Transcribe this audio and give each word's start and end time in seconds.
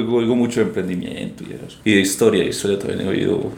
Oigo 0.00 0.36
mucho 0.36 0.60
de 0.60 0.66
emprendimiento 0.66 1.44
y 1.44 1.52
eso. 1.52 1.78
Y 1.84 1.94
de 1.94 2.00
historia, 2.00 2.44
de 2.44 2.50
historia 2.50 2.78
también 2.78 3.00
he 3.00 3.08
oído. 3.08 3.52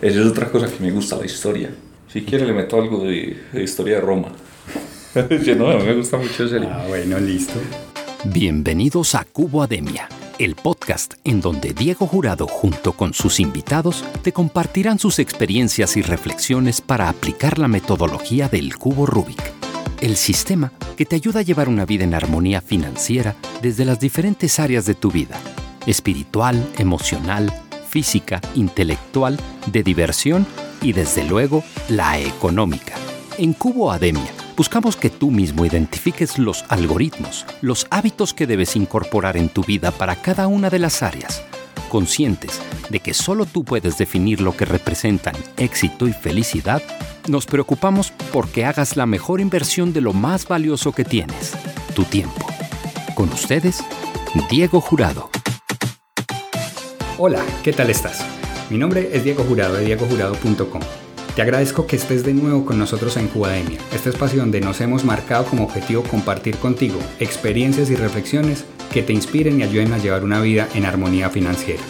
Esa 0.00 0.20
es 0.20 0.26
otra 0.26 0.48
cosa 0.50 0.66
que 0.66 0.82
me 0.82 0.90
gusta, 0.90 1.16
la 1.16 1.26
historia. 1.26 1.70
Si 2.08 2.22
quiere 2.22 2.46
le 2.46 2.52
meto 2.52 2.80
algo 2.80 3.04
de, 3.04 3.36
de 3.52 3.62
historia 3.62 3.96
de 3.96 4.00
Roma. 4.00 4.28
Yo 5.44 5.54
no, 5.56 5.78
me 5.78 5.94
gusta 5.94 6.16
mucho 6.16 6.44
ese. 6.44 6.58
Ah, 6.58 6.84
bueno, 6.88 7.18
listo. 7.18 7.54
Bienvenidos 8.24 9.14
a 9.14 9.24
Cubo 9.24 9.62
Ademia, 9.62 10.08
el 10.38 10.54
podcast 10.54 11.14
en 11.24 11.40
donde 11.40 11.74
Diego 11.74 12.06
Jurado 12.06 12.46
junto 12.46 12.92
con 12.92 13.12
sus 13.14 13.40
invitados 13.40 14.04
te 14.22 14.32
compartirán 14.32 14.98
sus 14.98 15.18
experiencias 15.18 15.96
y 15.96 16.02
reflexiones 16.02 16.80
para 16.80 17.08
aplicar 17.08 17.58
la 17.58 17.68
metodología 17.68 18.48
del 18.48 18.76
cubo 18.76 19.06
Rubik, 19.06 19.42
el 20.00 20.16
sistema 20.16 20.72
que 20.96 21.04
te 21.04 21.16
ayuda 21.16 21.40
a 21.40 21.42
llevar 21.42 21.68
una 21.68 21.84
vida 21.84 22.04
en 22.04 22.14
armonía 22.14 22.60
financiera 22.60 23.34
desde 23.60 23.84
las 23.84 23.98
diferentes 23.98 24.60
áreas 24.60 24.86
de 24.86 24.94
tu 24.94 25.10
vida, 25.10 25.36
espiritual, 25.86 26.66
emocional, 26.78 27.52
física, 27.88 28.40
intelectual, 28.54 29.38
de 29.66 29.82
diversión 29.82 30.46
y 30.80 30.92
desde 30.92 31.24
luego 31.24 31.62
la 31.88 32.18
económica. 32.18 32.94
En 33.38 33.52
Cubo 33.52 33.92
Ademia 33.92 34.32
buscamos 34.56 34.96
que 34.96 35.10
tú 35.10 35.30
mismo 35.30 35.64
identifiques 35.64 36.38
los 36.38 36.64
algoritmos, 36.68 37.46
los 37.60 37.86
hábitos 37.90 38.34
que 38.34 38.46
debes 38.46 38.76
incorporar 38.76 39.36
en 39.36 39.48
tu 39.48 39.62
vida 39.62 39.90
para 39.90 40.16
cada 40.16 40.46
una 40.46 40.70
de 40.70 40.78
las 40.78 41.02
áreas, 41.02 41.42
conscientes 41.88 42.60
de 42.90 43.00
que 43.00 43.14
solo 43.14 43.46
tú 43.46 43.64
puedes 43.64 43.98
definir 43.98 44.40
lo 44.40 44.56
que 44.56 44.64
representan 44.64 45.34
éxito 45.56 46.06
y 46.06 46.12
felicidad, 46.12 46.82
nos 47.28 47.46
preocupamos 47.46 48.12
porque 48.32 48.64
hagas 48.64 48.96
la 48.96 49.06
mejor 49.06 49.40
inversión 49.40 49.92
de 49.92 50.00
lo 50.00 50.12
más 50.12 50.46
valioso 50.46 50.92
que 50.92 51.04
tienes, 51.04 51.52
tu 51.94 52.04
tiempo. 52.04 52.46
Con 53.14 53.30
ustedes, 53.30 53.82
Diego 54.50 54.80
Jurado. 54.80 55.41
Hola, 57.18 57.44
¿qué 57.62 57.74
tal 57.74 57.90
estás? 57.90 58.24
Mi 58.70 58.78
nombre 58.78 59.10
es 59.12 59.22
Diego 59.22 59.44
Jurado 59.44 59.74
de 59.74 59.84
diegojurado.com. 59.84 60.80
Te 61.36 61.42
agradezco 61.42 61.86
que 61.86 61.96
estés 61.96 62.24
de 62.24 62.32
nuevo 62.32 62.64
con 62.64 62.78
nosotros 62.78 63.18
en 63.18 63.28
Cubademia, 63.28 63.78
este 63.92 64.08
espacio 64.08 64.40
donde 64.40 64.62
nos 64.62 64.80
hemos 64.80 65.04
marcado 65.04 65.44
como 65.44 65.64
objetivo 65.64 66.02
compartir 66.04 66.56
contigo 66.56 66.98
experiencias 67.20 67.90
y 67.90 67.96
reflexiones 67.96 68.64
que 68.90 69.02
te 69.02 69.12
inspiren 69.12 69.60
y 69.60 69.62
ayuden 69.62 69.92
a 69.92 69.98
llevar 69.98 70.24
una 70.24 70.40
vida 70.40 70.68
en 70.74 70.86
armonía 70.86 71.28
financiera. 71.28 71.82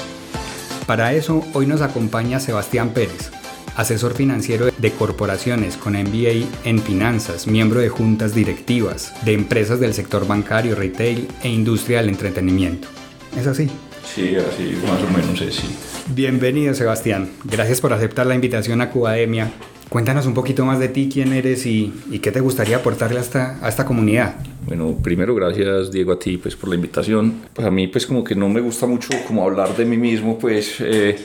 Para 0.86 1.12
eso, 1.12 1.44
hoy 1.54 1.66
nos 1.66 1.82
acompaña 1.82 2.40
Sebastián 2.40 2.90
Pérez, 2.90 3.30
asesor 3.76 4.14
financiero 4.14 4.70
de 4.76 4.90
corporaciones 4.90 5.76
con 5.76 5.92
MBA 5.92 6.48
en 6.64 6.80
finanzas, 6.80 7.46
miembro 7.46 7.78
de 7.78 7.90
juntas 7.90 8.34
directivas 8.34 9.14
de 9.24 9.34
empresas 9.34 9.78
del 9.78 9.94
sector 9.94 10.26
bancario, 10.26 10.74
retail 10.74 11.28
e 11.44 11.48
industria 11.48 11.98
del 11.98 12.08
entretenimiento. 12.08 12.88
¿Es 13.36 13.46
así? 13.46 13.70
Sí, 14.04 14.36
así 14.36 14.76
más 14.86 15.02
o 15.02 15.16
menos 15.16 15.40
es, 15.40 15.54
sí. 15.54 15.68
Bienvenido 16.14 16.74
Sebastián, 16.74 17.30
gracias 17.44 17.80
por 17.80 17.92
aceptar 17.92 18.26
la 18.26 18.34
invitación 18.34 18.80
a 18.80 18.90
Cubademia. 18.90 19.50
Cuéntanos 19.88 20.26
un 20.26 20.34
poquito 20.34 20.64
más 20.64 20.78
de 20.78 20.88
ti, 20.88 21.10
quién 21.12 21.32
eres 21.32 21.66
y, 21.66 21.92
y 22.10 22.18
qué 22.20 22.32
te 22.32 22.40
gustaría 22.40 22.76
aportarle 22.76 23.18
a 23.18 23.22
esta, 23.22 23.58
a 23.62 23.68
esta 23.68 23.84
comunidad. 23.84 24.36
Bueno, 24.66 24.96
primero 25.02 25.34
gracias 25.34 25.92
Diego 25.92 26.12
a 26.12 26.18
ti 26.18 26.38
pues 26.38 26.56
por 26.56 26.70
la 26.70 26.76
invitación. 26.76 27.42
Pues 27.52 27.66
a 27.66 27.70
mí 27.70 27.88
pues 27.88 28.06
como 28.06 28.24
que 28.24 28.34
no 28.34 28.48
me 28.48 28.60
gusta 28.60 28.86
mucho 28.86 29.10
como 29.26 29.44
hablar 29.44 29.76
de 29.76 29.84
mí 29.84 29.96
mismo, 29.96 30.38
pues 30.38 30.80
eh, 30.80 31.16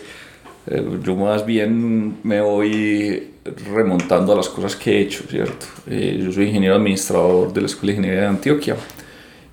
eh, 0.68 0.86
yo 1.04 1.16
más 1.16 1.46
bien 1.46 2.18
me 2.24 2.42
voy 2.42 3.32
remontando 3.74 4.34
a 4.34 4.36
las 4.36 4.50
cosas 4.50 4.76
que 4.76 4.98
he 4.98 5.02
hecho, 5.02 5.24
¿cierto? 5.30 5.66
Eh, 5.90 6.20
yo 6.22 6.32
soy 6.32 6.48
ingeniero 6.48 6.76
administrador 6.76 7.54
de 7.54 7.62
la 7.62 7.68
Escuela 7.68 7.94
de 7.94 7.98
Ingeniería 8.00 8.22
de 8.24 8.28
Antioquia 8.28 8.76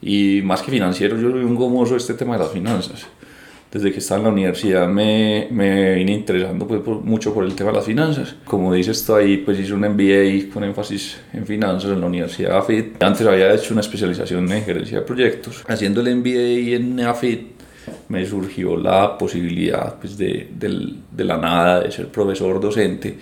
y 0.03 0.41
más 0.43 0.61
que 0.61 0.71
financiero 0.73 1.17
yo 1.19 1.31
soy 1.31 1.45
un 1.45 1.55
gomoso 1.55 1.93
de 1.93 1.99
este 1.99 2.15
tema 2.15 2.37
de 2.37 2.43
las 2.43 2.53
finanzas 2.53 3.07
desde 3.75 3.91
que 3.91 3.99
estaba 3.99 4.21
en 4.21 4.25
la 4.27 4.33
universidad 4.33 4.89
me, 4.89 5.49
me 5.51 5.97
vine 5.97 6.13
interesando 6.13 6.67
pues, 6.67 6.81
por, 6.81 7.01
mucho 7.01 7.35
por 7.35 7.45
el 7.45 7.57
tema 7.57 7.71
de 7.71 7.77
las 7.79 7.85
finanzas. 7.85 8.37
Como 8.45 8.73
dices 8.73 9.11
ahí, 9.11 9.39
pues 9.39 9.59
hice 9.59 9.75
un 9.75 9.81
MBA 9.81 10.55
con 10.55 10.63
énfasis 10.63 11.21
en 11.33 11.45
finanzas 11.45 11.91
en 11.91 12.01
la 12.01 12.07
Universidad 12.07 12.57
AFIT. 12.57 13.03
Antes 13.03 13.27
había 13.27 13.53
hecho 13.53 13.75
una 13.75 13.81
especialización 13.81 14.51
en 14.53 14.63
gerencia 14.63 15.01
de 15.01 15.05
proyectos. 15.05 15.65
Haciendo 15.67 16.01
el 16.03 16.17
MBA 16.17 16.77
en 16.77 17.01
AFIT 17.01 17.55
me 18.09 18.25
surgió 18.25 18.77
la 18.77 19.19
posibilidad 19.19 19.99
pues, 19.99 20.17
de, 20.17 20.51
de, 20.57 20.95
de 21.11 21.25
la 21.25 21.37
nada 21.37 21.81
de 21.81 21.91
ser 21.91 22.07
profesor 22.09 22.61
docente 22.61 23.19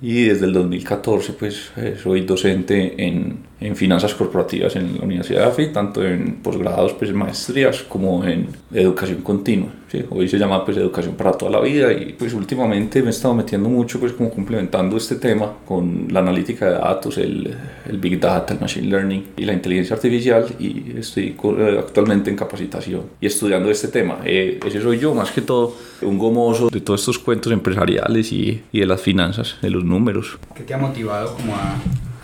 y 0.00 0.24
desde 0.24 0.46
el 0.46 0.52
2014 0.52 1.32
pues 1.32 1.70
eh, 1.76 1.96
soy 2.00 2.20
docente 2.22 2.94
en, 2.98 3.38
en, 3.60 3.76
finanzas 3.76 4.14
corporativas 4.14 4.76
en 4.76 4.98
la 4.98 5.04
Universidad 5.04 5.40
de 5.40 5.46
AFI, 5.46 5.72
tanto 5.72 6.04
en 6.04 6.36
posgrados, 6.36 6.92
pues 6.94 7.12
maestrías 7.12 7.82
como 7.82 8.24
en 8.24 8.48
educación 8.72 9.22
continua. 9.22 9.68
¿sí? 9.90 10.04
Hoy 10.10 10.28
se 10.28 10.38
llama 10.38 10.64
pues 10.64 10.76
educación 10.76 11.14
para 11.14 11.32
toda 11.32 11.52
la 11.52 11.60
vida 11.60 11.92
y 11.92 12.14
pues 12.18 12.34
últimamente 12.34 13.00
me 13.02 13.08
he 13.08 13.10
estado 13.10 13.34
metiendo 13.34 13.68
mucho 13.68 14.00
pues 14.00 14.12
como 14.12 14.30
complementando 14.30 14.96
este 14.96 15.16
tema 15.16 15.52
con 15.64 16.08
la 16.10 16.20
analítica 16.20 16.66
de 16.66 16.72
datos, 16.72 17.18
el, 17.18 17.54
el 17.88 17.98
Big 17.98 18.20
Data, 18.20 18.54
el 18.54 18.60
Machine 18.60 18.88
Learning 18.88 19.26
y 19.36 19.44
la 19.44 19.52
inteligencia 19.52 19.96
artificial 19.96 20.46
y 20.58 20.98
estoy 20.98 21.36
actualmente 21.78 22.30
en 22.30 22.36
capacitación 22.36 23.02
y 23.20 23.26
estudiando 23.26 23.70
este 23.70 23.88
tema. 23.88 24.18
Eh, 24.24 24.60
ese 24.66 24.80
soy 24.80 24.98
yo 24.98 25.14
más 25.14 25.30
que 25.30 25.40
todo, 25.40 25.74
un 26.02 26.18
gomoso 26.18 26.68
de 26.68 26.80
todos 26.80 27.00
estos 27.00 27.18
cuentos 27.18 27.52
empresariales 27.52 28.32
y, 28.32 28.62
y 28.72 28.80
de 28.80 28.86
las 28.86 29.00
finanzas, 29.00 29.56
de 29.62 29.70
los 29.70 29.84
números. 29.84 30.38
¿Qué 30.54 30.62
te 30.62 30.74
ha 30.74 30.78
motivado 30.78 31.34
como 31.34 31.54
a, 31.54 31.76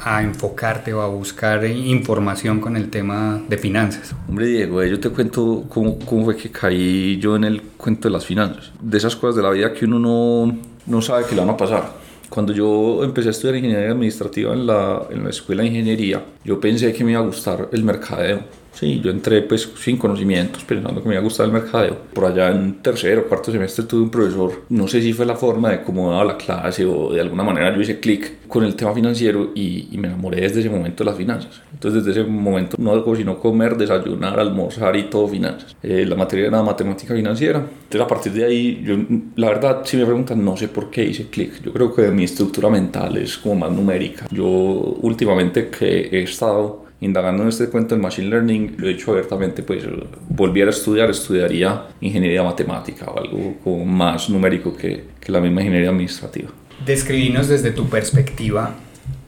a, 0.04 0.22
enfocarte 0.22 0.92
o 0.92 1.00
a 1.00 1.08
buscar 1.08 1.64
información 1.64 2.60
con 2.60 2.76
el 2.76 2.90
tema 2.90 3.42
de 3.48 3.58
finanzas? 3.58 4.14
Hombre 4.28 4.46
Diego, 4.46 4.82
yo 4.84 4.98
te 5.00 5.10
cuento 5.10 5.64
cómo, 5.68 5.98
cómo 5.98 6.24
fue 6.24 6.36
que 6.36 6.50
caí 6.50 7.18
yo 7.18 7.36
en 7.36 7.44
el 7.44 7.62
cuento 7.62 8.08
de 8.08 8.12
las 8.12 8.26
finanzas. 8.26 8.72
De 8.80 8.98
esas 8.98 9.16
cosas 9.16 9.36
de 9.36 9.42
la 9.42 9.50
vida 9.50 9.72
que 9.72 9.84
uno 9.84 9.98
no, 9.98 10.58
no 10.86 11.02
sabe 11.02 11.24
que 11.26 11.34
le 11.34 11.40
van 11.40 11.50
a 11.50 11.56
pasar. 11.56 12.02
Cuando 12.28 12.52
yo 12.52 13.04
empecé 13.04 13.28
a 13.28 13.32
estudiar 13.32 13.56
ingeniería 13.56 13.90
administrativa 13.90 14.54
en 14.54 14.66
la, 14.66 15.02
en 15.10 15.24
la 15.24 15.30
escuela 15.30 15.62
de 15.62 15.68
ingeniería, 15.68 16.24
yo 16.44 16.58
pensé 16.58 16.92
que 16.92 17.04
me 17.04 17.12
iba 17.12 17.20
a 17.20 17.24
gustar 17.24 17.68
el 17.72 17.84
mercadeo. 17.84 18.40
Sí, 18.72 19.00
yo 19.00 19.10
entré 19.10 19.42
pues 19.42 19.70
sin 19.76 19.96
conocimientos, 19.96 20.64
pensando 20.64 21.02
que 21.02 21.08
me 21.08 21.14
iba 21.14 21.20
a 21.20 21.24
gustar 21.24 21.46
el 21.46 21.52
mercadeo. 21.52 21.96
Por 22.12 22.24
allá 22.24 22.50
en 22.50 22.82
tercero 22.82 23.22
o 23.22 23.24
cuarto 23.24 23.52
semestre 23.52 23.84
tuve 23.84 24.02
un 24.02 24.10
profesor, 24.10 24.62
no 24.70 24.88
sé 24.88 25.02
si 25.02 25.12
fue 25.12 25.26
la 25.26 25.36
forma 25.36 25.70
de 25.70 25.82
cómo 25.82 26.10
daba 26.10 26.24
la 26.24 26.36
clase 26.36 26.84
o 26.84 27.12
de 27.12 27.20
alguna 27.20 27.42
manera 27.42 27.74
yo 27.74 27.80
hice 27.80 28.00
clic 28.00 28.48
con 28.48 28.64
el 28.64 28.74
tema 28.74 28.92
financiero 28.92 29.50
y, 29.54 29.88
y, 29.90 29.98
me 29.98 30.08
enamoré 30.08 30.42
desde 30.42 30.60
ese 30.60 30.68
momento 30.68 31.04
de 31.04 31.10
las 31.10 31.16
finanzas. 31.16 31.62
Entonces 31.72 32.04
desde 32.04 32.20
ese 32.20 32.30
momento 32.30 32.76
no 32.78 32.92
hago 32.92 33.16
sino 33.16 33.38
comer, 33.38 33.76
desayunar, 33.76 34.38
almorzar 34.38 34.94
y 34.96 35.04
todo 35.04 35.28
finanzas. 35.28 35.74
Eh, 35.82 36.04
la 36.06 36.16
materia 36.16 36.48
era 36.48 36.62
matemática 36.62 37.14
financiera. 37.14 37.58
Entonces 37.58 38.00
a 38.00 38.06
partir 38.06 38.32
de 38.32 38.44
ahí, 38.44 38.82
yo 38.84 38.96
la 39.36 39.48
verdad 39.48 39.82
si 39.84 39.96
me 39.96 40.04
preguntan 40.04 40.44
no 40.44 40.56
sé 40.56 40.68
por 40.68 40.90
qué 40.90 41.04
hice 41.04 41.28
clic. 41.28 41.62
Yo 41.62 41.72
creo 41.72 41.94
que 41.94 42.10
mi 42.10 42.24
estructura 42.24 42.68
mental 42.68 43.16
es 43.16 43.38
como 43.38 43.54
más 43.54 43.70
numérica. 43.72 44.26
Yo 44.30 44.46
últimamente 44.46 45.68
que 45.68 46.08
he 46.12 46.22
estado 46.22 46.81
indagando 47.02 47.42
en 47.42 47.50
este 47.50 47.68
cuento 47.68 47.94
del 47.94 48.02
Machine 48.02 48.28
Learning, 48.28 48.76
lo 48.78 48.86
he 48.88 48.94
dicho 48.94 49.10
abiertamente, 49.10 49.62
pues 49.62 49.84
volviera 50.28 50.70
a 50.70 50.74
estudiar, 50.74 51.10
estudiaría 51.10 51.88
ingeniería 52.00 52.42
matemática 52.42 53.06
o 53.10 53.18
algo 53.18 53.56
como 53.62 53.84
más 53.84 54.30
numérico 54.30 54.74
que, 54.74 55.04
que 55.20 55.30
la 55.30 55.40
misma 55.40 55.60
ingeniería 55.60 55.90
administrativa. 55.90 56.48
Describinos 56.86 57.48
desde 57.48 57.72
tu 57.72 57.88
perspectiva 57.88 58.74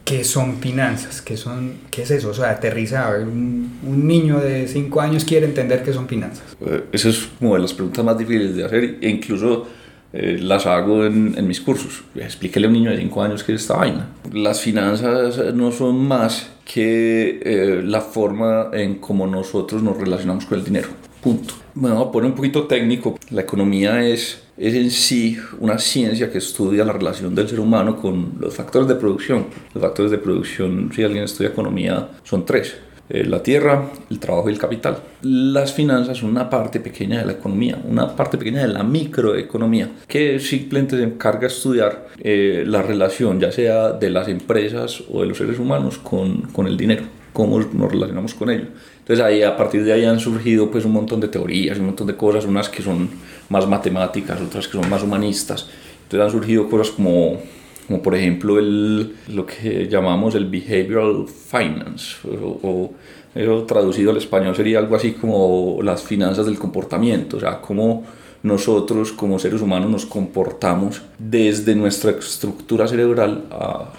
¿Qué 0.05 0.23
son 0.23 0.57
finanzas? 0.59 1.23
¿Qué, 1.23 1.35
son, 1.35 1.77
¿Qué 1.89 2.03
es 2.03 2.11
eso? 2.11 2.29
O 2.29 2.33
sea, 2.35 2.51
aterriza. 2.51 3.09
Un, 3.19 3.79
un 3.83 4.07
niño 4.07 4.39
de 4.39 4.67
5 4.67 5.01
años 5.01 5.25
quiere 5.25 5.47
entender 5.47 5.81
qué 5.81 5.91
son 5.93 6.07
finanzas. 6.07 6.55
Eh, 6.63 6.83
Esa 6.91 7.09
es 7.09 7.27
como 7.39 7.55
de 7.55 7.61
las 7.61 7.73
preguntas 7.73 8.05
más 8.05 8.15
difíciles 8.15 8.55
de 8.55 8.63
hacer 8.65 8.99
e 9.01 9.09
incluso 9.09 9.67
eh, 10.13 10.37
las 10.41 10.65
hago 10.65 11.05
en, 11.05 11.35
en, 11.37 11.47
mis 11.47 11.61
cursos. 11.61 12.03
Explíquele 12.15 12.67
a 12.67 12.69
un 12.69 12.73
niño 12.73 12.91
de 12.91 12.97
5 12.97 13.21
años 13.21 13.43
qué 13.43 13.53
es 13.53 13.61
esta 13.61 13.75
vaina. 13.75 14.07
Las 14.31 14.61
finanzas 14.61 15.53
no 15.53 15.71
son 15.71 16.07
más 16.07 16.51
que 16.65 17.39
eh, 17.43 17.81
la 17.83 18.01
forma 18.01 18.69
en 18.73 18.95
cómo 18.95 19.27
nosotros 19.27 19.83
nos 19.83 19.97
relacionamos 19.97 20.45
con 20.45 20.57
el 20.57 20.65
dinero. 20.65 20.89
Punto. 21.21 21.53
Bueno, 21.73 21.97
voy 21.97 22.07
a 22.07 22.11
poner 22.11 22.29
un 22.31 22.35
poquito 22.35 22.65
técnico. 22.65 23.17
La 23.29 23.41
economía 23.41 24.07
es, 24.07 24.43
es 24.57 24.73
en 24.73 24.89
sí 24.89 25.37
una 25.59 25.77
ciencia 25.77 26.31
que 26.31 26.39
estudia 26.39 26.83
la 26.85 26.93
relación 26.93 27.35
del 27.35 27.47
ser 27.47 27.59
humano 27.59 27.95
con 27.95 28.33
los 28.39 28.55
factores 28.55 28.87
de 28.87 28.95
producción. 28.95 29.47
Los 29.73 29.83
factores 29.83 30.11
de 30.11 30.17
producción, 30.17 30.91
si 30.93 31.03
alguien 31.03 31.23
estudia 31.23 31.49
economía, 31.49 32.09
son 32.23 32.45
tres. 32.45 32.75
Eh, 33.07 33.23
la 33.23 33.43
tierra, 33.43 33.91
el 34.09 34.19
trabajo 34.19 34.49
y 34.49 34.53
el 34.53 34.57
capital. 34.57 34.97
Las 35.21 35.73
finanzas 35.73 36.17
son 36.17 36.31
una 36.31 36.49
parte 36.49 36.79
pequeña 36.79 37.19
de 37.19 37.25
la 37.25 37.33
economía, 37.33 37.79
una 37.87 38.15
parte 38.15 38.37
pequeña 38.37 38.61
de 38.61 38.69
la 38.69 38.83
microeconomía, 38.83 39.91
que 40.07 40.39
simplemente 40.39 40.97
se 40.97 41.03
encarga 41.03 41.41
de 41.41 41.47
estudiar 41.47 42.07
eh, 42.19 42.63
la 42.65 42.81
relación, 42.81 43.39
ya 43.39 43.51
sea 43.51 43.91
de 43.91 44.09
las 44.09 44.27
empresas 44.27 45.03
o 45.11 45.21
de 45.21 45.27
los 45.27 45.37
seres 45.37 45.59
humanos, 45.59 45.99
con, 45.99 46.41
con 46.51 46.65
el 46.65 46.77
dinero, 46.77 47.03
cómo 47.31 47.59
nos 47.59 47.91
relacionamos 47.91 48.33
con 48.33 48.49
ello. 48.49 48.65
Entonces 48.99 49.23
ahí, 49.23 49.43
a 49.43 49.55
partir 49.55 49.83
de 49.83 49.93
ahí 49.93 50.03
han 50.03 50.19
surgido 50.19 50.71
pues 50.71 50.83
un 50.83 50.93
montón 50.93 51.19
de 51.19 51.27
teorías, 51.27 51.77
un 51.77 51.85
montón 51.85 52.07
de 52.07 52.15
cosas, 52.15 52.45
unas 52.45 52.69
que 52.69 52.81
son 52.81 53.07
más 53.49 53.67
matemáticas, 53.67 54.41
otras 54.41 54.67
que 54.67 54.81
son 54.81 54.89
más 54.89 55.03
humanistas. 55.03 55.69
Entonces 56.03 56.25
han 56.25 56.31
surgido 56.31 56.67
cosas 56.67 56.89
como 56.89 57.37
como 57.87 58.01
por 58.01 58.15
ejemplo 58.15 58.59
el, 58.59 59.15
lo 59.27 59.45
que 59.45 59.87
llamamos 59.87 60.35
el 60.35 60.45
behavioral 60.45 61.25
finance, 61.27 62.15
o, 62.27 62.91
o 63.35 63.63
traducido 63.63 64.11
al 64.11 64.17
español 64.17 64.55
sería 64.55 64.79
algo 64.79 64.95
así 64.95 65.11
como 65.13 65.79
las 65.83 66.03
finanzas 66.03 66.45
del 66.45 66.57
comportamiento, 66.57 67.37
o 67.37 67.39
sea, 67.39 67.59
cómo 67.61 68.03
nosotros 68.43 69.11
como 69.11 69.39
seres 69.39 69.61
humanos 69.61 69.89
nos 69.89 70.05
comportamos 70.05 71.01
desde 71.17 71.75
nuestra 71.75 72.11
estructura 72.11 72.87
cerebral 72.87 73.45
a, 73.51 73.89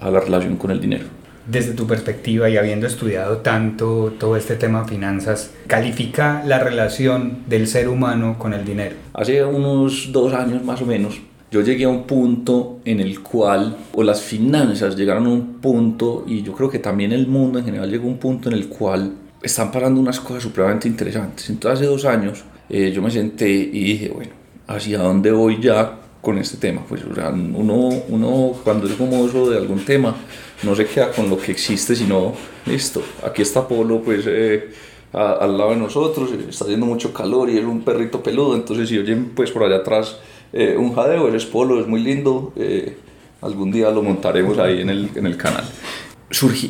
a 0.00 0.10
la 0.10 0.20
relación 0.20 0.56
con 0.56 0.70
el 0.70 0.80
dinero 0.80 1.20
desde 1.46 1.72
tu 1.72 1.86
perspectiva 1.86 2.48
y 2.48 2.56
habiendo 2.56 2.86
estudiado 2.86 3.38
tanto 3.38 4.12
todo 4.18 4.36
este 4.36 4.56
tema 4.56 4.82
de 4.82 4.88
finanzas, 4.88 5.50
califica 5.66 6.42
la 6.46 6.58
relación 6.58 7.38
del 7.46 7.66
ser 7.66 7.88
humano 7.88 8.36
con 8.38 8.54
el 8.54 8.64
dinero? 8.64 8.94
Hace 9.12 9.44
unos 9.44 10.10
dos 10.12 10.32
años 10.32 10.62
más 10.64 10.80
o 10.80 10.86
menos, 10.86 11.20
yo 11.50 11.62
llegué 11.62 11.84
a 11.84 11.88
un 11.88 12.04
punto 12.04 12.78
en 12.84 13.00
el 13.00 13.20
cual, 13.22 13.76
o 13.92 14.02
las 14.02 14.22
finanzas 14.22 14.96
llegaron 14.96 15.26
a 15.26 15.30
un 15.30 15.54
punto, 15.54 16.24
y 16.26 16.42
yo 16.42 16.52
creo 16.52 16.70
que 16.70 16.78
también 16.78 17.12
el 17.12 17.26
mundo 17.26 17.58
en 17.58 17.64
general 17.64 17.90
llegó 17.90 18.04
a 18.04 18.10
un 18.10 18.18
punto 18.18 18.48
en 18.48 18.54
el 18.54 18.68
cual 18.68 19.14
están 19.42 19.72
parando 19.72 20.00
unas 20.00 20.20
cosas 20.20 20.42
supremamente 20.42 20.86
interesantes. 20.86 21.50
Entonces 21.50 21.80
hace 21.80 21.90
dos 21.90 22.04
años 22.04 22.44
eh, 22.68 22.92
yo 22.94 23.02
me 23.02 23.10
senté 23.10 23.50
y 23.50 23.84
dije, 23.84 24.10
bueno, 24.10 24.32
¿hacia 24.68 24.98
dónde 24.98 25.32
voy 25.32 25.60
ya 25.60 25.98
con 26.20 26.38
este 26.38 26.58
tema? 26.58 26.82
Pues 26.88 27.02
o 27.04 27.14
sea, 27.14 27.30
uno, 27.30 27.88
uno 28.08 28.52
cuando 28.62 28.86
es 28.86 28.94
famoso 28.94 29.50
de 29.50 29.58
algún 29.58 29.84
tema, 29.84 30.14
no 30.62 30.76
se 30.76 30.86
queda 30.86 31.10
con 31.10 31.28
lo 31.28 31.36
que 31.36 31.52
existe, 31.52 31.96
sino, 31.96 32.34
listo, 32.66 33.02
aquí 33.24 33.42
está 33.42 33.66
Polo, 33.66 34.00
pues... 34.02 34.24
Eh, 34.26 34.68
al 35.12 35.58
lado 35.58 35.70
de 35.70 35.76
nosotros, 35.76 36.30
está 36.48 36.64
haciendo 36.64 36.86
mucho 36.86 37.12
calor 37.12 37.50
y 37.50 37.58
es 37.58 37.64
un 37.64 37.82
perrito 37.82 38.22
peludo, 38.22 38.54
entonces 38.54 38.88
si 38.88 38.96
oyen 38.96 39.32
pues 39.34 39.50
por 39.50 39.64
allá 39.64 39.78
atrás 39.78 40.18
eh, 40.52 40.76
un 40.76 40.94
jadeo, 40.94 41.28
ese 41.28 41.38
es 41.38 41.46
Polo, 41.46 41.80
es 41.80 41.86
muy 41.86 42.00
lindo, 42.00 42.52
eh, 42.56 42.96
algún 43.40 43.70
día 43.70 43.90
lo 43.90 44.02
montaremos 44.02 44.58
ahí 44.58 44.80
en 44.80 44.90
el, 44.90 45.10
en 45.14 45.26
el 45.26 45.36
canal. 45.36 45.64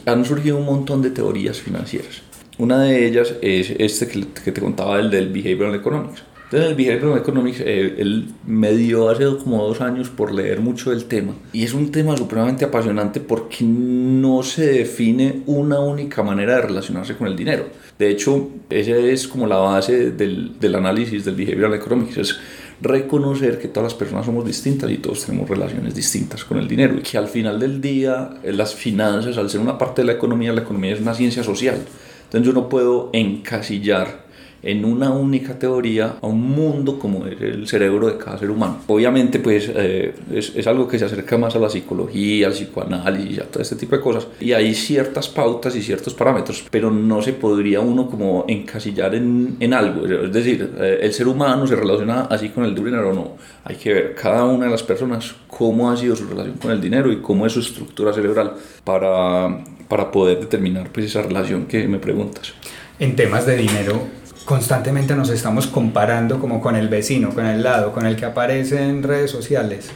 han 0.07 0.25
surgido 0.25 0.59
un 0.59 0.67
montón 0.67 1.03
de 1.03 1.11
teorías 1.11 1.61
financieras. 1.61 2.23
Una 2.59 2.83
de 2.83 3.07
ellas 3.07 3.35
es 3.41 3.71
este 3.79 4.07
que, 4.07 4.27
que 4.45 4.53
te 4.53 4.61
contaba, 4.61 4.99
el 4.99 5.11
del 5.11 5.31
Behavioral 5.33 5.75
Economics. 5.75 6.23
Entonces 6.53 6.71
el 6.71 6.75
Behavioral 6.75 7.19
Economics, 7.19 7.61
eh, 7.61 7.95
él 7.99 8.27
me 8.45 8.73
dio 8.73 9.09
hace 9.09 9.25
como 9.37 9.65
dos 9.65 9.81
años 9.81 10.09
por 10.11 10.33
leer 10.33 10.59
mucho 10.59 10.91
del 10.91 11.05
tema. 11.05 11.33
Y 11.53 11.63
es 11.63 11.73
un 11.73 11.93
tema 11.93 12.17
supremamente 12.17 12.65
apasionante 12.65 13.21
porque 13.21 13.65
no 13.65 14.43
se 14.43 14.67
define 14.67 15.43
una 15.47 15.79
única 15.79 16.25
manera 16.25 16.57
de 16.57 16.63
relacionarse 16.63 17.15
con 17.15 17.29
el 17.29 17.37
dinero. 17.37 17.67
De 17.97 18.11
hecho, 18.11 18.51
esa 18.69 18.97
es 18.97 19.29
como 19.29 19.47
la 19.47 19.59
base 19.59 20.11
del, 20.11 20.59
del 20.59 20.75
análisis 20.75 21.25
del 21.25 21.37
Behavioral 21.37 21.75
Economics. 21.75 22.19
Es 22.19 22.41
reconocer 22.81 23.59
que 23.59 23.69
todas 23.69 23.93
las 23.93 23.99
personas 23.99 24.27
somos 24.27 24.45
distintas 24.45 24.91
y 24.91 24.99
todos 24.99 25.25
tenemos 25.25 25.49
relaciones 25.49 25.95
distintas 25.95 26.45
con 26.45 26.59
el 26.59 26.67
dinero 26.67 26.97
y 26.97 27.03
que 27.03 27.19
al 27.19 27.29
final 27.29 27.61
del 27.61 27.81
día 27.81 28.31
eh, 28.43 28.53
las 28.53 28.75
finanzas, 28.75 29.37
al 29.37 29.51
ser 29.51 29.61
una 29.61 29.77
parte 29.79 30.03
de 30.03 30.07
la 30.07 30.13
economía, 30.13 30.53
la 30.53 30.63
economía 30.63 30.93
es 30.93 31.01
una 31.01 31.15
ciencia 31.15 31.43
social. 31.43 31.79
Entonces 32.25 32.47
yo 32.47 32.53
no 32.53 32.69
puedo 32.69 33.11
encasillar 33.13 34.30
en 34.63 34.85
una 34.85 35.11
única 35.11 35.59
teoría 35.59 36.17
a 36.21 36.27
un 36.27 36.51
mundo 36.51 36.99
como 36.99 37.27
es 37.27 37.41
el 37.41 37.67
cerebro 37.67 38.09
de 38.09 38.19
cada 38.19 38.39
ser 38.39 38.51
humano. 38.51 38.79
Obviamente 38.87 39.39
pues 39.39 39.71
eh, 39.75 40.15
es, 40.33 40.55
es, 40.55 40.67
algo 40.67 40.87
que 40.87 40.99
se 40.99 41.05
acerca 41.05 41.39
más 41.39 41.57
a 41.57 41.59
la 41.59 41.71
psicología, 41.71 42.49
al 42.49 42.53
psicoanálisis, 42.53 43.41
a 43.41 43.45
todo 43.45 43.63
este 43.63 43.77
tipo 43.77 43.97
de 43.97 44.03
cosas 44.03 44.27
y 44.41 44.53
hay 44.53 44.75
ciertas 44.75 45.29
pautas 45.29 45.75
y 45.77 45.83
ciertos 45.83 46.15
parámetros, 46.15 46.65
pero 46.71 46.91
no 46.91 47.23
se 47.23 47.33
podría 47.33 47.81
uno 47.81 48.09
como 48.09 48.45
encasillar 48.49 49.15
en, 49.15 49.57
en 49.61 49.75
algo, 49.75 50.07
es 50.07 50.33
decir, 50.33 50.71
eh, 50.79 51.01
el 51.03 51.13
ser 51.13 51.29
humano 51.29 51.67
se 51.67 51.77
relaciona 51.77 52.23
así 52.23 52.51
con 52.51 52.65
el 52.65 52.75
dinero 52.75 53.11
o 53.11 53.13
no, 53.13 53.37
hay 53.65 53.77
que 53.77 53.93
ver 53.93 54.15
cada 54.15 54.45
una 54.45 54.67
de 54.67 54.71
las 54.71 54.83
personas 54.83 55.35
cómo 55.47 55.91
ha 55.91 55.97
sido 55.97 56.17
su 56.17 56.27
relación 56.27 56.57
con 56.57 56.71
el 56.71 56.81
dinero 56.81 57.13
y 57.13 57.21
cómo 57.21 57.47
es 57.47 57.53
su 57.53 57.61
estructura 57.61 58.13
cerebral 58.13 58.55
para, 58.85 59.65
para 59.89 60.11
poder 60.11 60.41
determinar 60.41 60.91
pues 60.93 61.07
esa 61.07 61.23
relación 61.23 61.67
que 61.67 61.87
me 61.89 61.99
preguntas. 61.99 62.55
En 62.99 63.17
temas 63.17 63.47
de 63.47 63.57
dinero, 63.57 64.03
constantemente 64.45 65.15
nos 65.15 65.31
estamos 65.31 65.67
comparando 65.67 66.39
como 66.39 66.61
con 66.61 66.77
el 66.77 66.89
vecino, 66.89 67.31
con 67.31 67.47
el 67.47 67.63
lado, 67.63 67.93
con 67.93 68.07
el 68.07 68.17
que 68.17 68.25
aparece 68.25 68.83
en 68.83 69.03
redes 69.03 69.31
sociales. 69.31 69.91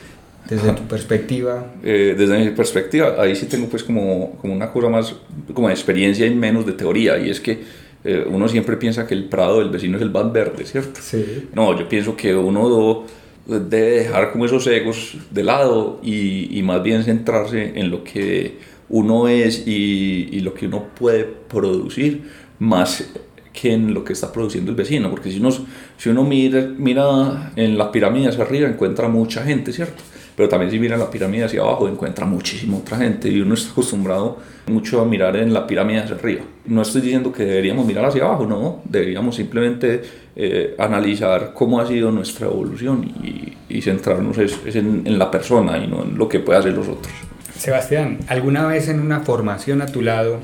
Desde 0.48 0.72
tu 0.72 0.82
perspectiva. 0.82 1.72
Eh, 1.82 2.14
desde 2.18 2.38
mi 2.38 2.50
perspectiva, 2.50 3.14
ahí 3.18 3.34
sí 3.34 3.46
tengo 3.46 3.66
pues 3.66 3.82
como, 3.82 4.32
como 4.32 4.52
una 4.52 4.70
cosa 4.70 4.90
más 4.90 5.14
como 5.54 5.68
de 5.68 5.74
experiencia 5.74 6.26
y 6.26 6.34
menos 6.34 6.66
de 6.66 6.72
teoría, 6.72 7.18
y 7.18 7.30
es 7.30 7.40
que 7.40 7.62
eh, 8.04 8.26
uno 8.28 8.46
siempre 8.48 8.76
piensa 8.76 9.06
que 9.06 9.14
el 9.14 9.24
prado 9.24 9.60
del 9.60 9.70
vecino 9.70 9.96
es 9.96 10.02
el 10.02 10.10
van 10.10 10.34
verde, 10.34 10.66
¿cierto? 10.66 11.00
Sí. 11.02 11.48
No, 11.54 11.78
yo 11.78 11.88
pienso 11.88 12.14
que 12.14 12.34
uno 12.34 13.06
debe 13.46 13.90
dejar 14.02 14.32
como 14.32 14.44
esos 14.44 14.66
egos 14.66 15.16
de 15.30 15.42
lado 15.44 16.00
y, 16.02 16.58
y 16.58 16.62
más 16.62 16.82
bien 16.82 17.04
centrarse 17.04 17.72
en 17.78 17.90
lo 17.90 18.04
que 18.04 18.58
uno 18.90 19.28
es 19.28 19.66
y, 19.66 20.28
y, 20.30 20.40
lo 20.40 20.52
que 20.52 20.66
uno 20.66 20.88
puede 20.94 21.24
producir, 21.24 22.22
más 22.58 23.10
que 23.54 23.72
en 23.72 23.94
lo 23.94 24.04
que 24.04 24.12
está 24.12 24.32
produciendo 24.32 24.72
el 24.72 24.76
vecino, 24.76 25.08
porque 25.08 25.30
si 25.30 25.38
uno, 25.38 25.50
si 25.96 26.08
uno 26.10 26.24
mira, 26.24 26.68
mira 26.76 27.52
en 27.54 27.78
la 27.78 27.90
pirámide 27.92 28.28
hacia 28.28 28.42
arriba 28.42 28.68
encuentra 28.68 29.08
mucha 29.08 29.44
gente, 29.44 29.72
¿cierto? 29.72 30.02
Pero 30.36 30.48
también 30.48 30.72
si 30.72 30.80
mira 30.80 30.94
en 30.94 31.00
la 31.00 31.08
pirámide 31.08 31.44
hacia 31.44 31.60
abajo 31.60 31.88
encuentra 31.88 32.26
muchísima 32.26 32.78
otra 32.78 32.98
gente 32.98 33.28
y 33.28 33.40
uno 33.40 33.54
está 33.54 33.70
acostumbrado 33.70 34.38
mucho 34.66 35.00
a 35.00 35.04
mirar 35.04 35.36
en 35.36 35.54
la 35.54 35.64
pirámide 35.64 36.00
hacia 36.00 36.16
arriba. 36.16 36.42
No 36.66 36.82
estoy 36.82 37.02
diciendo 37.02 37.32
que 37.32 37.44
deberíamos 37.44 37.86
mirar 37.86 38.06
hacia 38.06 38.24
abajo, 38.24 38.44
no, 38.44 38.82
deberíamos 38.84 39.36
simplemente 39.36 40.02
eh, 40.34 40.74
analizar 40.76 41.52
cómo 41.54 41.78
ha 41.78 41.86
sido 41.86 42.10
nuestra 42.10 42.48
evolución 42.48 43.04
y, 43.22 43.56
y 43.68 43.82
centrarnos 43.82 44.36
es, 44.38 44.58
es 44.66 44.74
en, 44.74 45.02
en 45.04 45.16
la 45.16 45.30
persona 45.30 45.78
y 45.78 45.86
no 45.86 46.02
en 46.02 46.18
lo 46.18 46.28
que 46.28 46.40
puede 46.40 46.58
hacer 46.58 46.72
los 46.72 46.88
otros. 46.88 47.14
Sebastián, 47.56 48.18
¿alguna 48.26 48.66
vez 48.66 48.88
en 48.88 48.98
una 48.98 49.20
formación 49.20 49.80
a 49.80 49.86
tu 49.86 50.02
lado 50.02 50.40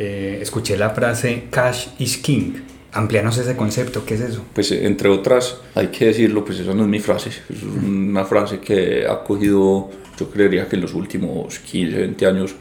eh, 0.00 0.38
escuché 0.40 0.78
la 0.78 0.90
frase 0.90 1.44
cash 1.50 1.88
is 1.98 2.16
king. 2.16 2.54
Amplianos 2.92 3.36
ese 3.36 3.54
concepto, 3.54 4.04
¿qué 4.04 4.14
es 4.14 4.20
eso? 4.22 4.44
Pues 4.54 4.72
entre 4.72 5.10
otras, 5.10 5.58
hay 5.74 5.88
que 5.88 6.06
decirlo, 6.06 6.44
pues 6.44 6.58
esa 6.58 6.74
no 6.74 6.82
es 6.82 6.88
mi 6.88 6.98
frase, 6.98 7.28
es 7.28 7.62
una 7.62 8.24
frase 8.24 8.58
que 8.58 9.06
ha 9.06 9.22
cogido, 9.22 9.90
yo 10.18 10.30
creería 10.30 10.66
que 10.68 10.76
en 10.76 10.82
los 10.82 10.94
últimos 10.94 11.58
15, 11.60 11.96
20 11.98 12.26
años, 12.26 12.54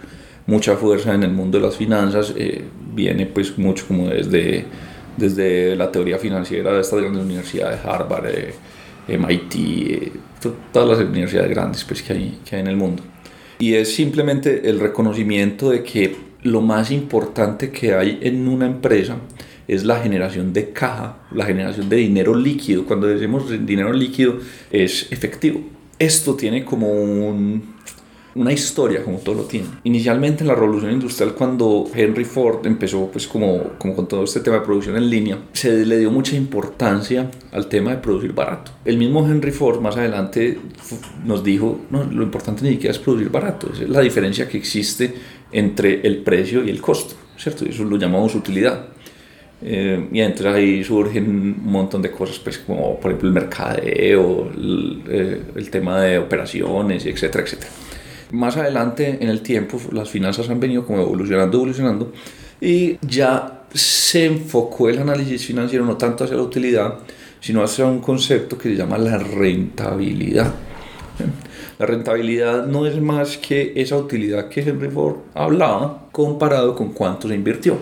mucha 0.46 0.76
fuerza 0.76 1.16
en 1.16 1.24
el 1.24 1.32
mundo 1.32 1.60
de 1.60 1.66
las 1.66 1.78
finanzas, 1.78 2.34
eh, 2.38 2.62
viene 2.94 3.26
pues 3.26 3.58
mucho 3.58 3.88
como 3.88 4.10
desde, 4.10 4.66
desde 5.18 5.76
la 5.76 5.92
teoría 5.92 6.20
financiera 6.20 6.74
de 6.74 6.82
estas 6.82 7.00
grandes 7.00 7.24
universidades, 7.24 7.80
Harvard, 7.84 8.28
eh, 8.28 8.54
MIT, 9.08 9.56
eh, 9.56 10.12
todas 10.74 10.90
las 10.90 11.08
universidades 11.08 11.50
grandes 11.50 11.84
pues, 11.86 12.04
que, 12.04 12.14
hay, 12.14 12.40
que 12.46 12.58
hay 12.58 12.62
en 12.62 12.68
el 12.68 12.76
mundo. 12.76 13.02
Y 13.60 13.74
es 13.74 13.96
simplemente 13.96 14.70
el 14.70 14.80
reconocimiento 14.80 15.72
de 15.72 15.84
que 15.84 16.29
lo 16.44 16.62
más 16.62 16.92
importante 16.92 17.72
que 17.72 17.94
hay 17.94 18.20
en 18.22 18.48
una 18.48 18.66
empresa 18.66 19.18
es 19.68 19.84
la 19.86 20.00
generación 20.00 20.52
de 20.52 20.72
caja, 20.72 21.20
la 21.32 21.46
generación 21.46 21.90
de 21.90 21.98
dinero 21.98 22.34
líquido. 22.34 22.86
Cuando 22.86 23.08
decimos 23.08 23.50
dinero 23.66 23.94
líquido 23.94 24.38
es 24.72 25.12
efectivo. 25.12 25.62
Esto 26.00 26.36
tiene 26.36 26.66
como 26.66 26.92
un, 26.92 27.76
una 28.36 28.52
historia, 28.54 29.04
como 29.04 29.18
todo 29.20 29.36
lo 29.36 29.44
tiene. 29.44 29.68
Inicialmente 29.84 30.44
en 30.44 30.48
la 30.48 30.56
revolución 30.56 30.92
industrial, 30.92 31.34
cuando 31.34 31.90
Henry 31.94 32.26
Ford 32.26 32.66
empezó 32.66 33.10
pues 33.12 33.28
como, 33.28 33.72
como 33.78 33.96
con 33.96 34.08
todo 34.08 34.24
este 34.24 34.40
tema 34.42 34.58
de 34.58 34.66
producción 34.66 34.96
en 34.98 35.10
línea, 35.10 35.38
se 35.54 35.86
le 35.86 35.98
dio 35.98 36.12
mucha 36.12 36.36
importancia 36.36 37.30
al 37.52 37.68
tema 37.68 37.92
de 37.92 37.98
producir 37.98 38.34
barato. 38.34 38.72
El 38.86 38.98
mismo 38.98 39.26
Henry 39.28 39.52
Ford 39.52 39.80
más 39.82 39.98
adelante 39.98 40.58
nos 41.26 41.44
dijo, 41.44 41.82
no, 41.90 42.04
lo 42.04 42.24
importante 42.24 42.64
ni 42.64 42.72
siquiera 42.72 42.92
es 42.92 43.00
producir 43.00 43.30
barato, 43.30 43.72
es 43.74 43.88
la 43.90 44.02
diferencia 44.02 44.48
que 44.48 44.58
existe 44.58 45.14
entre 45.52 46.06
el 46.06 46.20
precio 46.20 46.64
y 46.64 46.70
el 46.70 46.82
costo, 46.82 47.16
¿cierto? 47.38 47.66
Eso 47.66 47.84
lo 47.84 47.98
llamamos 47.98 48.36
utilidad. 48.36 48.90
Eh, 49.62 50.08
y 50.14 50.22
entonces 50.22 50.54
ahí 50.54 50.84
surgen 50.86 51.30
un 51.30 51.72
montón 51.72 52.02
de 52.02 52.12
cosas, 52.12 52.40
pues 52.40 52.60
como 52.60 52.98
por 52.98 53.12
ejemplo 53.12 53.28
el 53.28 53.34
mercadeo, 53.34 54.50
el, 54.56 55.04
eh, 55.10 55.42
el 55.56 55.70
tema 55.70 56.02
de 56.02 56.18
operaciones, 56.18 57.06
etcétera, 57.06 57.44
etcétera. 57.44 57.70
Más 58.32 58.58
adelante 58.58 59.18
en 59.22 59.30
el 59.30 59.42
tiempo 59.42 59.80
las 59.92 60.10
finanzas 60.10 60.50
han 60.50 60.60
venido 60.60 60.86
como 60.86 61.02
evolucionando, 61.02 61.58
evolucionando 61.58 62.14
y 62.62 62.98
ya 63.06 63.64
se 63.74 64.26
enfocó 64.26 64.90
el 64.90 65.00
análisis 65.00 65.46
financiero 65.46 65.86
no 65.86 65.98
tanto 65.98 66.24
hacia 66.24 66.36
la 66.36 66.44
utilidad, 66.44 66.96
sino 67.40 67.64
hacia 67.64 67.86
un 67.86 68.00
concepto 68.00 68.58
que 68.58 68.70
se 68.70 68.76
llama 68.76 68.98
la 68.98 69.18
rentabilidad. 69.18 70.54
La 71.78 71.86
rentabilidad 71.86 72.66
no 72.66 72.86
es 72.86 73.00
más 73.02 73.38
que 73.38 73.74
esa 73.76 73.96
utilidad 73.96 74.50
que 74.50 74.62
Henry 74.62 74.90
Ford 74.90 75.18
hablaba 75.34 76.10
comparado 76.12 76.76
con 76.76 76.92
cuánto 76.92 77.28
se 77.28 77.36
invirtió. 77.36 77.78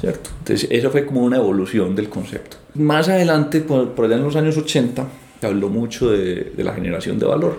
¿cierto? 0.00 0.30
Entonces, 0.38 0.68
eso 0.70 0.90
fue 0.90 1.06
como 1.06 1.22
una 1.22 1.36
evolución 1.36 1.94
del 1.94 2.08
concepto. 2.08 2.56
Más 2.74 3.08
adelante, 3.08 3.60
por, 3.60 3.92
allá 4.04 4.16
en 4.16 4.22
los 4.22 4.36
años 4.36 4.56
80, 4.56 5.06
se 5.40 5.46
habló 5.46 5.68
mucho 5.68 6.10
de, 6.10 6.52
de, 6.56 6.64
la 6.64 6.72
generación 6.72 7.18
de 7.18 7.26
valor. 7.26 7.58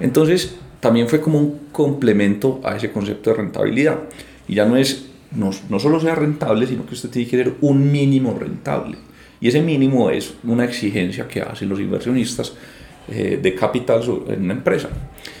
Entonces, 0.00 0.56
también 0.80 1.08
fue 1.08 1.20
como 1.20 1.38
un 1.38 1.60
complemento 1.72 2.60
a 2.64 2.76
ese 2.76 2.90
concepto 2.90 3.30
de 3.30 3.36
rentabilidad. 3.36 4.00
Y 4.48 4.54
ya 4.54 4.64
no 4.64 4.76
es, 4.76 5.06
no, 5.32 5.50
no 5.68 5.78
solo 5.78 6.00
sea 6.00 6.14
rentable, 6.14 6.66
sino 6.66 6.86
que 6.86 6.94
usted 6.94 7.10
tiene 7.10 7.28
que 7.30 7.36
tener 7.36 7.54
un 7.60 7.90
mínimo 7.90 8.36
rentable. 8.38 8.96
Y 9.40 9.48
ese 9.48 9.62
mínimo 9.62 10.10
es 10.10 10.34
una 10.44 10.64
exigencia 10.64 11.26
que 11.26 11.40
hacen 11.40 11.68
los 11.68 11.80
inversionistas 11.80 12.54
eh, 13.08 13.38
de 13.42 13.54
capital 13.54 14.02
en 14.28 14.44
una 14.44 14.54
empresa. 14.54 14.88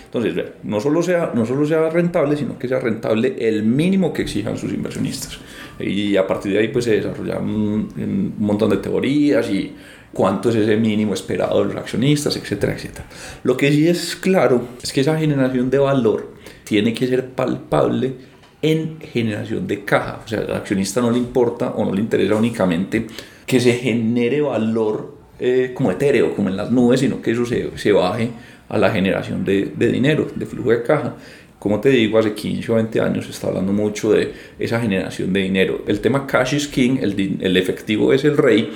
Entonces, 0.06 0.44
no 0.64 0.80
solo, 0.80 1.02
sea, 1.02 1.30
no 1.34 1.46
solo 1.46 1.64
sea 1.64 1.88
rentable, 1.88 2.36
sino 2.36 2.58
que 2.58 2.66
sea 2.66 2.80
rentable 2.80 3.36
el 3.38 3.62
mínimo 3.62 4.12
que 4.12 4.22
exijan 4.22 4.58
sus 4.58 4.72
inversionistas. 4.72 5.38
Y 5.78 6.16
a 6.16 6.26
partir 6.26 6.52
de 6.52 6.58
ahí 6.58 6.68
pues 6.68 6.86
se 6.86 6.96
desarrollan 6.96 7.44
un, 7.44 8.34
montón 8.38 8.70
de 8.70 8.78
teorías 8.78 9.48
y 9.50 9.72
cuánto 10.12 10.50
es 10.50 10.56
ese 10.56 10.76
mínimo 10.76 11.14
esperado 11.14 11.60
de 11.60 11.72
los 11.72 11.76
accionistas, 11.76 12.36
etcétera, 12.36 12.74
etcétera. 12.74 13.06
Lo 13.42 13.56
que 13.56 13.70
sí 13.70 13.88
es 13.88 14.16
claro 14.16 14.68
es 14.82 14.92
que 14.92 15.00
esa 15.00 15.18
generación 15.18 15.70
de 15.70 15.78
valor 15.78 16.34
tiene 16.64 16.92
que 16.94 17.06
ser 17.06 17.30
palpable 17.30 18.14
en 18.62 18.98
generación 19.00 19.66
de 19.66 19.84
caja. 19.84 20.20
O 20.24 20.28
sea, 20.28 20.40
al 20.40 20.54
accionista 20.54 21.00
no 21.00 21.10
le 21.10 21.18
importa 21.18 21.70
o 21.70 21.84
no 21.84 21.92
le 21.92 22.00
interesa 22.00 22.34
únicamente 22.34 23.06
que 23.46 23.60
se 23.60 23.72
genere 23.72 24.40
valor 24.40 25.16
eh, 25.38 25.72
como 25.74 25.90
etéreo, 25.90 26.34
como 26.34 26.48
en 26.48 26.56
las 26.56 26.70
nubes, 26.70 27.00
sino 27.00 27.22
que 27.22 27.30
eso 27.30 27.46
se, 27.46 27.76
se 27.76 27.92
baje 27.92 28.30
a 28.68 28.78
la 28.78 28.90
generación 28.90 29.44
de, 29.44 29.72
de, 29.74 29.88
dinero, 29.88 30.28
de 30.34 30.46
flujo 30.46 30.70
de 30.70 30.82
caja. 30.82 31.16
Como 31.58 31.80
te 31.80 31.90
digo, 31.90 32.18
hace 32.18 32.32
15 32.32 32.72
o 32.72 32.74
20 32.76 33.00
años 33.00 33.24
se 33.24 33.32
está 33.32 33.48
hablando 33.48 33.72
mucho 33.72 34.12
de 34.12 34.32
esa 34.58 34.80
generación 34.80 35.32
de 35.32 35.40
dinero. 35.40 35.82
El 35.86 36.00
tema 36.00 36.26
cash 36.26 36.54
is 36.54 36.68
king, 36.68 36.98
el, 37.00 37.38
el 37.40 37.56
efectivo 37.56 38.12
es 38.12 38.24
el 38.24 38.36
rey, 38.36 38.70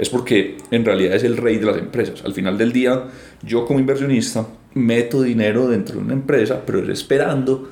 es 0.00 0.08
porque 0.08 0.56
en 0.70 0.84
realidad 0.84 1.14
es 1.14 1.24
el 1.24 1.36
rey 1.36 1.58
de 1.58 1.66
las 1.66 1.76
empresas. 1.76 2.24
Al 2.24 2.32
final 2.32 2.56
del 2.56 2.72
día, 2.72 3.04
yo 3.42 3.66
como 3.66 3.78
inversionista 3.78 4.46
meto 4.72 5.22
dinero 5.22 5.68
dentro 5.68 5.96
de 5.96 6.02
una 6.02 6.14
empresa, 6.14 6.62
pero 6.64 6.82
es 6.82 6.88
esperando 6.88 7.68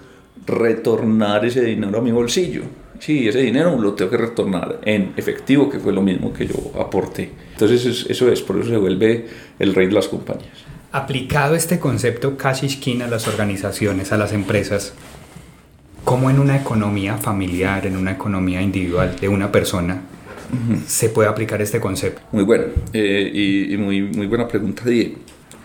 retornar 0.46 1.46
ese 1.46 1.64
dinero 1.64 1.98
a 1.98 2.02
mi 2.02 2.12
bolsillo. 2.12 2.62
Sí, 2.98 3.28
ese 3.28 3.38
dinero 3.38 3.80
lo 3.80 3.94
tengo 3.94 4.10
que 4.10 4.18
retornar 4.18 4.80
en 4.84 5.12
efectivo, 5.16 5.70
que 5.70 5.78
fue 5.78 5.92
lo 5.92 6.02
mismo 6.02 6.32
que 6.32 6.46
yo 6.46 6.72
aporté. 6.78 7.30
Entonces 7.52 8.06
eso 8.10 8.30
es, 8.30 8.42
por 8.42 8.58
eso 8.58 8.68
se 8.68 8.76
vuelve 8.76 9.26
el 9.58 9.74
rey 9.74 9.86
de 9.86 9.92
las 9.92 10.08
compañías. 10.08 10.64
Aplicado 10.92 11.54
este 11.54 11.78
concepto 11.78 12.36
cash 12.36 12.64
is 12.64 12.78
a 13.00 13.06
las 13.06 13.26
organizaciones, 13.26 14.12
a 14.12 14.18
las 14.18 14.32
empresas, 14.32 14.92
¿cómo 16.04 16.28
en 16.28 16.40
una 16.40 16.56
economía 16.56 17.16
familiar, 17.16 17.86
en 17.86 17.96
una 17.96 18.12
economía 18.12 18.60
individual 18.60 19.16
de 19.18 19.28
una 19.28 19.50
persona, 19.50 20.02
se 20.86 21.08
puede 21.10 21.28
aplicar 21.28 21.60
este 21.62 21.80
concepto? 21.80 22.20
Muy 22.32 22.44
bueno, 22.44 22.64
eh, 22.92 23.68
y, 23.70 23.76
muy, 23.76 24.02
muy 24.02 24.26
buena 24.26 24.48
pregunta, 24.48 24.84
Diego. 24.84 25.16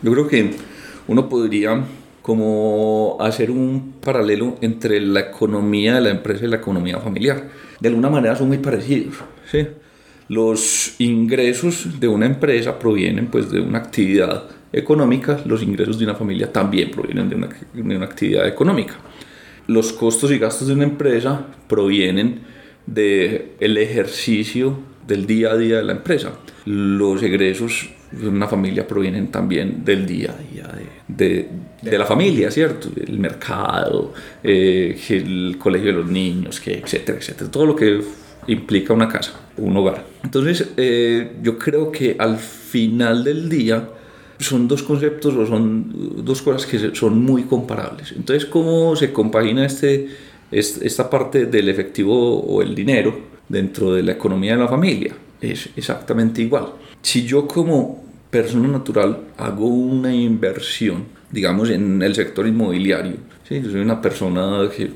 Yo 0.01 0.11
creo 0.11 0.27
que 0.27 0.51
uno 1.07 1.29
podría 1.29 1.83
como 2.21 3.17
hacer 3.19 3.51
un 3.51 3.95
paralelo 4.03 4.57
entre 4.61 5.01
la 5.01 5.19
economía 5.19 5.95
de 5.95 6.01
la 6.01 6.09
empresa 6.09 6.45
y 6.45 6.47
la 6.47 6.57
economía 6.57 6.99
familiar. 6.99 7.49
De 7.79 7.89
alguna 7.89 8.09
manera 8.09 8.35
son 8.35 8.47
muy 8.47 8.59
parecidos. 8.59 9.15
¿sí? 9.51 9.67
Los 10.29 10.95
ingresos 10.99 11.99
de 11.99 12.07
una 12.07 12.25
empresa 12.25 12.79
provienen 12.79 13.27
pues, 13.27 13.51
de 13.51 13.59
una 13.59 13.79
actividad 13.79 14.45
económica, 14.71 15.39
los 15.45 15.61
ingresos 15.61 15.99
de 15.99 16.05
una 16.05 16.15
familia 16.15 16.51
también 16.51 16.91
provienen 16.91 17.29
de 17.29 17.35
una, 17.35 17.49
de 17.73 17.95
una 17.95 18.05
actividad 18.05 18.47
económica. 18.47 18.95
Los 19.67 19.93
costos 19.93 20.31
y 20.31 20.39
gastos 20.39 20.67
de 20.69 20.73
una 20.73 20.85
empresa 20.85 21.45
provienen 21.67 22.39
del 22.85 23.51
el 23.59 23.77
ejercicio 23.77 24.79
del 25.07 25.25
día 25.25 25.51
a 25.51 25.57
día 25.57 25.77
de 25.77 25.83
la 25.83 25.93
empresa. 25.93 26.33
Los 26.65 27.21
egresos 27.23 27.89
de 28.11 28.27
una 28.27 28.47
familia 28.47 28.87
provienen 28.87 29.31
también 29.31 29.83
del 29.83 30.05
día 30.05 30.31
a 30.31 30.53
día 30.53 30.69
de, 31.07 31.49
de, 31.81 31.97
la 31.97 32.05
familia, 32.05 32.51
¿cierto? 32.51 32.89
El 32.95 33.19
mercado, 33.19 34.13
eh, 34.43 34.97
el 35.09 35.57
colegio 35.57 35.87
de 35.87 35.93
los 35.93 36.09
niños, 36.09 36.59
que, 36.59 36.75
etcétera, 36.75 37.17
etcétera. 37.17 37.49
Todo 37.49 37.65
lo 37.65 37.75
que 37.75 38.01
implica 38.47 38.93
una 38.93 39.07
casa, 39.07 39.33
un 39.57 39.75
hogar. 39.75 40.05
Entonces, 40.23 40.73
eh, 40.77 41.37
yo 41.41 41.57
creo 41.57 41.91
que 41.91 42.15
al 42.17 42.37
final 42.37 43.23
del 43.23 43.49
día, 43.49 43.89
son 44.39 44.67
dos 44.67 44.83
conceptos 44.83 45.33
o 45.35 45.45
son 45.45 46.25
dos 46.25 46.41
cosas 46.41 46.65
que 46.65 46.95
son 46.95 47.19
muy 47.21 47.43
comparables. 47.43 48.11
Entonces, 48.11 48.45
¿cómo 48.45 48.95
se 48.95 49.13
compagina 49.13 49.65
este, 49.65 50.09
esta 50.53 51.09
parte 51.09 51.45
del 51.45 51.69
efectivo 51.69 52.39
o 52.39 52.61
el 52.61 52.75
dinero 52.75 53.15
dentro 53.49 53.93
de 53.93 54.03
la 54.03 54.13
economía 54.13 54.53
de 54.53 54.59
la 54.59 54.67
familia? 54.67 55.15
Es 55.41 55.69
exactamente 55.75 56.41
igual. 56.41 56.73
Si 57.01 57.25
yo 57.25 57.47
como 57.47 58.03
persona 58.29 58.67
natural 58.67 59.19
hago 59.37 59.67
una 59.67 60.13
inversión, 60.13 61.05
digamos, 61.31 61.69
en 61.69 62.01
el 62.01 62.15
sector 62.15 62.47
inmobiliario, 62.47 63.17
¿sí? 63.47 63.61
yo 63.61 63.71
soy 63.71 63.81
una 63.81 64.01
persona 64.01 64.69
que, 64.75 64.91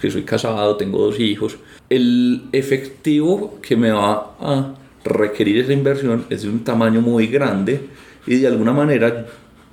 que 0.00 0.10
soy 0.10 0.22
casado, 0.22 0.76
tengo 0.76 0.98
dos 0.98 1.20
hijos, 1.20 1.56
el 1.88 2.48
efectivo 2.52 3.58
que 3.62 3.76
me 3.76 3.90
va 3.90 4.36
a 4.40 4.74
requerir 5.04 5.58
esa 5.58 5.72
inversión 5.72 6.26
es 6.30 6.42
de 6.42 6.48
un 6.48 6.64
tamaño 6.64 7.00
muy 7.00 7.28
grande 7.28 7.80
y 8.26 8.36
de 8.36 8.48
alguna 8.48 8.72
manera 8.72 9.26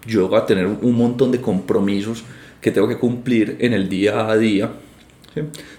yo 0.05 0.27
voy 0.27 0.39
a 0.39 0.45
tener 0.45 0.67
un 0.67 0.95
montón 0.95 1.31
de 1.31 1.41
compromisos 1.41 2.23
que 2.61 2.71
tengo 2.71 2.87
que 2.87 2.97
cumplir 2.97 3.57
en 3.59 3.73
el 3.73 3.89
día 3.89 4.29
a 4.29 4.37
día. 4.37 4.71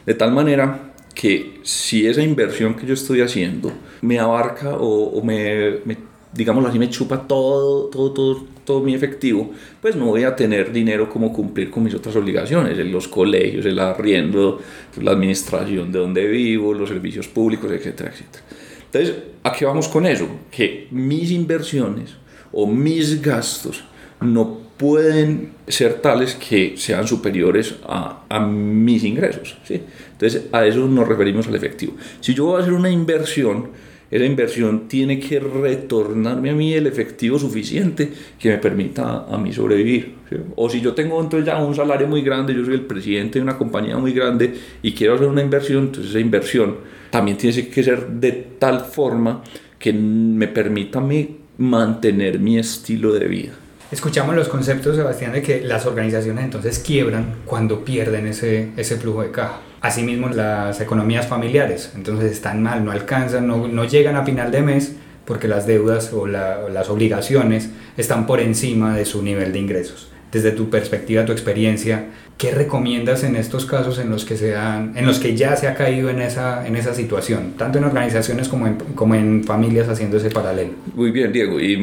De 0.07 0.15
tal 0.15 0.33
manera 0.33 0.95
que 1.15 1.61
si 1.63 2.07
esa 2.07 2.23
inversión 2.23 2.75
que 2.75 2.87
yo 2.87 2.95
estoy 2.95 3.21
haciendo 3.21 3.73
me 4.03 4.19
abarca 4.19 4.77
o, 4.79 5.23
me, 5.23 5.79
me, 5.85 5.97
digámoslo 6.33 6.69
así, 6.69 6.79
me 6.79 6.91
chupa 6.91 7.27
todo, 7.27 7.87
todo, 7.87 8.13
todo, 8.13 8.47
todo 8.65 8.81
mi 8.81 8.95
efectivo, 8.95 9.53
pues 9.81 9.95
no 9.95 10.07
voy 10.07 10.25
a 10.25 10.35
tener 10.35 10.73
dinero 10.73 11.09
como 11.09 11.33
cumplir 11.33 11.71
con 11.71 11.85
mis 11.85 11.95
otras 11.95 12.17
obligaciones, 12.17 12.79
en 12.79 12.91
los 12.91 13.07
colegios, 13.09 13.65
el 13.67 13.79
arriendo, 13.79 14.61
la 15.01 15.13
administración 15.13 15.93
de 15.93 15.99
donde 16.01 16.27
vivo, 16.27 16.75
los 16.75 16.89
servicios 16.89 17.29
públicos, 17.29 17.71
etcétera, 17.71 18.11
etcétera. 18.11 18.45
Entonces, 18.87 19.15
¿a 19.43 19.53
qué 19.53 19.65
vamos 19.65 19.89
con 19.89 20.07
eso? 20.07 20.27
Que 20.51 20.89
mis 20.91 21.31
inversiones 21.31 22.17
o 22.53 22.67
mis 22.67 23.21
gastos 23.21 23.85
no 24.21 24.64
pueden 24.77 25.53
ser 25.69 26.01
tales 26.01 26.35
que 26.35 26.75
sean 26.77 27.07
superiores 27.07 27.77
a, 27.87 28.25
a 28.29 28.41
mis 28.41 29.05
ingresos. 29.05 29.57
¿sí? 29.65 29.81
Entonces 30.13 30.47
a 30.53 30.67
eso 30.67 30.87
nos 30.87 31.07
referimos 31.07 31.47
al 31.47 31.55
efectivo. 31.55 31.95
Si 32.21 32.35
yo 32.35 32.47
voy 32.47 32.57
a 32.57 32.63
hacer 32.63 32.73
una 32.73 32.91
inversión, 32.91 33.69
esa 34.11 34.25
inversión 34.25 34.87
tiene 34.87 35.19
que 35.19 35.41
retornarme 35.41 36.51
a 36.51 36.55
mí 36.55 36.73
el 36.73 36.87
efectivo 36.87 37.39
suficiente 37.39 38.11
que 38.39 38.51
me 38.51 38.59
permita 38.59 39.27
a 39.29 39.39
mí 39.39 39.53
sobrevivir. 39.53 40.15
O 40.57 40.69
si 40.69 40.81
yo 40.81 40.93
tengo 40.93 41.21
entonces 41.21 41.47
ya 41.47 41.63
un 41.63 41.75
salario 41.75 42.07
muy 42.07 42.23
grande, 42.23 42.55
yo 42.55 42.65
soy 42.65 42.75
el 42.75 42.83
presidente 42.83 43.39
de 43.39 43.43
una 43.43 43.57
compañía 43.57 43.97
muy 43.97 44.13
grande 44.13 44.55
y 44.83 44.93
quiero 44.93 45.15
hacer 45.15 45.27
una 45.27 45.43
inversión, 45.43 45.87
entonces 45.87 46.11
esa 46.11 46.21
inversión 46.21 46.77
también 47.11 47.37
tiene 47.37 47.69
que 47.69 47.83
ser 47.83 48.07
de 48.07 48.33
tal 48.59 48.81
forma 48.81 49.43
que 49.79 49.93
me 49.93 50.49
permita 50.49 50.99
a 50.99 51.03
mí 51.03 51.37
mantener 51.59 52.39
mi 52.39 52.59
estilo 52.59 53.13
de 53.13 53.27
vida. 53.27 53.64
Escuchamos 53.95 54.35
los 54.35 54.49
conceptos, 54.49 54.97
Sebastián, 54.97 55.31
de 55.31 55.41
que 55.41 55.61
las 55.61 55.87
organizaciones 55.87 56.43
entonces 56.43 56.81
quiebran 56.81 57.37
cuando 57.45 57.85
pierden 57.85 58.27
ese, 58.27 58.71
ese 58.77 58.97
flujo 58.97 59.23
de 59.23 59.31
caja. 59.31 59.61
Asimismo, 59.81 60.29
las 60.31 60.81
economías 60.81 61.29
familiares, 61.29 61.93
entonces 61.95 62.33
están 62.33 62.61
mal, 62.61 62.85
no 62.85 62.91
alcanzan, 62.91 63.47
no, 63.47 63.69
no 63.69 63.85
llegan 63.85 64.17
a 64.17 64.25
final 64.25 64.51
de 64.51 64.63
mes 64.63 64.97
porque 65.25 65.47
las 65.47 65.69
deudas 65.69 66.13
o, 66.13 66.23
o 66.23 66.27
las 66.27 66.91
obligaciones 66.91 67.71
están 67.97 68.27
por 68.27 68.41
encima 68.41 68.97
de 68.97 69.05
su 69.05 69.23
nivel 69.23 69.53
de 69.53 69.61
ingresos. 69.61 70.09
Desde 70.35 70.51
tu 70.51 70.69
perspectiva, 70.69 71.25
tu 71.25 71.31
experiencia, 71.31 72.09
¿Qué 72.37 72.51
recomiendas 72.51 73.23
en 73.23 73.37
estos 73.37 73.65
casos 73.65 74.01
en 74.01 74.11
los 74.11 74.25
que, 74.25 74.37
se 74.37 74.55
en 74.55 75.07
los 75.07 75.21
que 75.21 75.37
ya 75.37 75.55
se 75.55 75.69
ha 75.69 75.75
caído 75.77 76.11
en 76.11 76.21
esa, 76.21 76.67
en 76.67 76.75
esa 76.75 76.93
situación, 76.93 77.53
tanto 77.57 77.79
en 77.79 77.85
organizaciones 77.85 78.49
como 78.49 78.67
en, 78.67 78.75
como 78.97 79.15
en 79.15 79.45
familias 79.45 79.89
haciendo 79.89 80.17
ese 80.17 80.31
paralelo? 80.31 80.73
Muy 80.97 81.13
bien, 81.13 81.33
Diego, 81.33 81.61
y, 81.61 81.77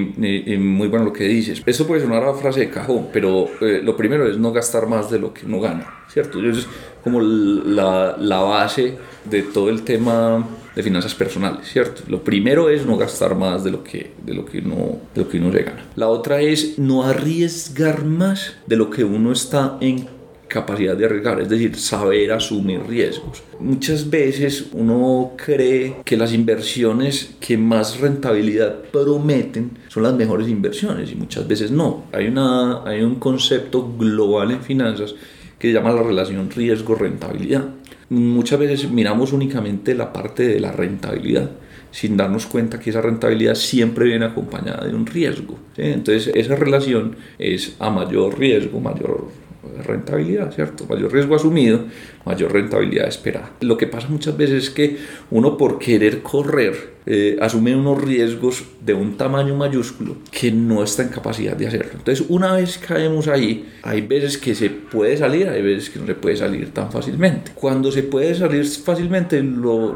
muy 0.58 0.89
bueno 0.89 1.05
lo 1.05 1.13
que 1.13 1.24
dices. 1.24 1.63
Esto 1.65 1.88
puede 1.88 2.01
sonar 2.01 2.22
a 2.25 2.34
frase 2.34 2.60
de 2.60 2.70
cajón, 2.70 3.08
pero 3.13 3.48
eh, 3.62 3.79
lo 3.81 3.96
primero 3.96 4.29
es 4.29 4.38
no 4.38 4.51
gastar 4.51 4.88
más 4.88 5.10
de 5.10 5.20
lo 5.20 5.34
que 5.34 5.46
uno 5.46 5.62
gana, 5.62 5.88
¿cierto? 6.10 6.46
Es 6.46 6.67
como 7.03 7.22
la, 7.22 8.15
la 8.20 8.39
base 8.39 8.98
de 9.25 9.43
todo 9.43 9.70
el 9.70 9.84
tema 9.84 10.46
de 10.75 10.84
finanzas 10.84 11.13
personales, 11.13 11.67
¿cierto? 11.67 12.03
Lo 12.08 12.24
primero 12.24 12.70
es 12.70 12.86
no 12.86 12.98
gastar 12.98 13.36
más 13.36 13.63
de 13.63 13.72
lo 13.72 13.84
que, 13.84 14.12
de 14.25 14.34
lo 14.34 14.46
que, 14.46 14.60
uno, 14.60 15.00
de 15.13 15.22
lo 15.22 15.29
que 15.29 15.38
uno 15.38 15.51
se 15.51 15.63
gana. 15.63 15.86
La 15.96 16.08
otra 16.08 16.41
es 16.41 16.79
no 16.79 17.03
arriesgar 17.03 18.05
más 18.05 18.53
de 18.65 18.77
lo 18.77 18.89
que 18.89 19.03
uno 19.03 19.31
está 19.31 19.77
en 19.81 20.08
capacidad 20.48 20.98
de 20.98 21.05
arriesgar, 21.05 21.39
es 21.39 21.50
decir, 21.50 21.77
saber 21.77 22.31
asumir 22.34 22.81
riesgos. 22.86 23.41
Muchas 23.60 24.10
veces 24.10 24.65
uno 24.74 25.31
cree 25.38 25.96
que 26.03 26.17
las 26.17 26.34
inversiones 26.34 27.36
que 27.39 27.58
más 27.58 28.00
rentabilidad 28.00 28.81
prometen 28.91 29.77
son 29.88 30.03
las 30.03 30.13
mejores 30.13 30.50
inversiones 30.50 31.10
y 31.12 31.15
muchas 31.15 31.48
veces 31.48 31.72
no. 31.72 32.03
Hay, 32.12 32.27
una, 32.27 32.84
hay 32.84 33.01
un 33.01 33.15
concepto 33.15 33.93
global 33.98 34.51
en 34.51 34.62
finanzas 34.62 35.15
que 35.62 35.68
se 35.68 35.74
llama 35.75 35.91
la 35.91 36.01
relación 36.01 36.50
riesgo-rentabilidad. 36.50 37.65
Muchas 38.10 38.58
veces 38.58 38.89
miramos 38.89 39.32
únicamente 39.32 39.94
la 39.94 40.12
parte 40.12 40.48
de 40.48 40.60
la 40.60 40.72
rentabilidad 40.72 41.51
sin 41.91 42.18
darnos 42.18 42.48
cuenta 42.48 42.80
que 42.80 42.89
esa 42.89 43.00
rentabilidad 43.01 43.53
siempre 43.53 44.06
viene 44.06 44.25
acompañada 44.25 44.88
de 44.88 44.96
un 44.96 45.06
riesgo. 45.06 45.60
Entonces 45.77 46.32
esa 46.34 46.56
relación 46.56 47.15
es 47.38 47.75
a 47.77 47.91
mayor 47.91 48.39
riesgo, 48.39 48.80
mayor 48.80 49.27
rentabilidad, 49.86 50.51
¿cierto? 50.53 50.86
Mayor 50.88 51.12
riesgo 51.12 51.36
asumido, 51.36 51.86
mayor 52.25 52.51
rentabilidad 52.51 53.08
esperada. 53.08 53.51
Lo 53.62 53.77
que 53.77 53.88
pasa 53.88 54.08
muchas 54.10 54.36
veces 54.36 54.65
es 54.65 54.70
que 54.70 54.98
uno 55.30 55.58
por 55.58 55.80
querer 55.80 56.22
correr 56.22 56.91
eh, 57.06 57.38
asume 57.41 57.75
unos 57.75 58.01
riesgos 58.01 58.63
de 58.84 58.94
un 58.94 59.18
tamaño 59.18 59.56
mayúsculo 59.56 60.18
que 60.32 60.51
no 60.51 60.84
está 60.84 61.03
en 61.03 61.10
capacidad 61.10 61.56
de 61.56 61.68
hacerlo. 61.68 61.91
Entonces, 61.94 62.25
una 62.30 62.53
vez 62.53 62.77
caemos 62.77 63.27
ahí, 63.27 63.70
hay 63.84 64.01
veces 64.01 64.38
que 64.38 64.56
se 64.56 64.70
puede 64.70 65.18
salir, 65.18 65.50
hay 65.50 65.62
veces 65.62 65.89
que 65.89 66.00
no 66.00 66.06
se 66.06 66.15
puede 66.15 66.38
salir 66.38 66.72
tan 66.72 66.91
fácilmente. 66.91 67.51
Cuando 67.56 67.91
se 67.91 68.03
puede 68.03 68.36
salir 68.36 68.65
fácilmente, 68.65 69.41
lo, 69.41 69.96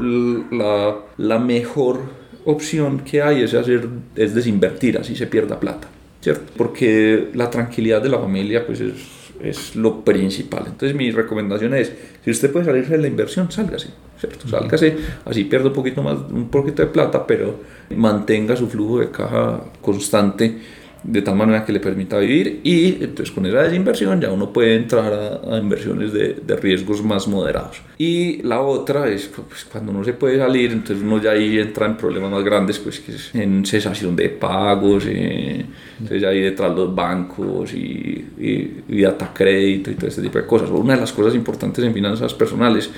la, 0.50 0.96
la 1.16 1.38
mejor 1.38 2.00
opción 2.44 3.00
que 3.00 3.22
hay 3.22 3.42
es 3.42 3.54
hacer 3.54 3.88
es 4.14 4.34
desinvertir, 4.34 4.98
así 4.98 5.16
se 5.16 5.26
pierda 5.26 5.58
plata. 5.58 5.88
¿cierto? 6.26 6.52
Porque 6.56 7.28
la 7.34 7.50
tranquilidad 7.50 8.02
de 8.02 8.08
la 8.08 8.18
familia 8.18 8.66
pues 8.66 8.80
es, 8.80 8.94
es 9.42 9.76
lo 9.76 10.04
principal. 10.04 10.64
Entonces 10.66 10.96
mi 10.96 11.10
recomendación 11.10 11.74
es, 11.74 11.92
si 12.24 12.30
usted 12.30 12.52
puede 12.52 12.64
salirse 12.64 12.92
de 12.92 12.98
la 12.98 13.06
inversión, 13.08 13.50
sálgase, 13.50 13.88
¿cierto? 14.18 14.48
Sálgase, 14.48 14.96
así 15.24 15.44
pierde 15.44 15.68
un 15.68 15.74
poquito 15.74 16.02
más, 16.02 16.18
un 16.30 16.48
poquito 16.48 16.82
de 16.82 16.88
plata, 16.88 17.26
pero 17.26 17.60
mantenga 17.94 18.56
su 18.56 18.68
flujo 18.68 19.00
de 19.00 19.10
caja 19.10 19.64
constante 19.80 20.58
de 21.06 21.22
tal 21.22 21.36
manera 21.36 21.64
que 21.64 21.72
le 21.72 21.78
permita 21.78 22.18
vivir 22.18 22.60
y 22.64 23.04
entonces 23.04 23.30
con 23.30 23.46
esa 23.46 23.62
desinversión 23.62 24.20
ya 24.20 24.32
uno 24.32 24.52
puede 24.52 24.74
entrar 24.74 25.40
a, 25.48 25.56
inversiones 25.58 26.12
de, 26.12 26.34
de, 26.44 26.56
riesgos 26.56 27.02
más 27.02 27.28
moderados. 27.28 27.80
Y 27.96 28.42
la 28.42 28.60
otra 28.60 29.08
es 29.08 29.28
pues, 29.28 29.64
cuando 29.64 29.92
no 29.92 30.02
se 30.02 30.14
puede 30.14 30.38
salir, 30.38 30.72
entonces 30.72 31.04
uno 31.04 31.22
ya 31.22 31.30
ahí 31.30 31.58
entra 31.58 31.86
en 31.86 31.96
problemas 31.96 32.30
más 32.30 32.42
grandes, 32.42 32.80
pues 32.80 32.98
que 32.98 33.12
es 33.12 33.32
en 33.34 33.64
cesación 33.64 34.16
de 34.16 34.30
pagos, 34.30 35.04
eh, 35.06 35.64
entonces 36.00 36.24
ahí 36.24 36.40
detrás 36.40 36.74
los 36.74 36.92
bancos 36.92 37.72
y, 37.72 38.26
y, 38.38 38.82
y 38.88 39.00
data 39.02 39.30
crédito 39.32 39.92
y 39.92 39.94
todo 39.94 40.08
este 40.08 40.22
tipo 40.22 40.38
de 40.38 40.46
cosas. 40.46 40.70
Una 40.70 40.94
de 40.94 41.00
las 41.00 41.12
cosas 41.12 41.36
importantes 41.36 41.84
en 41.84 41.94
finanzas 41.94 42.34
personales 42.34 42.90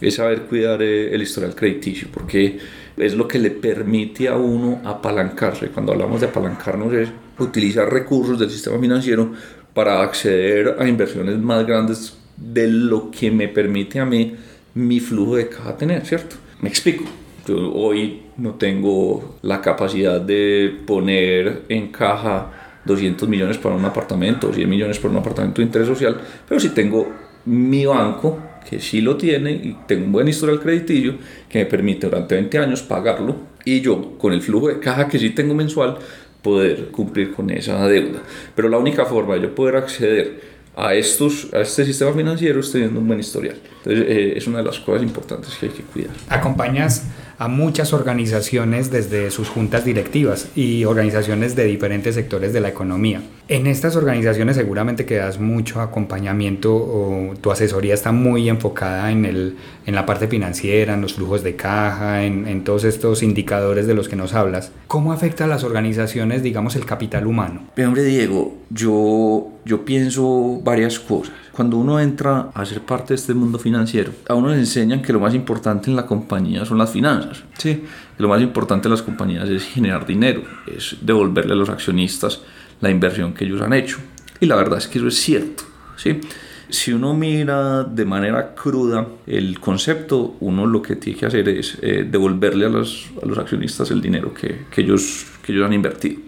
es 0.00 0.14
saber 0.14 0.42
cuidar 0.42 0.80
eh, 0.82 1.12
el 1.12 1.22
historial 1.22 1.54
crediticio, 1.56 2.06
porque 2.12 2.58
es 2.96 3.14
lo 3.14 3.26
que 3.26 3.40
le 3.40 3.50
permite 3.50 4.28
a 4.28 4.36
uno 4.36 4.80
apalancarse. 4.84 5.68
Cuando 5.68 5.92
hablamos 5.92 6.20
de 6.20 6.28
apalancarnos 6.28 6.92
es 6.92 7.08
utilizar 7.38 7.92
recursos 7.92 8.38
del 8.38 8.50
sistema 8.50 8.78
financiero 8.78 9.32
para 9.74 10.02
acceder 10.02 10.76
a 10.78 10.88
inversiones 10.88 11.38
más 11.38 11.66
grandes 11.66 12.16
de 12.36 12.68
lo 12.68 13.10
que 13.10 13.30
me 13.30 13.48
permite 13.48 13.98
a 14.00 14.04
mí 14.04 14.34
mi 14.74 15.00
flujo 15.00 15.36
de 15.36 15.48
caja 15.48 15.76
tener, 15.76 16.04
¿cierto? 16.04 16.36
Me 16.60 16.68
explico. 16.68 17.04
Yo 17.46 17.72
hoy 17.74 18.22
no 18.36 18.54
tengo 18.54 19.36
la 19.42 19.60
capacidad 19.60 20.20
de 20.20 20.80
poner 20.86 21.62
en 21.68 21.88
caja 21.88 22.80
200 22.84 23.28
millones 23.28 23.58
para 23.58 23.74
un 23.74 23.84
apartamento, 23.84 24.52
100 24.52 24.68
millones 24.68 24.98
para 24.98 25.12
un 25.12 25.18
apartamento 25.18 25.60
de 25.60 25.66
interés 25.66 25.88
social, 25.88 26.20
pero 26.48 26.60
sí 26.60 26.70
tengo 26.70 27.08
mi 27.44 27.86
banco 27.86 28.38
que 28.68 28.80
sí 28.80 29.00
lo 29.00 29.16
tiene 29.16 29.52
y 29.52 29.76
tengo 29.86 30.06
un 30.06 30.12
buen 30.12 30.28
historial 30.28 30.60
crediticio 30.60 31.14
que 31.48 31.60
me 31.60 31.66
permite 31.66 32.08
durante 32.08 32.34
20 32.34 32.58
años 32.58 32.82
pagarlo 32.82 33.36
y 33.64 33.80
yo 33.80 34.18
con 34.18 34.32
el 34.32 34.42
flujo 34.42 34.68
de 34.68 34.80
caja 34.80 35.08
que 35.08 35.18
sí 35.18 35.30
tengo 35.30 35.54
mensual 35.54 35.98
poder 36.42 36.86
cumplir 36.90 37.32
con 37.32 37.50
esa 37.50 37.86
deuda. 37.86 38.22
Pero 38.54 38.68
la 38.68 38.78
única 38.78 39.04
forma 39.04 39.34
de 39.34 39.42
yo 39.42 39.54
poder 39.54 39.76
acceder 39.76 40.40
a, 40.76 40.94
estos, 40.94 41.52
a 41.54 41.60
este 41.60 41.84
sistema 41.84 42.12
financiero 42.12 42.60
es 42.60 42.70
teniendo 42.70 43.00
un 43.00 43.06
buen 43.06 43.20
historial. 43.20 43.56
Entonces 43.78 44.04
eh, 44.08 44.34
es 44.36 44.46
una 44.46 44.58
de 44.58 44.64
las 44.64 44.78
cosas 44.78 45.02
importantes 45.02 45.54
que 45.58 45.66
hay 45.66 45.72
que 45.72 45.82
cuidar. 45.82 46.14
Acompañas 46.28 47.06
a 47.38 47.48
muchas 47.48 47.92
organizaciones 47.92 48.90
desde 48.90 49.30
sus 49.30 49.48
juntas 49.48 49.84
directivas 49.84 50.48
y 50.54 50.84
organizaciones 50.84 51.54
de 51.56 51.64
diferentes 51.64 52.14
sectores 52.14 52.52
de 52.52 52.60
la 52.60 52.68
economía. 52.68 53.22
En 53.48 53.66
estas 53.66 53.94
organizaciones 53.94 54.56
seguramente 54.56 55.06
que 55.06 55.16
das 55.16 55.38
mucho 55.38 55.80
acompañamiento 55.80 56.74
o 56.74 57.34
tu 57.40 57.52
asesoría 57.52 57.94
está 57.94 58.10
muy 58.10 58.48
enfocada 58.48 59.12
en, 59.12 59.24
el, 59.24 59.56
en 59.86 59.94
la 59.94 60.04
parte 60.04 60.26
financiera, 60.26 60.94
en 60.94 61.02
los 61.02 61.14
flujos 61.14 61.44
de 61.44 61.54
caja, 61.54 62.24
en, 62.24 62.64
todos 62.64 62.84
estos 62.84 63.22
indicadores 63.22 63.86
de 63.86 63.94
los 63.94 64.08
que 64.08 64.16
nos 64.16 64.34
hablas. 64.34 64.72
¿Cómo 64.88 65.12
afecta 65.12 65.44
a 65.44 65.46
las 65.46 65.62
organizaciones, 65.62 66.42
digamos, 66.42 66.74
el 66.74 66.86
capital 66.86 67.26
humano? 67.26 67.62
Pero 67.74 67.88
hombre 67.88 68.02
Diego, 68.02 68.56
yo, 68.70 69.48
yo 69.64 69.84
pienso 69.84 70.60
varias 70.64 70.98
cosas. 70.98 71.34
Cuando 71.56 71.78
uno 71.78 71.98
entra 71.98 72.50
a 72.52 72.66
ser 72.66 72.82
parte 72.82 73.08
de 73.08 73.14
este 73.14 73.32
mundo 73.32 73.58
financiero, 73.58 74.12
a 74.28 74.34
uno 74.34 74.50
le 74.50 74.58
enseñan 74.58 75.00
que 75.00 75.10
lo 75.10 75.20
más 75.20 75.34
importante 75.34 75.88
en 75.88 75.96
la 75.96 76.04
compañía 76.04 76.66
son 76.66 76.76
las 76.76 76.90
finanzas. 76.90 77.44
Sí, 77.56 77.82
lo 78.18 78.28
más 78.28 78.42
importante 78.42 78.90
de 78.90 78.90
las 78.90 79.00
compañías 79.00 79.48
es 79.48 79.64
generar 79.64 80.04
dinero, 80.06 80.42
es 80.66 80.98
devolverle 81.00 81.54
a 81.54 81.56
los 81.56 81.70
accionistas 81.70 82.42
la 82.82 82.90
inversión 82.90 83.32
que 83.32 83.46
ellos 83.46 83.62
han 83.62 83.72
hecho. 83.72 83.96
Y 84.38 84.44
la 84.44 84.56
verdad 84.56 84.76
es 84.76 84.86
que 84.86 84.98
eso 84.98 85.08
es 85.08 85.18
cierto. 85.18 85.64
¿sí? 85.96 86.20
Si 86.68 86.92
uno 86.92 87.14
mira 87.14 87.84
de 87.84 88.04
manera 88.04 88.54
cruda 88.54 89.06
el 89.26 89.58
concepto, 89.58 90.36
uno 90.40 90.66
lo 90.66 90.82
que 90.82 90.96
tiene 90.96 91.18
que 91.18 91.24
hacer 91.24 91.48
es 91.48 91.78
eh, 91.80 92.06
devolverle 92.06 92.66
a 92.66 92.68
los, 92.68 93.06
a 93.22 93.24
los, 93.24 93.38
accionistas 93.38 93.90
el 93.90 94.02
dinero 94.02 94.34
que, 94.34 94.66
que, 94.70 94.82
ellos, 94.82 95.24
que 95.42 95.52
ellos 95.52 95.64
han 95.64 95.72
invertido. 95.72 96.20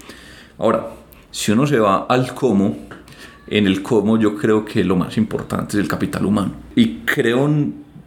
Ahora, 0.57 0.87
si 1.31 1.53
uno 1.53 1.67
se 1.67 1.79
va 1.79 2.07
al 2.09 2.35
cómo, 2.35 2.88
en 3.51 3.67
el 3.67 3.83
cómo 3.83 4.19
yo 4.19 4.37
creo 4.37 4.65
que 4.65 4.85
lo 4.85 4.97
más 4.97 5.17
importante 5.17 5.77
es 5.77 5.83
el 5.83 5.89
capital 5.89 6.27
humano. 6.27 6.53
Y 6.75 6.99
creo 6.99 7.49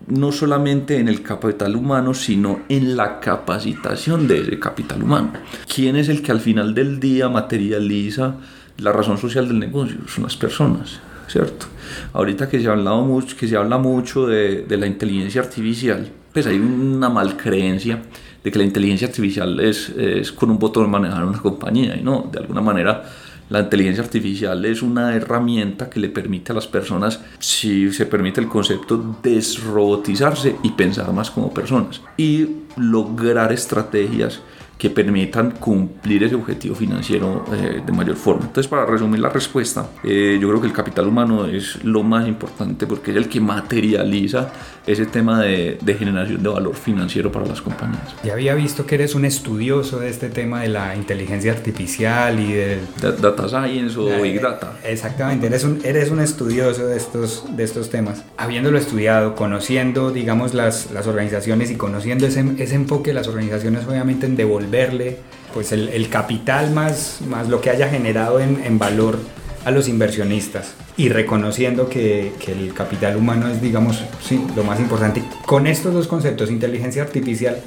no 0.07 0.31
solamente 0.31 0.97
en 0.97 1.07
el 1.07 1.21
capital 1.21 1.75
humano, 1.75 2.13
sino 2.13 2.61
en 2.69 2.95
la 2.97 3.19
capacitación 3.19 4.27
de 4.27 4.41
ese 4.41 4.59
capital 4.59 5.03
humano. 5.03 5.33
¿Quién 5.73 5.95
es 5.95 6.09
el 6.09 6.21
que 6.21 6.31
al 6.31 6.39
final 6.39 6.73
del 6.73 6.99
día 6.99 7.29
materializa 7.29 8.35
la 8.77 8.91
razón 8.91 9.17
social 9.17 9.47
del 9.47 9.59
negocio? 9.59 9.97
Son 10.07 10.23
las 10.23 10.35
personas, 10.35 10.99
¿cierto? 11.27 11.67
Ahorita 12.13 12.49
que 12.49 12.59
se 12.59 12.67
ha 12.67 12.71
hablado 12.71 13.03
mucho, 13.03 13.37
que 13.37 13.47
se 13.47 13.55
habla 13.55 13.77
mucho 13.77 14.27
de, 14.27 14.63
de 14.63 14.77
la 14.77 14.87
inteligencia 14.87 15.41
artificial, 15.41 16.09
pues 16.33 16.47
hay 16.47 16.57
una 16.57 17.09
malcreencia 17.09 18.01
de 18.43 18.51
que 18.51 18.57
la 18.57 18.65
inteligencia 18.65 19.07
artificial 19.07 19.59
es, 19.59 19.89
es 19.89 20.31
con 20.31 20.49
un 20.49 20.57
botón 20.57 20.89
manejar 20.89 21.23
una 21.25 21.37
compañía 21.37 21.95
y 21.95 22.03
no, 22.03 22.29
de 22.31 22.39
alguna 22.39 22.61
manera 22.61 23.03
la 23.51 23.59
inteligencia 23.59 24.01
artificial 24.01 24.63
es 24.63 24.81
una 24.81 25.13
herramienta 25.13 25.89
que 25.89 25.99
le 25.99 26.07
permite 26.07 26.53
a 26.53 26.55
las 26.55 26.67
personas, 26.67 27.19
si 27.37 27.91
se 27.91 28.05
permite 28.05 28.39
el 28.39 28.47
concepto, 28.47 29.17
desrobotizarse 29.21 30.55
y 30.63 30.71
pensar 30.71 31.11
más 31.11 31.29
como 31.29 31.53
personas 31.53 32.01
y 32.15 32.47
lograr 32.77 33.51
estrategias 33.51 34.39
que 34.77 34.89
permitan 34.89 35.51
cumplir 35.51 36.23
ese 36.23 36.33
objetivo 36.33 36.73
financiero 36.73 37.45
eh, 37.53 37.83
de 37.85 37.91
mayor 37.91 38.15
forma. 38.15 38.45
Entonces, 38.45 38.67
para 38.67 38.85
resumir 38.85 39.19
la 39.19 39.29
respuesta, 39.29 39.91
eh, 40.01 40.39
yo 40.41 40.47
creo 40.47 40.59
que 40.61 40.67
el 40.67 40.73
capital 40.73 41.07
humano 41.07 41.45
es 41.45 41.83
lo 41.83 42.01
más 42.01 42.27
importante 42.27 42.87
porque 42.87 43.11
es 43.11 43.17
el 43.17 43.27
que 43.27 43.39
materializa 43.41 44.51
ese 44.87 45.05
tema 45.05 45.41
de, 45.41 45.77
de, 45.81 45.93
generación 45.93 46.41
de 46.41 46.49
valor 46.49 46.75
financiero 46.75 47.31
para 47.31 47.45
las 47.45 47.61
compañías. 47.61 48.15
Ya 48.23 48.33
había 48.33 48.55
visto 48.55 48.85
que 48.85 48.95
eres 48.95 49.13
un 49.13 49.25
estudioso 49.25 49.99
de 49.99 50.09
este 50.09 50.29
tema 50.29 50.61
de 50.61 50.69
la 50.69 50.95
inteligencia 50.95 51.51
artificial 51.51 52.39
y 52.39 52.53
de... 52.53 52.79
Data 52.99 53.47
Science 53.47 53.97
o 53.99 54.21
Big 54.21 54.41
Data. 54.41 54.73
Exactamente, 54.83 55.47
eres 55.47 55.63
un, 55.63 55.81
eres 55.83 56.09
un 56.09 56.19
estudioso 56.19 56.87
de 56.87 56.97
estos, 56.97 57.45
de 57.55 57.63
estos 57.63 57.89
temas. 57.89 58.23
Habiéndolo 58.37 58.77
estudiado, 58.77 59.35
conociendo, 59.35 60.11
digamos, 60.11 60.53
las, 60.53 60.91
las 60.91 61.05
organizaciones 61.05 61.69
y 61.69 61.75
conociendo 61.75 62.25
ese, 62.25 62.43
ese 62.57 62.75
enfoque 62.75 63.11
de 63.11 63.15
las 63.15 63.27
organizaciones, 63.27 63.85
obviamente, 63.85 64.25
en 64.25 64.35
devolver 64.35 64.71
verle 64.71 65.17
pues 65.53 65.71
el, 65.73 65.89
el, 65.89 66.09
capital 66.09 66.71
más, 66.71 67.19
más 67.27 67.49
lo 67.49 67.59
que 67.59 67.69
haya 67.69 67.89
generado 67.89 68.39
en, 68.39 68.63
en, 68.63 68.79
valor 68.79 69.19
a 69.65 69.71
los 69.71 69.87
inversionistas 69.87 70.73
y 70.97 71.09
reconociendo 71.09 71.89
que, 71.89 72.33
que, 72.43 72.51
el 72.51 72.73
capital 72.73 73.15
humano 73.15 73.47
es 73.49 73.61
digamos 73.61 74.03
sí, 74.23 74.43
lo 74.55 74.63
más 74.63 74.79
importante. 74.79 75.23
Con 75.45 75.67
estos 75.67 75.93
dos 75.93 76.07
conceptos, 76.07 76.49
inteligencia 76.49 77.03
artificial, 77.03 77.57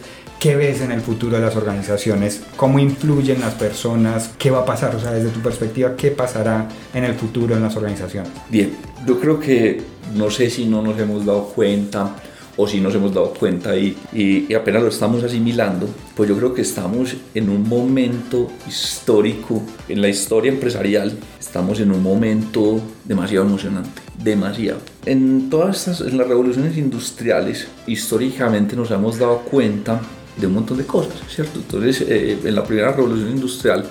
¿qué 0.41 0.57
ves 0.57 0.81
en 0.81 0.93
el 0.93 1.01
futuro 1.01 1.37
de 1.37 1.43
las 1.43 1.57
organizaciones? 1.57 2.43
¿Cómo 2.57 2.79
influyen 2.79 3.41
las 3.41 3.55
personas? 3.55 4.31
¿Qué 4.39 4.51
va 4.51 4.61
a 4.61 4.65
pasar? 4.65 4.95
O 4.95 5.01
sea, 5.01 5.13
desde 5.13 5.31
tu 5.31 5.41
perspectiva, 5.41 5.97
¿qué 5.97 6.11
pasará 6.11 6.69
en 6.93 7.05
el 7.05 7.15
futuro 7.15 7.57
en 7.57 7.63
las 7.63 7.77
organizaciones? 7.77 8.31
Bien, 8.51 8.77
yo 9.07 9.21
creo 9.21 9.41
que 9.41 9.81
no 10.15 10.31
sé 10.31 10.51
si 10.51 10.67
no 10.67 10.83
nos 10.83 10.99
hemos 10.99 11.25
dado 11.25 11.47
cuenta 11.47 12.17
o 12.57 12.67
si 12.69 12.81
nos 12.81 12.95
hemos 12.95 13.13
dado 13.13 13.33
cuenta 13.35 13.77
y, 13.77 13.97
y, 14.13 14.47
y, 14.49 14.55
apenas 14.55 14.83
lo 14.83 14.89
estamos 14.89 15.23
asimilando, 15.25 15.89
pues 16.15 16.29
yo 16.29 16.37
creo 16.37 16.55
que 16.55 16.63
estamos 16.63 17.17
en 17.35 17.51
un 17.51 17.69
momento 17.69 18.51
histórico, 18.69 19.63
en 19.89 20.01
la 20.01 20.09
historia 20.09 20.53
empresarial, 20.53 21.13
estamos 21.41 21.81
en 21.81 21.93
un 21.93 22.03
momento 22.03 22.81
demasiado 23.05 23.47
emocionante, 23.47 24.03
demasiado. 24.23 24.81
En 25.07 25.51
todas 25.51 25.77
estas, 25.77 26.01
en 26.01 26.19
las 26.19 26.27
revoluciones 26.27 26.77
industriales, 26.77 27.69
históricamente 27.87 28.77
nos 28.77 28.91
hemos 28.91 29.19
dado 29.19 29.39
cuenta 29.41 30.01
de 30.37 30.47
un 30.47 30.55
montón 30.55 30.79
de 30.79 30.85
cosas, 30.85 31.15
¿cierto? 31.29 31.61
Entonces, 31.61 32.01
eh, 32.09 32.39
en 32.45 32.55
la 32.55 32.65
primera 32.65 32.93
revolución 32.93 33.31
industrial, 33.31 33.87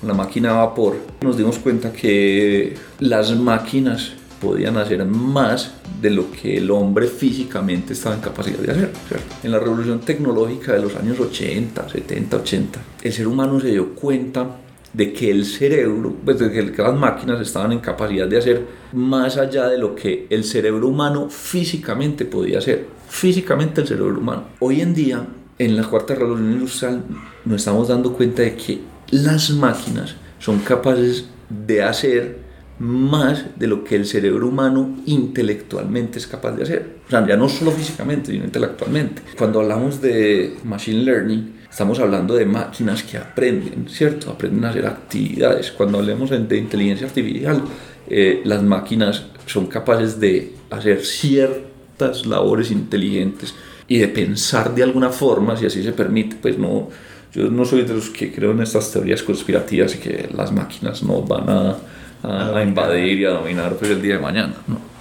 con 0.00 0.08
la 0.08 0.14
máquina 0.14 0.50
a 0.50 0.64
vapor, 0.64 0.96
nos 1.20 1.36
dimos 1.36 1.58
cuenta 1.58 1.92
que 1.92 2.74
las 2.98 3.36
máquinas 3.36 4.14
podían 4.42 4.76
hacer 4.76 5.04
más 5.04 5.72
de 6.00 6.10
lo 6.10 6.30
que 6.32 6.58
el 6.58 6.70
hombre 6.72 7.06
físicamente 7.06 7.92
estaba 7.92 8.16
en 8.16 8.20
capacidad 8.20 8.58
de 8.58 8.72
hacer. 8.72 8.90
¿cierto? 9.06 9.34
En 9.44 9.52
la 9.52 9.60
revolución 9.60 10.00
tecnológica 10.00 10.72
de 10.72 10.82
los 10.82 10.96
años 10.96 11.20
80, 11.20 11.88
70, 11.88 12.36
80, 12.36 12.80
el 13.04 13.12
ser 13.12 13.28
humano 13.28 13.60
se 13.60 13.68
dio 13.68 13.94
cuenta 13.94 14.56
de 14.92 15.12
que 15.12 15.30
el 15.30 15.46
cerebro, 15.46 16.14
pues 16.24 16.38
de 16.38 16.50
que 16.50 16.82
las 16.82 16.94
máquinas 16.94 17.40
estaban 17.40 17.72
en 17.72 17.78
capacidad 17.78 18.26
de 18.26 18.36
hacer 18.36 18.66
más 18.92 19.38
allá 19.38 19.68
de 19.68 19.78
lo 19.78 19.94
que 19.94 20.26
el 20.28 20.44
cerebro 20.44 20.88
humano 20.88 21.30
físicamente 21.30 22.24
podía 22.24 22.58
hacer. 22.58 22.86
Físicamente 23.08 23.80
el 23.80 23.86
cerebro 23.86 24.18
humano. 24.18 24.48
Hoy 24.58 24.80
en 24.80 24.92
día, 24.92 25.24
en 25.58 25.76
la 25.76 25.84
cuarta 25.84 26.14
revolución 26.14 26.52
industrial, 26.52 27.04
nos 27.44 27.56
estamos 27.56 27.88
dando 27.88 28.12
cuenta 28.12 28.42
de 28.42 28.56
que 28.56 28.80
las 29.10 29.50
máquinas 29.50 30.16
son 30.38 30.58
capaces 30.58 31.26
de 31.48 31.82
hacer 31.82 32.41
más 32.78 33.58
de 33.58 33.66
lo 33.66 33.84
que 33.84 33.96
el 33.96 34.06
cerebro 34.06 34.48
humano 34.48 34.98
intelectualmente 35.06 36.18
es 36.18 36.26
capaz 36.26 36.52
de 36.52 36.64
hacer. 36.64 36.96
O 37.06 37.10
sea, 37.10 37.26
ya 37.26 37.36
no 37.36 37.48
solo 37.48 37.70
físicamente, 37.70 38.32
sino 38.32 38.44
intelectualmente. 38.44 39.22
Cuando 39.36 39.60
hablamos 39.60 40.00
de 40.00 40.56
machine 40.64 41.04
learning, 41.04 41.54
estamos 41.70 41.98
hablando 42.00 42.34
de 42.34 42.46
máquinas 42.46 43.02
que 43.02 43.18
aprenden, 43.18 43.88
¿cierto? 43.88 44.30
Aprenden 44.30 44.64
a 44.64 44.70
hacer 44.70 44.86
actividades. 44.86 45.70
Cuando 45.72 45.98
hablemos 45.98 46.30
de 46.30 46.58
inteligencia 46.58 47.06
artificial, 47.06 47.62
eh, 48.08 48.42
las 48.44 48.62
máquinas 48.62 49.26
son 49.46 49.66
capaces 49.66 50.18
de 50.18 50.54
hacer 50.70 51.04
ciertas 51.04 52.26
labores 52.26 52.70
inteligentes 52.70 53.54
y 53.86 53.98
de 53.98 54.08
pensar 54.08 54.74
de 54.74 54.82
alguna 54.82 55.10
forma, 55.10 55.56
si 55.56 55.66
así 55.66 55.82
se 55.82 55.92
permite, 55.92 56.36
pues 56.40 56.58
no, 56.58 56.88
yo 57.32 57.50
no 57.50 57.64
soy 57.64 57.82
de 57.82 57.94
los 57.94 58.10
que 58.10 58.32
creo 58.32 58.52
en 58.52 58.62
estas 58.62 58.90
teorías 58.90 59.22
conspirativas 59.22 59.94
y 59.94 59.98
que 59.98 60.28
las 60.34 60.52
máquinas 60.52 61.02
no 61.02 61.22
van 61.22 61.48
a 61.48 61.76
a, 62.22 62.62
invadir 62.62 63.20
y 63.20 63.24
a 63.24 63.30
dominar 63.30 63.74
pues, 63.76 63.90
el 63.90 64.02
día 64.02 64.14
de 64.14 64.20
mañana. 64.20 64.54
¿no? 64.66 64.92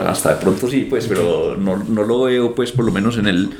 hasta 0.00 0.34
de 0.34 0.40
pronto 0.40 0.68
sí, 0.68 0.86
pues, 0.88 1.06
pero 1.06 1.56
no, 1.56 1.76
no, 1.76 2.02
lo 2.02 2.22
veo, 2.22 2.54
pues, 2.54 2.72
por 2.72 2.84
lo 2.84 2.90
menos 2.90 3.16
en 3.16 3.26
el, 3.26 3.50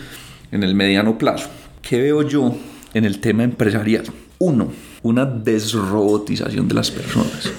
en 0.50 0.62
el 0.62 0.74
mediano 0.74 1.16
plazo. 1.16 1.48
¿Qué 1.80 2.00
veo 2.00 2.22
yo 2.22 2.54
en 2.92 3.04
el 3.04 3.20
tema 3.20 3.44
empresarial? 3.44 4.04
Uno, 4.38 4.72
una 5.02 5.26
desrobotización 5.26 6.66
de 6.66 6.74
las 6.74 6.90
personas. 6.90 7.52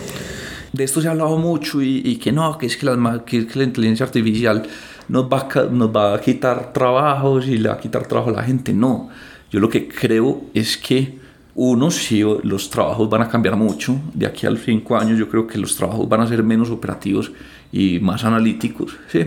De 0.73 0.84
esto 0.84 0.99
se 0.99 1.08
ha 1.08 1.12
hablado 1.12 1.38
mucho 1.38 1.81
y, 1.81 2.01
y 2.03 2.17
que 2.17 2.34
no, 2.34 2.58
que 2.58 2.65
es 2.65 2.75
que, 2.75 2.86
la, 2.86 3.23
que, 3.25 3.47
que 3.47 3.60
la 3.60 3.63
inteligencia 3.63 4.05
artificial 4.05 4.63
nos 5.08 5.25
va, 5.25 5.47
a, 5.53 5.63
nos 5.71 5.95
va 5.95 6.15
a 6.15 6.19
quitar 6.19 6.73
trabajos 6.73 7.47
y 7.47 7.58
le 7.58 7.69
va 7.69 7.75
a 7.75 7.79
quitar 7.79 8.08
trabajo 8.08 8.31
a 8.31 8.34
la 8.34 8.43
gente. 8.43 8.73
No, 8.73 9.10
yo 9.51 9.60
lo 9.60 9.69
que 9.69 9.88
creo 9.88 10.41
es 10.53 10.77
que 10.77 11.17
uno, 11.58 11.89
sí, 11.89 12.22
los 12.44 12.70
trabajos 12.70 13.10
van 13.10 13.22
a 13.22 13.30
cambiar 13.30 13.56
mucho. 13.56 13.98
De 14.13 14.26
aquí 14.26 14.46
al 14.46 14.58
cinco 14.58 14.98
años 14.98 15.18
yo 15.18 15.30
creo 15.30 15.48
que 15.48 15.58
los 15.58 15.76
trabajos 15.76 16.08
van 16.08 16.22
a 16.22 16.28
ser 16.28 16.44
menos 16.44 16.70
operativos 16.70 17.32
y 17.72 18.00
más 18.00 18.26
analíticos, 18.26 18.98
¿sí? 19.10 19.26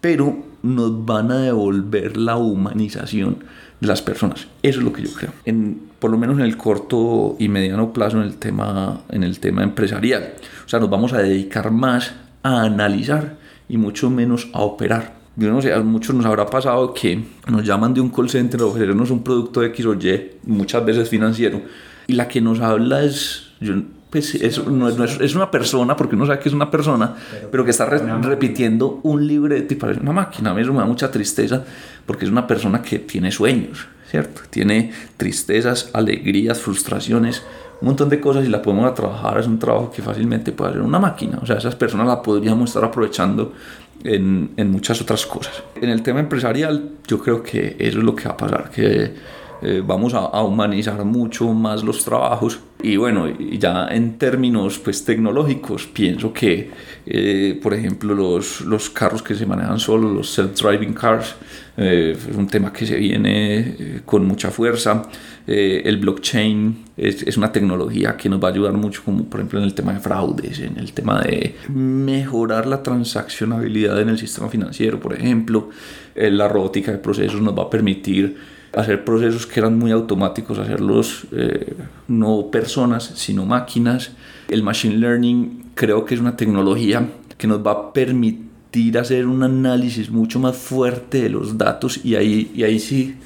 pero 0.00 0.44
nos 0.62 1.04
van 1.04 1.30
a 1.30 1.38
devolver 1.38 2.16
la 2.16 2.36
humanización 2.36 3.44
de 3.78 3.86
las 3.86 4.00
personas. 4.00 4.48
Eso 4.62 4.78
es 4.78 4.84
lo 4.84 4.92
que 4.92 5.02
yo 5.02 5.12
creo. 5.12 5.32
En, 5.44 5.82
por 5.98 6.10
lo 6.10 6.16
menos 6.16 6.38
en 6.38 6.44
el 6.44 6.56
corto 6.56 7.36
y 7.38 7.48
mediano 7.48 7.92
plazo 7.92 8.18
en 8.18 8.24
el 8.24 8.36
tema, 8.36 9.02
en 9.10 9.22
el 9.22 9.38
tema 9.38 9.62
empresarial. 9.62 10.32
O 10.64 10.68
sea, 10.68 10.80
nos 10.80 10.88
vamos 10.88 11.12
a 11.12 11.18
dedicar 11.18 11.70
más 11.70 12.14
a 12.42 12.62
analizar 12.62 13.36
y 13.68 13.76
mucho 13.76 14.08
menos 14.08 14.48
a 14.54 14.62
operar 14.62 15.14
yo 15.36 15.50
no 15.50 15.60
sé, 15.60 15.72
a 15.72 15.80
muchos 15.80 16.14
nos 16.14 16.24
habrá 16.26 16.46
pasado 16.46 16.94
que 16.94 17.22
nos 17.46 17.64
llaman 17.64 17.92
de 17.92 18.00
un 18.00 18.10
call 18.10 18.30
center 18.30 18.60
a 18.60 18.64
ofrecernos 18.66 19.10
un 19.10 19.22
producto 19.22 19.62
X 19.62 19.86
o 19.86 19.94
Y, 19.94 20.30
muchas 20.44 20.84
veces 20.84 21.08
financiero, 21.08 21.60
y 22.06 22.14
la 22.14 22.26
que 22.26 22.40
nos 22.40 22.60
habla 22.60 23.04
es, 23.04 23.48
yo, 23.60 23.74
pues 24.10 24.34
es, 24.34 24.64
no, 24.66 24.88
es, 24.88 25.20
es, 25.20 25.34
una 25.34 25.50
persona, 25.50 25.96
porque 25.96 26.14
uno 26.14 26.26
sabe 26.26 26.38
que 26.38 26.48
es 26.48 26.54
una 26.54 26.70
persona, 26.70 27.14
pero, 27.50 27.64
que 27.64 27.70
está 27.70 27.84
repitiendo 27.86 29.00
un 29.02 29.26
libreto 29.26 29.74
y 29.74 29.76
parece 29.76 30.00
una 30.00 30.12
máquina. 30.12 30.52
A 30.52 30.54
mí 30.54 30.62
eso 30.62 30.72
me 30.72 30.78
da 30.78 30.86
mucha 30.86 31.10
tristeza, 31.10 31.64
porque 32.06 32.24
es 32.24 32.30
una 32.30 32.46
persona 32.46 32.80
que 32.80 33.00
tiene 33.00 33.30
sueños, 33.30 33.86
¿cierto? 34.08 34.42
Tiene 34.48 34.92
tristezas, 35.16 35.90
alegrías, 35.92 36.60
frustraciones, 36.60 37.42
un 37.80 37.88
montón 37.88 38.08
de 38.08 38.20
cosas 38.20 38.46
y 38.46 38.48
la 38.48 38.62
podemos 38.62 38.94
trabajar. 38.94 39.38
Es 39.38 39.46
un 39.46 39.58
trabajo 39.58 39.90
que 39.90 40.00
fácilmente 40.00 40.52
puede 40.52 40.70
hacer 40.70 40.82
una 40.82 40.98
máquina. 40.98 41.38
O 41.42 41.46
sea, 41.46 41.56
esas 41.56 41.74
personas 41.74 42.06
la 42.06 42.22
podríamos 42.22 42.70
estar 42.70 42.84
aprovechando 42.84 43.52
en, 44.04 44.50
en, 44.56 44.70
muchas 44.70 45.00
otras 45.00 45.26
cosas. 45.26 45.62
En 45.80 45.90
el 45.90 46.02
tema 46.02 46.20
empresarial, 46.20 46.90
yo 47.06 47.18
creo 47.18 47.42
que 47.42 47.76
eso 47.78 47.98
es 47.98 48.04
lo 48.04 48.14
que 48.14 48.24
va 48.24 48.32
a 48.32 48.36
pasar, 48.36 48.70
que 48.70 49.12
eh, 49.62 49.82
vamos 49.84 50.14
a, 50.14 50.18
a, 50.18 50.42
humanizar 50.42 51.02
mucho 51.04 51.52
más 51.52 51.82
los 51.82 52.04
trabajos 52.04 52.60
y 52.82 52.96
bueno, 52.98 53.26
ya 53.38 53.88
en 53.88 54.18
términos 54.18 54.78
pues 54.78 55.04
tecnológicos, 55.04 55.86
pienso 55.86 56.32
que, 56.32 56.70
eh, 57.06 57.58
por 57.62 57.72
ejemplo, 57.72 58.14
los, 58.14 58.60
los 58.60 58.90
carros 58.90 59.22
que 59.22 59.34
se 59.34 59.46
manejan 59.46 59.78
solos, 59.78 60.12
los 60.12 60.38
self-driving 60.38 60.92
cars, 60.92 61.34
eh, 61.78 62.16
es 62.16 62.36
un 62.36 62.46
tema 62.46 62.72
que 62.72 62.86
se 62.86 62.96
viene 62.96 64.02
con 64.04 64.26
mucha 64.26 64.50
fuerza. 64.50 65.02
El 65.46 65.98
blockchain 65.98 66.84
es, 66.96 67.22
es, 67.22 67.36
una 67.36 67.52
tecnología 67.52 68.16
que 68.16 68.28
nos 68.28 68.42
va 68.42 68.48
a 68.48 68.50
ayudar 68.50 68.72
mucho, 68.72 69.02
como 69.04 69.24
por 69.24 69.40
ejemplo 69.40 69.58
en 69.60 69.64
el 69.64 69.74
tema 69.74 69.92
de 69.92 70.00
fraudes, 70.00 70.58
en 70.58 70.76
el 70.78 70.92
tema 70.92 71.20
de 71.20 71.56
mejorar 71.68 72.66
la 72.66 72.82
transaccionabilidad 72.82 74.00
en 74.00 74.08
el 74.08 74.18
sistema 74.18 74.48
financiero, 74.48 74.98
por 74.98 75.14
ejemplo. 75.14 75.70
la 76.14 76.48
robótica 76.48 76.92
de 76.92 76.98
procesos 76.98 77.40
nos 77.40 77.56
va 77.56 77.64
a 77.64 77.70
permitir 77.70 78.36
hacer 78.76 79.04
procesos 79.04 79.46
que 79.46 79.58
eran 79.58 79.78
muy 79.78 79.90
automáticos, 79.90 80.58
hacerlos 80.58 81.26
eh, 81.32 81.74
no 82.08 82.50
personas, 82.50 83.10
sino 83.14 83.46
máquinas. 83.46 84.12
El 84.48 84.62
machine 84.62 84.98
learning 84.98 85.70
creo 85.74 86.04
que 86.04 86.14
es 86.14 86.20
una 86.20 86.36
tecnología 86.36 87.08
que 87.38 87.46
nos 87.46 87.66
va 87.66 87.72
a 87.72 87.92
permitir 87.92 88.98
hacer 88.98 89.26
un 89.26 89.42
análisis 89.42 90.10
mucho 90.10 90.38
más 90.38 90.56
fuerte 90.56 91.22
de 91.22 91.30
los 91.30 91.56
datos 91.56 92.04
y 92.04 92.16
ahí, 92.16 92.52
y 92.54 92.64
ahí 92.64 92.78
sí 92.78 93.16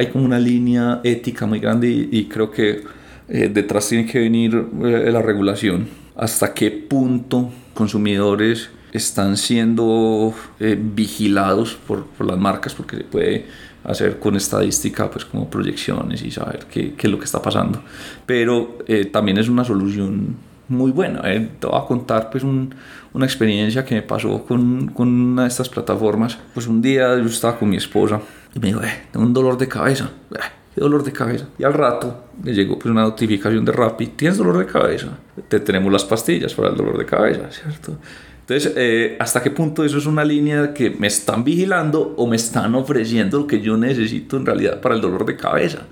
hay 0.00 0.06
como 0.06 0.24
una 0.24 0.38
línea 0.38 1.00
ética 1.04 1.44
muy 1.44 1.60
grande 1.60 1.88
y, 2.10 2.24
creo 2.24 2.50
que 2.50 2.82
eh, 3.28 3.50
detrás 3.52 3.88
tiene 3.88 4.06
que 4.06 4.18
venir 4.18 4.66
eh, 4.82 5.10
la 5.12 5.20
regulación. 5.20 5.88
Hasta 6.16 6.54
qué 6.54 6.70
punto 6.70 7.50
consumidores 7.74 8.70
están 8.92 9.36
siendo 9.36 10.34
vigilados 10.58 11.78
por, 11.86 12.06
por, 12.06 12.26
las 12.26 12.38
marcas 12.38 12.74
porque 12.74 12.96
se 12.96 13.04
puede 13.04 13.46
hacer 13.84 14.18
con 14.18 14.36
estadística, 14.36 15.10
pues 15.10 15.24
como 15.24 15.48
proyecciones 15.48 16.22
y 16.22 16.30
saber 16.30 16.66
qué, 16.70 16.94
qué 16.94 17.06
es 17.06 17.10
lo 17.10 17.18
que 17.18 17.24
está 17.24 17.40
pasando. 17.40 17.82
Pero 18.26 18.78
eh, 18.86 19.06
también 19.06 19.38
es 19.38 19.48
una 19.48 19.64
solución 19.64 20.36
muy 20.68 20.92
buena. 20.92 21.20
Eh. 21.32 21.48
Te 21.58 21.66
voy 21.66 21.78
a 21.78 21.86
contar 21.86 22.30
pues 22.30 22.44
un, 22.44 22.74
una 23.12 23.26
experiencia 23.26 23.84
que 23.84 23.94
me 23.94 24.02
pasó 24.02 24.44
con, 24.44 24.88
con, 24.88 25.08
una 25.08 25.42
de 25.42 25.48
estas 25.48 25.68
plataformas. 25.68 26.38
Pues 26.54 26.66
un 26.66 26.80
día 26.80 27.16
yo 27.16 27.26
estaba 27.26 27.58
con 27.58 27.68
mi 27.68 27.76
esposa 27.76 28.20
y 28.54 28.58
me 28.58 28.68
dijo, 28.68 28.82
eh, 28.82 29.02
tengo 29.12 29.26
un 29.26 29.32
dolor 29.32 29.56
de 29.58 29.68
cabeza. 29.68 30.10
Eh, 30.32 30.38
¿Qué 30.74 30.80
dolor 30.80 31.02
de 31.02 31.12
cabeza? 31.12 31.46
Y 31.58 31.64
al 31.64 31.74
rato 31.74 32.26
me 32.42 32.52
llegó 32.52 32.78
pues 32.78 32.90
una 32.90 33.02
notificación 33.02 33.64
de 33.64 33.72
Rappi, 33.72 34.08
¿tienes 34.08 34.38
dolor 34.38 34.58
de 34.58 34.66
cabeza? 34.66 35.08
Te 35.48 35.60
tenemos 35.60 35.92
las 35.92 36.04
pastillas 36.04 36.54
para 36.54 36.68
el 36.68 36.76
dolor 36.76 36.96
de 36.96 37.06
cabeza, 37.06 37.50
¿cierto? 37.50 37.96
Entonces, 38.40 38.72
eh, 38.76 39.16
¿hasta 39.20 39.42
qué 39.42 39.50
punto 39.50 39.84
eso 39.84 39.98
es 39.98 40.06
una 40.06 40.24
línea 40.24 40.74
que 40.74 40.90
me 40.90 41.06
están 41.06 41.44
vigilando 41.44 42.14
o 42.16 42.26
me 42.26 42.36
están 42.36 42.74
ofreciendo 42.74 43.40
lo 43.40 43.46
que 43.46 43.60
yo 43.60 43.76
necesito 43.76 44.36
en 44.36 44.46
realidad 44.46 44.80
para 44.80 44.94
el 44.94 45.00
dolor 45.00 45.24
de 45.24 45.36
cabeza? 45.36 45.82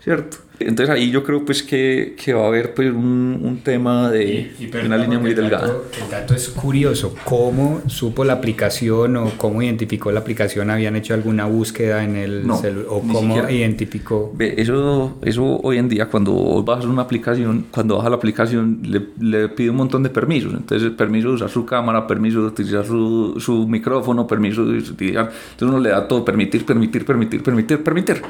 ¿Cierto? 0.00 0.38
Entonces 0.60 0.94
ahí 0.94 1.10
yo 1.10 1.22
creo 1.22 1.44
pues 1.44 1.62
que, 1.62 2.16
que 2.22 2.32
va 2.34 2.44
a 2.44 2.46
haber 2.48 2.74
pues 2.74 2.90
un, 2.90 3.40
un 3.42 3.60
tema 3.62 4.10
de 4.10 4.50
una 4.84 4.96
línea 4.96 5.18
muy 5.18 5.34
delgada. 5.34 5.72
el 6.02 6.10
dato 6.10 6.34
es 6.34 6.48
curioso, 6.48 7.14
¿cómo 7.24 7.82
supo 7.86 8.24
la 8.24 8.34
aplicación 8.34 9.16
o 9.16 9.30
cómo 9.36 9.62
identificó 9.62 10.10
la 10.10 10.20
aplicación? 10.20 10.70
¿Habían 10.70 10.96
hecho 10.96 11.14
alguna 11.14 11.46
búsqueda 11.46 12.02
en 12.02 12.16
el 12.16 12.46
no, 12.46 12.56
celular? 12.56 12.86
¿O 12.88 13.00
cómo 13.00 13.20
siquiera. 13.20 13.52
identificó? 13.52 14.34
Eso, 14.38 15.18
eso 15.22 15.60
hoy 15.62 15.78
en 15.78 15.88
día 15.88 16.06
cuando 16.06 16.62
bajas 16.64 16.86
una 16.86 17.02
aplicación, 17.02 17.66
cuando 17.70 17.96
baja 17.98 18.10
la 18.10 18.16
aplicación 18.16 18.80
le, 18.82 19.02
le, 19.20 19.48
pide 19.48 19.70
un 19.70 19.76
montón 19.76 20.02
de 20.02 20.10
permisos. 20.10 20.52
Entonces 20.54 20.90
permiso 20.90 21.28
de 21.28 21.34
usar 21.34 21.50
su 21.50 21.64
cámara, 21.64 22.06
permiso 22.06 22.40
de 22.40 22.46
utilizar 22.48 22.84
su, 22.84 23.36
su 23.38 23.68
micrófono, 23.68 24.26
permiso 24.26 24.64
de 24.64 24.78
utilizar... 24.78 25.30
Entonces 25.52 25.68
uno 25.68 25.78
le 25.78 25.90
da 25.90 26.08
todo, 26.08 26.24
permitir, 26.24 26.64
permitir, 26.66 27.04
permitir, 27.04 27.42
permitir, 27.42 27.84
permitir. 27.84 28.22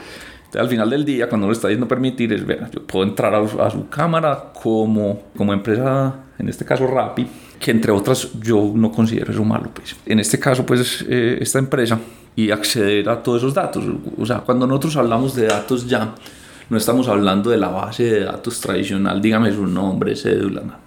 Entonces, 0.48 0.62
al 0.62 0.68
final 0.70 0.88
del 0.88 1.04
día, 1.04 1.28
cuando 1.28 1.46
uno 1.46 1.52
está 1.52 1.68
diciendo 1.68 1.86
permitir, 1.86 2.32
es 2.32 2.46
ver, 2.46 2.70
yo 2.70 2.82
puedo 2.82 3.04
entrar 3.04 3.34
a, 3.34 3.40
a, 3.40 3.70
su 3.70 3.86
cámara 3.90 4.50
como, 4.62 5.24
como 5.36 5.52
empresa, 5.52 6.14
en 6.38 6.48
este 6.48 6.64
caso 6.64 6.86
Rappi, 6.86 7.26
que 7.60 7.70
entre 7.70 7.92
otras 7.92 8.32
yo 8.40 8.72
no 8.74 8.90
considero 8.90 9.30
eso 9.30 9.44
malo. 9.44 9.70
Pues. 9.74 9.94
En 10.06 10.20
este 10.20 10.38
caso, 10.38 10.64
pues 10.64 11.04
eh, 11.06 11.36
esta 11.38 11.58
empresa 11.58 11.98
y 12.34 12.50
acceder 12.50 13.10
a 13.10 13.22
todos 13.22 13.42
esos 13.42 13.52
datos. 13.52 13.84
O 14.16 14.24
sea, 14.24 14.38
cuando 14.38 14.66
nosotros 14.66 14.96
hablamos 14.96 15.34
de 15.34 15.48
datos 15.48 15.86
ya, 15.86 16.14
no 16.70 16.78
estamos 16.78 17.08
hablando 17.08 17.50
de 17.50 17.58
la 17.58 17.68
base 17.68 18.04
de 18.04 18.24
datos 18.24 18.58
tradicional, 18.58 19.20
dígame 19.20 19.52
su 19.52 19.66
nombre, 19.66 20.16
cédula. 20.16 20.78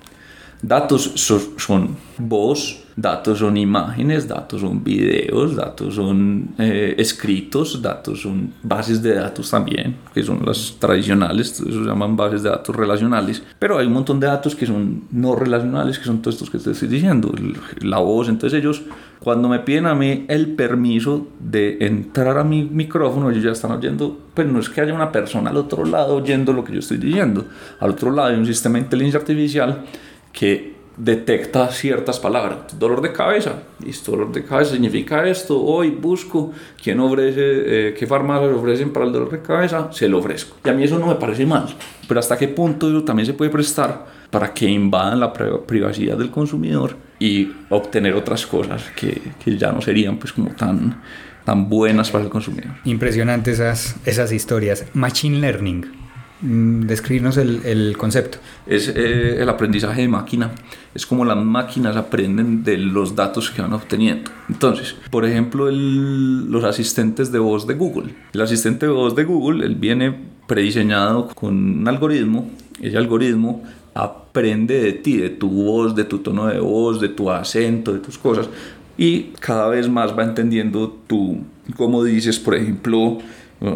Datos 0.60 1.12
son, 1.15 1.41
son 1.58 1.97
voz, 2.17 2.84
Datos 3.01 3.39
son 3.39 3.57
imágenes, 3.57 4.27
datos 4.27 4.61
son 4.61 4.83
videos, 4.83 5.55
datos 5.55 5.95
son 5.95 6.49
eh, 6.59 6.93
escritos, 6.99 7.81
datos 7.81 8.21
son 8.21 8.53
bases 8.61 9.01
de 9.01 9.15
datos 9.15 9.49
también, 9.49 9.95
que 10.13 10.21
son 10.21 10.45
las 10.45 10.75
tradicionales, 10.77 11.51
eso 11.53 11.63
se 11.63 11.89
llaman 11.89 12.15
bases 12.15 12.43
de 12.43 12.49
datos 12.49 12.75
relacionales. 12.75 13.41
Pero 13.57 13.79
hay 13.79 13.87
un 13.87 13.93
montón 13.93 14.19
de 14.19 14.27
datos 14.27 14.55
que 14.55 14.67
son 14.67 15.05
no 15.09 15.35
relacionales, 15.35 15.97
que 15.97 16.05
son 16.05 16.21
todos 16.21 16.35
estos 16.35 16.51
que 16.51 16.59
te 16.59 16.71
estoy 16.71 16.89
diciendo, 16.89 17.33
la 17.81 17.97
voz. 17.97 18.29
Entonces 18.29 18.59
ellos, 18.59 18.83
cuando 19.19 19.49
me 19.49 19.59
piden 19.59 19.87
a 19.87 19.95
mí 19.95 20.25
el 20.27 20.51
permiso 20.51 21.27
de 21.39 21.77
entrar 21.81 22.37
a 22.37 22.43
mi 22.43 22.65
micrófono, 22.65 23.31
ellos 23.31 23.43
ya 23.43 23.51
están 23.51 23.71
oyendo, 23.71 24.15
pues 24.35 24.45
no 24.45 24.59
es 24.59 24.69
que 24.69 24.79
haya 24.79 24.93
una 24.93 25.11
persona 25.11 25.49
al 25.49 25.57
otro 25.57 25.85
lado 25.85 26.17
oyendo 26.17 26.53
lo 26.53 26.63
que 26.63 26.73
yo 26.73 26.79
estoy 26.79 26.97
diciendo. 26.97 27.45
Al 27.79 27.91
otro 27.91 28.11
lado 28.11 28.29
hay 28.29 28.35
un 28.35 28.45
sistema 28.45 28.77
de 28.77 28.83
inteligencia 28.83 29.19
artificial 29.19 29.85
que 30.31 30.80
detecta 31.03 31.67
ciertas 31.69 32.19
palabras. 32.19 32.77
Dolor 32.77 33.01
de 33.01 33.11
cabeza, 33.11 33.63
listo, 33.83 34.11
dolor 34.11 34.31
de 34.31 34.43
cabeza 34.43 34.73
significa 34.73 35.27
esto. 35.27 35.59
Hoy 35.59 35.89
busco 35.89 36.51
quién 36.81 36.99
ofrece, 36.99 37.41
eh, 37.41 37.95
qué 37.97 38.05
farmacias 38.05 38.53
ofrecen 38.53 38.93
para 38.93 39.07
el 39.07 39.11
dolor 39.11 39.31
de 39.31 39.41
cabeza, 39.41 39.91
se 39.91 40.07
lo 40.07 40.19
ofrezco. 40.19 40.57
Y 40.63 40.69
a 40.69 40.73
mí 40.73 40.83
eso 40.83 40.99
no 40.99 41.07
me 41.07 41.15
parece 41.15 41.43
mal, 41.43 41.65
pero 42.07 42.19
hasta 42.19 42.37
qué 42.37 42.47
punto 42.47 42.87
eso 42.87 43.03
también 43.03 43.25
se 43.25 43.33
puede 43.33 43.49
prestar 43.49 44.05
para 44.29 44.53
que 44.53 44.67
invadan 44.69 45.19
la 45.19 45.33
privacidad 45.33 46.17
del 46.17 46.29
consumidor 46.29 46.95
y 47.19 47.51
obtener 47.69 48.13
otras 48.13 48.45
cosas 48.45 48.83
que, 48.95 49.19
que 49.43 49.57
ya 49.57 49.71
no 49.71 49.81
serían 49.81 50.17
pues 50.17 50.31
como 50.31 50.51
tan, 50.51 51.01
tan 51.43 51.67
buenas 51.67 52.11
para 52.11 52.25
el 52.25 52.29
consumidor. 52.29 52.73
Impresionantes 52.85 53.55
esas, 53.55 53.95
esas 54.05 54.31
historias. 54.31 54.85
Machine 54.93 55.39
Learning, 55.39 56.00
describirnos 56.41 57.38
el, 57.38 57.62
el 57.65 57.97
concepto. 57.97 58.39
Es 58.65 58.88
eh, 58.88 59.41
el 59.41 59.49
aprendizaje 59.49 60.01
de 60.01 60.08
máquina 60.08 60.51
es 60.93 61.06
como 61.06 61.23
las 61.23 61.38
máquinas 61.38 61.95
aprenden 61.95 62.63
de 62.63 62.77
los 62.77 63.15
datos 63.15 63.49
que 63.49 63.62
van 63.62 63.73
obteniendo. 63.73 64.30
Entonces, 64.49 64.95
por 65.10 65.25
ejemplo, 65.25 65.69
los 65.71 66.63
asistentes 66.63 67.32
de 67.32 67.39
voz 67.39 67.65
de 67.65 67.75
Google. 67.75 68.13
El 68.34 68.41
asistente 68.41 68.88
de 68.88 68.91
voz 68.91 69.15
de 69.15 69.23
Google, 69.23 69.65
él 69.65 69.75
viene 69.75 70.13
prediseñado 70.47 71.30
con 71.30 71.80
un 71.80 71.88
algoritmo. 71.88 72.49
Ese 72.82 72.97
algoritmo 72.97 73.63
aprende 73.93 74.82
de 74.82 74.93
ti, 74.93 75.17
de 75.17 75.30
tu 75.30 75.49
voz, 75.49 75.95
de 75.95 76.04
tu 76.04 76.19
tono 76.19 76.47
de 76.47 76.60
voz, 76.60 76.99
de 76.99 77.10
tu 77.10 77.32
acento, 77.32 77.93
de 77.93 77.99
tus 77.99 78.17
cosas. 78.17 78.49
Y 78.97 79.32
cada 79.39 79.69
vez 79.69 79.88
más 79.88 80.17
va 80.17 80.23
entendiendo 80.23 80.99
tú, 81.08 81.39
como 81.77 82.04
dices, 82.04 82.38
por 82.38 82.56
ejemplo, 82.56 83.19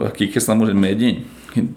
aquí 0.05 0.29
que 0.29 0.39
estamos 0.39 0.69
en 0.69 0.79
Medellín, 0.79 1.23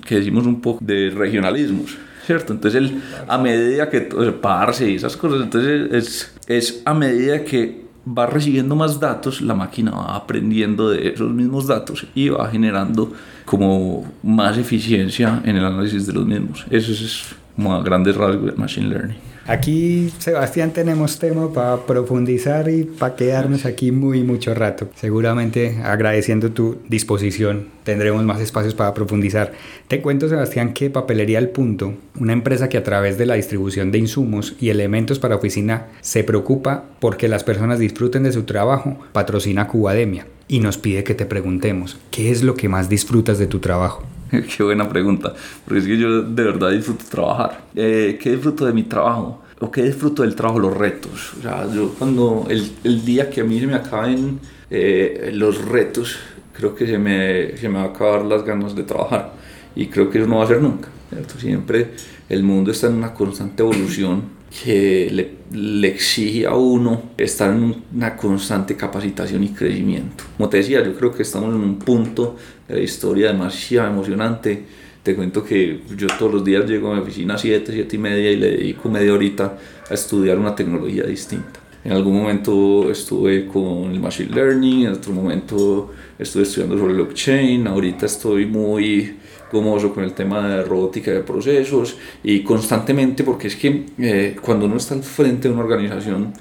que 0.04 0.16
decimos 0.16 0.46
un 0.46 0.60
poco 0.60 0.84
de 0.84 1.10
regionalismos 1.10 1.96
¿cierto? 2.28 2.52
Entonces, 2.52 2.82
él, 2.82 3.02
a 3.26 3.38
medida 3.38 3.88
que, 3.88 4.06
o 4.14 4.40
parce 4.42 4.90
y 4.90 4.96
esas 4.96 5.16
cosas, 5.16 5.40
entonces 5.40 5.90
es, 5.92 6.34
es 6.46 6.82
a 6.84 6.92
medida 6.92 7.42
que 7.42 7.84
va 8.06 8.26
recibiendo 8.26 8.76
más 8.76 9.00
datos, 9.00 9.40
la 9.40 9.54
máquina 9.54 9.92
va 9.92 10.14
aprendiendo 10.14 10.90
de 10.90 11.08
esos 11.08 11.32
mismos 11.32 11.66
datos 11.66 12.06
y 12.14 12.28
va 12.28 12.50
generando 12.50 13.14
como 13.46 14.12
más 14.22 14.58
eficiencia 14.58 15.40
en 15.44 15.56
el 15.56 15.64
análisis 15.64 16.06
de 16.06 16.12
los 16.12 16.26
mismos. 16.26 16.66
Eso 16.70 16.92
es 16.92 17.34
como 17.56 17.74
a 17.74 17.82
grandes 17.82 18.14
rasgos 18.14 18.44
de 18.44 18.52
Machine 18.52 18.88
Learning. 18.88 19.27
Aquí, 19.48 20.12
Sebastián, 20.18 20.72
tenemos 20.72 21.18
tema 21.18 21.50
para 21.50 21.78
profundizar 21.86 22.68
y 22.68 22.84
para 22.84 23.16
quedarnos 23.16 23.64
aquí 23.64 23.92
muy 23.92 24.22
mucho 24.22 24.52
rato. 24.52 24.90
Seguramente 24.94 25.80
agradeciendo 25.82 26.50
tu 26.50 26.76
disposición 26.86 27.68
tendremos 27.82 28.22
más 28.24 28.42
espacios 28.42 28.74
para 28.74 28.92
profundizar. 28.92 29.52
Te 29.88 30.02
cuento, 30.02 30.28
Sebastián, 30.28 30.74
que 30.74 30.90
Papelería 30.90 31.38
El 31.38 31.48
Punto, 31.48 31.94
una 32.20 32.34
empresa 32.34 32.68
que 32.68 32.76
a 32.76 32.84
través 32.84 33.16
de 33.16 33.24
la 33.24 33.36
distribución 33.36 33.90
de 33.90 33.96
insumos 33.96 34.54
y 34.60 34.68
elementos 34.68 35.18
para 35.18 35.36
oficina 35.36 35.86
se 36.02 36.24
preocupa 36.24 36.84
porque 37.00 37.28
las 37.28 37.42
personas 37.42 37.78
disfruten 37.78 38.24
de 38.24 38.32
su 38.32 38.42
trabajo, 38.42 38.98
patrocina 39.12 39.66
Cubademia 39.66 40.26
y 40.46 40.60
nos 40.60 40.76
pide 40.76 41.04
que 41.04 41.14
te 41.14 41.24
preguntemos, 41.24 41.96
¿qué 42.10 42.30
es 42.30 42.42
lo 42.42 42.54
que 42.54 42.68
más 42.68 42.90
disfrutas 42.90 43.38
de 43.38 43.46
tu 43.46 43.60
trabajo? 43.60 44.04
Qué 44.56 44.62
buena 44.62 44.88
pregunta, 44.88 45.34
porque 45.64 45.80
es 45.80 45.86
que 45.86 45.96
yo 45.96 46.22
de 46.22 46.42
verdad 46.42 46.70
disfruto 46.70 47.04
trabajar. 47.10 47.64
Eh, 47.74 48.18
¿Qué 48.20 48.32
disfruto 48.32 48.66
de 48.66 48.72
mi 48.72 48.84
trabajo? 48.84 49.42
¿O 49.60 49.70
qué 49.70 49.82
disfruto 49.82 50.22
del 50.22 50.34
trabajo? 50.34 50.60
Los 50.60 50.76
retos. 50.76 51.34
O 51.38 51.42
sea, 51.42 51.66
yo 51.72 51.94
cuando 51.98 52.46
el, 52.48 52.70
el 52.84 53.04
día 53.04 53.28
que 53.28 53.40
a 53.40 53.44
mí 53.44 53.58
se 53.58 53.66
me 53.66 53.74
acaben 53.74 54.38
eh, 54.70 55.30
los 55.34 55.64
retos, 55.64 56.16
creo 56.52 56.74
que 56.74 56.86
se 56.86 56.98
me, 56.98 57.56
se 57.56 57.68
me 57.68 57.78
va 57.78 57.84
a 57.84 57.88
acabar 57.88 58.24
las 58.24 58.44
ganas 58.44 58.76
de 58.76 58.84
trabajar. 58.84 59.32
Y 59.74 59.86
creo 59.86 60.10
que 60.10 60.18
eso 60.18 60.28
no 60.28 60.38
va 60.38 60.44
a 60.44 60.48
ser 60.48 60.60
nunca. 60.60 60.88
¿cierto? 61.08 61.38
Siempre 61.38 61.90
el 62.28 62.42
mundo 62.42 62.70
está 62.70 62.86
en 62.86 62.94
una 62.94 63.14
constante 63.14 63.62
evolución 63.62 64.37
que 64.50 65.10
le, 65.10 65.30
le, 65.52 65.88
exige 65.88 66.46
a 66.46 66.54
uno 66.54 67.10
estar 67.18 67.52
en 67.52 67.82
una 67.94 68.16
constante 68.16 68.76
capacitación 68.76 69.44
y 69.44 69.50
crecimiento. 69.50 70.24
Como 70.36 70.48
te 70.48 70.58
decía, 70.58 70.82
yo 70.82 70.94
creo 70.94 71.12
que 71.12 71.22
estamos 71.22 71.54
en 71.54 71.60
un 71.60 71.78
punto 71.78 72.36
de 72.66 72.76
la 72.76 72.80
historia 72.80 73.28
demasiado 73.28 73.88
emocionante. 73.88 74.64
Te 75.02 75.14
cuento 75.14 75.44
que 75.44 75.82
yo 75.96 76.06
todos 76.18 76.34
los 76.34 76.44
días 76.44 76.68
llego 76.68 76.90
a 76.90 76.96
mi 76.96 77.00
oficina 77.00 77.34
a 77.34 77.38
7, 77.38 77.72
7 77.72 77.96
y 77.96 77.98
media 77.98 78.30
y 78.30 78.36
le 78.36 78.50
dedico 78.52 78.88
media 78.88 79.12
horita 79.12 79.58
a 79.88 79.94
estudiar 79.94 80.38
una 80.38 80.54
tecnología 80.54 81.04
distinta. 81.04 81.60
En 81.84 81.92
algún 81.92 82.14
momento 82.16 82.90
estuve 82.90 83.46
con 83.46 83.92
el 83.92 84.00
Machine 84.00 84.34
Learning, 84.34 84.86
en 84.86 84.92
otro 84.92 85.12
momento 85.12 85.92
estuve 86.18 86.42
estudiando 86.42 86.76
sobre 86.76 86.94
blockchain, 86.94 87.66
ahorita 87.66 88.06
estoy 88.06 88.46
muy 88.46 89.16
gomoso 89.50 89.94
con 89.94 90.04
el 90.04 90.12
tema 90.12 90.48
de 90.48 90.62
robótica 90.64 91.10
de 91.10 91.20
procesos 91.20 91.96
y 92.22 92.42
constantemente 92.42 93.24
porque 93.24 93.48
es 93.48 93.56
que 93.56 93.86
eh, 93.98 94.36
cuando 94.40 94.66
uno 94.66 94.76
está 94.76 94.94
al 94.94 95.02
frente 95.02 95.48
de 95.48 95.54
una 95.54 95.64
organización 95.64 96.32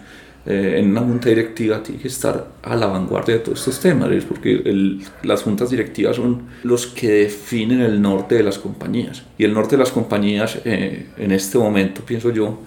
eh, 0.47 0.79
en 0.79 0.91
una 0.91 1.01
junta 1.01 1.27
directiva 1.27 1.83
tiene 1.83 2.01
que 2.01 2.07
estar 2.07 2.47
a 2.63 2.75
la 2.75 2.87
vanguardia 2.87 3.35
de 3.35 3.41
todos 3.41 3.59
estos 3.59 3.81
temas, 3.81 4.09
porque 4.23 4.53
el, 4.53 5.03
las 5.23 5.43
juntas 5.43 5.69
directivas 5.69 6.15
son 6.15 6.43
los 6.63 6.87
que 6.87 7.09
definen 7.09 7.81
el 7.81 8.01
norte 8.01 8.35
de 8.35 8.43
las 8.43 8.57
compañías 8.57 9.23
y 9.37 9.43
el 9.43 9.53
norte 9.53 9.75
de 9.75 9.79
las 9.79 9.91
compañías 9.91 10.59
eh, 10.63 11.07
en 11.17 11.31
este 11.31 11.57
momento 11.57 12.01
pienso 12.01 12.31
yo 12.31 12.59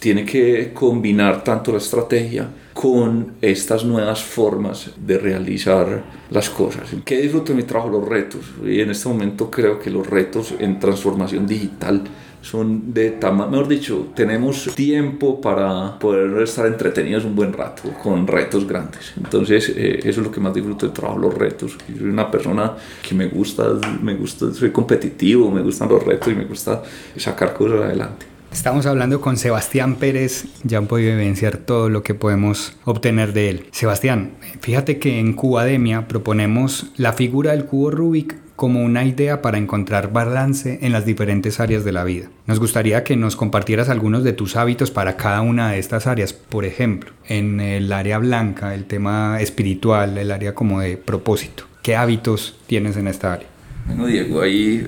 tiene 0.00 0.24
que 0.24 0.72
combinar 0.72 1.44
tanto 1.44 1.72
la 1.72 1.78
estrategia 1.78 2.48
con 2.72 3.34
estas 3.40 3.84
nuevas 3.84 4.22
formas 4.22 4.90
de 4.96 5.18
realizar 5.18 6.04
las 6.30 6.48
cosas. 6.48 6.88
¿Qué 7.04 7.20
disfruto 7.20 7.52
de 7.52 7.56
mi 7.56 7.64
trabajo? 7.64 7.90
Los 7.90 8.08
retos. 8.08 8.42
Y 8.64 8.80
en 8.80 8.90
este 8.90 9.08
momento 9.08 9.50
creo 9.50 9.80
que 9.80 9.90
los 9.90 10.06
retos 10.06 10.54
en 10.60 10.78
transformación 10.78 11.46
digital 11.46 12.04
son 12.40 12.94
de 12.94 13.10
tamaño, 13.10 13.50
mejor 13.50 13.68
dicho, 13.68 14.08
tenemos 14.14 14.70
tiempo 14.74 15.40
para 15.40 15.98
poder 15.98 16.42
estar 16.42 16.66
entretenidos 16.66 17.24
un 17.24 17.34
buen 17.34 17.52
rato 17.52 17.90
con 18.02 18.26
retos 18.26 18.66
grandes. 18.66 19.12
Entonces, 19.16 19.72
eh, 19.76 20.00
eso 20.00 20.20
es 20.20 20.26
lo 20.26 20.30
que 20.30 20.40
más 20.40 20.54
disfruto 20.54 20.86
del 20.86 20.94
trabajo, 20.94 21.18
los 21.18 21.34
retos. 21.34 21.76
Yo 21.88 21.96
soy 21.98 22.08
una 22.08 22.30
persona 22.30 22.72
que 23.06 23.14
me 23.14 23.26
gusta, 23.26 23.64
me 24.02 24.14
gusta, 24.14 24.52
soy 24.52 24.70
competitivo, 24.70 25.50
me 25.50 25.62
gustan 25.62 25.88
los 25.88 26.02
retos 26.02 26.32
y 26.32 26.36
me 26.36 26.44
gusta 26.44 26.82
sacar 27.16 27.54
cosas 27.54 27.82
adelante. 27.82 28.26
Estamos 28.50 28.86
hablando 28.86 29.20
con 29.20 29.36
Sebastián 29.36 29.96
Pérez, 29.96 30.46
ya 30.64 30.78
han 30.78 30.86
podido 30.86 31.12
evidenciar 31.12 31.58
todo 31.58 31.90
lo 31.90 32.02
que 32.02 32.14
podemos 32.14 32.76
obtener 32.84 33.34
de 33.34 33.50
él. 33.50 33.66
Sebastián, 33.72 34.32
fíjate 34.60 34.98
que 34.98 35.20
en 35.20 35.34
Cubademia 35.34 36.08
proponemos 36.08 36.86
la 36.96 37.12
figura 37.12 37.52
del 37.52 37.66
cubo 37.66 37.90
Rubik 37.90 38.36
como 38.58 38.82
una 38.82 39.04
idea 39.04 39.40
para 39.40 39.56
encontrar 39.56 40.12
balance 40.12 40.80
en 40.82 40.90
las 40.90 41.06
diferentes 41.06 41.60
áreas 41.60 41.84
de 41.84 41.92
la 41.92 42.02
vida. 42.02 42.28
Nos 42.48 42.58
gustaría 42.58 43.04
que 43.04 43.14
nos 43.14 43.36
compartieras 43.36 43.88
algunos 43.88 44.24
de 44.24 44.32
tus 44.32 44.56
hábitos 44.56 44.90
para 44.90 45.16
cada 45.16 45.42
una 45.42 45.70
de 45.70 45.78
estas 45.78 46.08
áreas. 46.08 46.32
Por 46.32 46.64
ejemplo, 46.64 47.12
en 47.28 47.60
el 47.60 47.92
área 47.92 48.18
blanca, 48.18 48.74
el 48.74 48.86
tema 48.86 49.40
espiritual, 49.40 50.18
el 50.18 50.32
área 50.32 50.56
como 50.56 50.80
de 50.80 50.96
propósito. 50.96 51.66
¿Qué 51.84 51.94
hábitos 51.94 52.58
tienes 52.66 52.96
en 52.96 53.06
esta 53.06 53.34
área? 53.34 53.46
Bueno, 53.86 54.06
Diego, 54.06 54.40
ahí, 54.40 54.84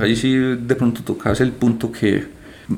ahí 0.00 0.16
sí 0.16 0.34
de 0.34 0.74
pronto 0.74 1.04
tocas 1.04 1.40
el 1.40 1.52
punto 1.52 1.92
que 1.92 2.26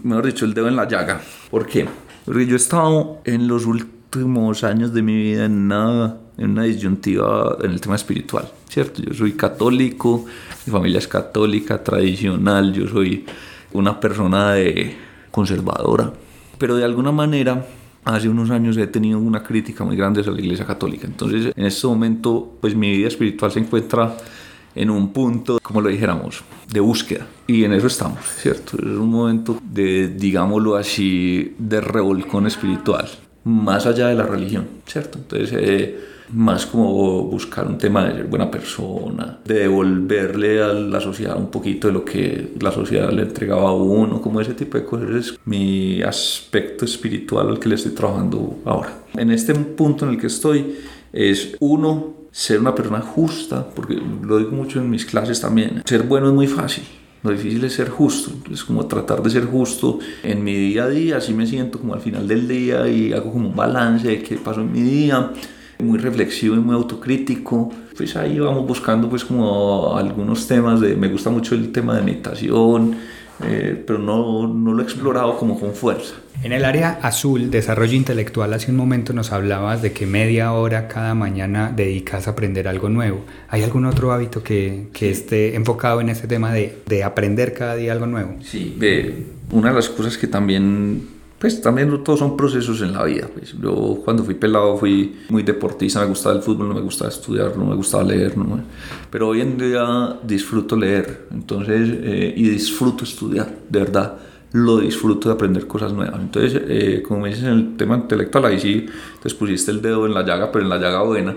mejor 0.02 0.26
dicho, 0.26 0.44
el 0.44 0.52
dedo 0.52 0.68
en 0.68 0.76
la 0.76 0.86
llaga. 0.86 1.22
¿Por 1.50 1.66
qué? 1.66 1.86
Porque 2.26 2.44
yo 2.44 2.52
he 2.52 2.56
estado 2.56 3.22
en 3.24 3.48
los 3.48 3.64
últimos 3.64 4.62
años 4.62 4.92
de 4.92 5.00
mi 5.00 5.16
vida 5.16 5.46
en 5.46 5.52
una, 5.52 6.16
en 6.36 6.50
una 6.50 6.64
disyuntiva 6.64 7.58
en 7.62 7.70
el 7.70 7.80
tema 7.80 7.96
espiritual, 7.96 8.50
¿cierto? 8.68 9.02
Yo 9.02 9.14
soy 9.14 9.32
católico, 9.32 10.24
mi 10.66 10.72
familia 10.72 10.98
es 10.98 11.08
católica, 11.08 11.82
tradicional, 11.82 12.72
yo 12.72 12.88
soy 12.88 13.24
una 13.72 13.98
persona 13.98 14.52
de 14.52 14.96
conservadora, 15.30 16.12
pero 16.58 16.76
de 16.76 16.84
alguna 16.84 17.12
manera 17.12 17.66
hace 18.04 18.28
unos 18.28 18.50
años 18.50 18.76
he 18.76 18.86
tenido 18.86 19.18
una 19.18 19.42
crítica 19.42 19.84
muy 19.84 19.96
grande 19.96 20.20
a 20.20 20.30
la 20.30 20.40
iglesia 20.40 20.66
católica. 20.66 21.06
Entonces, 21.06 21.52
en 21.56 21.64
este 21.64 21.86
momento, 21.86 22.56
pues 22.60 22.74
mi 22.74 22.90
vida 22.90 23.08
espiritual 23.08 23.50
se 23.50 23.60
encuentra 23.60 24.14
en 24.74 24.90
un 24.90 25.12
punto, 25.12 25.58
como 25.62 25.80
lo 25.80 25.88
dijéramos, 25.88 26.42
de 26.70 26.80
búsqueda. 26.80 27.26
Y 27.46 27.64
en 27.64 27.72
eso 27.72 27.86
estamos, 27.86 28.18
¿cierto? 28.38 28.76
Es 28.76 28.84
un 28.84 29.10
momento 29.10 29.58
de, 29.62 30.08
digámoslo 30.08 30.76
así, 30.76 31.54
de 31.58 31.80
revolcón 31.80 32.46
espiritual. 32.46 33.08
más 33.44 33.84
allá 33.84 34.08
de 34.08 34.14
la 34.14 34.24
religión, 34.24 34.66
¿cierto? 34.86 35.18
Entonces, 35.18 35.52
eh, 35.52 36.00
más 36.32 36.66
como 36.66 37.24
buscar 37.24 37.66
un 37.66 37.78
tema 37.78 38.04
de 38.04 38.14
ser 38.14 38.26
buena 38.26 38.50
persona, 38.50 39.38
de 39.44 39.60
devolverle 39.60 40.62
a 40.62 40.72
la 40.72 41.00
sociedad 41.00 41.36
un 41.36 41.50
poquito 41.50 41.88
de 41.88 41.92
lo 41.92 42.04
que 42.04 42.54
la 42.60 42.72
sociedad 42.72 43.10
le 43.12 43.22
entregaba 43.22 43.68
a 43.68 43.74
uno, 43.74 44.20
como 44.20 44.40
ese 44.40 44.54
tipo 44.54 44.78
de 44.78 44.84
cosas. 44.84 45.10
Es 45.10 45.38
mi 45.44 46.02
aspecto 46.02 46.84
espiritual 46.84 47.48
al 47.48 47.58
que 47.58 47.68
le 47.68 47.74
estoy 47.74 47.92
trabajando 47.92 48.58
ahora. 48.64 49.04
En 49.16 49.30
este 49.30 49.54
punto 49.54 50.06
en 50.06 50.12
el 50.12 50.20
que 50.20 50.28
estoy 50.28 50.76
es 51.12 51.56
uno, 51.60 52.14
ser 52.30 52.58
una 52.58 52.74
persona 52.74 53.00
justa, 53.00 53.68
porque 53.74 53.94
lo 54.22 54.38
digo 54.38 54.50
mucho 54.50 54.80
en 54.80 54.90
mis 54.90 55.06
clases 55.06 55.40
también, 55.40 55.82
ser 55.84 56.02
bueno 56.02 56.28
es 56.28 56.34
muy 56.34 56.48
fácil, 56.48 56.82
lo 57.22 57.30
difícil 57.30 57.62
es 57.64 57.74
ser 57.74 57.88
justo, 57.88 58.32
es 58.52 58.64
como 58.64 58.86
tratar 58.86 59.22
de 59.22 59.30
ser 59.30 59.44
justo 59.44 60.00
en 60.22 60.42
mi 60.42 60.54
día 60.54 60.84
a 60.84 60.88
día, 60.88 61.16
así 61.18 61.32
me 61.32 61.46
siento 61.46 61.78
como 61.78 61.94
al 61.94 62.00
final 62.00 62.26
del 62.26 62.48
día 62.48 62.88
y 62.88 63.12
hago 63.12 63.32
como 63.32 63.50
un 63.50 63.54
balance 63.56 64.08
de 64.08 64.22
qué 64.22 64.36
pasó 64.36 64.62
en 64.62 64.72
mi 64.72 64.82
día, 64.82 65.30
muy 65.84 65.98
reflexivo 65.98 66.54
y 66.54 66.58
muy 66.58 66.74
autocrítico. 66.74 67.72
Pues 67.96 68.16
ahí 68.16 68.40
vamos 68.40 68.66
buscando 68.66 69.08
pues 69.08 69.24
como 69.24 69.96
algunos 69.96 70.46
temas 70.48 70.80
de, 70.80 70.96
me 70.96 71.08
gusta 71.08 71.30
mucho 71.30 71.54
el 71.54 71.70
tema 71.70 71.96
de 71.96 72.02
meditación, 72.02 72.96
eh, 73.42 73.82
pero 73.86 73.98
no, 73.98 74.46
no, 74.46 74.72
lo 74.72 74.80
he 74.80 74.84
explorado 74.84 75.36
como 75.36 75.58
con 75.58 75.74
fuerza. 75.74 76.14
En 76.42 76.52
el 76.52 76.64
área 76.64 76.98
azul, 77.02 77.50
desarrollo 77.50 77.94
intelectual, 77.94 78.52
hace 78.52 78.70
un 78.70 78.76
momento 78.76 79.12
nos 79.12 79.32
hablabas 79.32 79.82
de 79.82 79.92
que 79.92 80.06
media 80.06 80.52
hora 80.52 80.88
cada 80.88 81.14
mañana 81.14 81.72
dedicas 81.74 82.26
a 82.26 82.32
aprender 82.32 82.68
algo 82.68 82.88
nuevo. 82.88 83.24
¿Hay 83.48 83.62
algún 83.62 83.86
otro 83.86 84.12
hábito 84.12 84.42
que, 84.42 84.88
que 84.92 85.10
esté 85.10 85.56
enfocado 85.56 86.00
en 86.00 86.08
ese 86.08 86.26
tema 86.26 86.52
de, 86.52 86.78
de, 86.86 87.04
aprender 87.04 87.54
cada 87.54 87.76
día 87.76 87.92
algo 87.92 88.06
nuevo? 88.06 88.36
Sí, 88.42 88.74
ve, 88.76 89.24
una 89.50 89.70
de 89.70 89.74
las 89.76 89.88
cosas 89.88 90.18
que 90.18 90.26
también 90.26 91.13
pues 91.44 91.60
también 91.60 92.02
todos 92.02 92.20
son 92.20 92.38
procesos 92.38 92.80
en 92.80 92.94
la 92.94 93.04
vida. 93.04 93.28
Pues. 93.30 93.54
Yo 93.60 94.00
cuando 94.02 94.24
fui 94.24 94.32
pelado 94.32 94.78
fui 94.78 95.14
muy 95.28 95.42
deportista, 95.42 96.00
me 96.00 96.06
gustaba 96.06 96.34
el 96.34 96.40
fútbol, 96.40 96.70
no 96.70 96.74
me 96.74 96.80
gustaba 96.80 97.10
estudiar, 97.10 97.54
no 97.54 97.66
me 97.66 97.74
gustaba 97.74 98.02
leer, 98.02 98.34
no 98.38 98.60
pero 99.10 99.28
hoy 99.28 99.42
en 99.42 99.58
día 99.58 100.18
disfruto 100.22 100.74
leer 100.74 101.26
entonces, 101.30 101.90
eh, 102.00 102.32
y 102.34 102.48
disfruto 102.48 103.04
estudiar, 103.04 103.58
de 103.68 103.78
verdad 103.78 104.16
lo 104.52 104.78
disfruto 104.78 105.28
de 105.28 105.34
aprender 105.34 105.66
cosas 105.66 105.92
nuevas. 105.92 106.18
Entonces, 106.18 106.62
eh, 106.66 107.02
como 107.06 107.20
me 107.20 107.28
dices 107.28 107.44
en 107.44 107.50
el 107.50 107.76
tema 107.76 107.96
intelectual, 107.96 108.46
ahí 108.46 108.58
sí 108.58 108.86
te 109.22 109.28
pusiste 109.34 109.70
el 109.70 109.82
dedo 109.82 110.06
en 110.06 110.14
la 110.14 110.24
llaga, 110.24 110.50
pero 110.50 110.64
en 110.64 110.70
la 110.70 110.78
llaga 110.78 111.02
buena. 111.02 111.36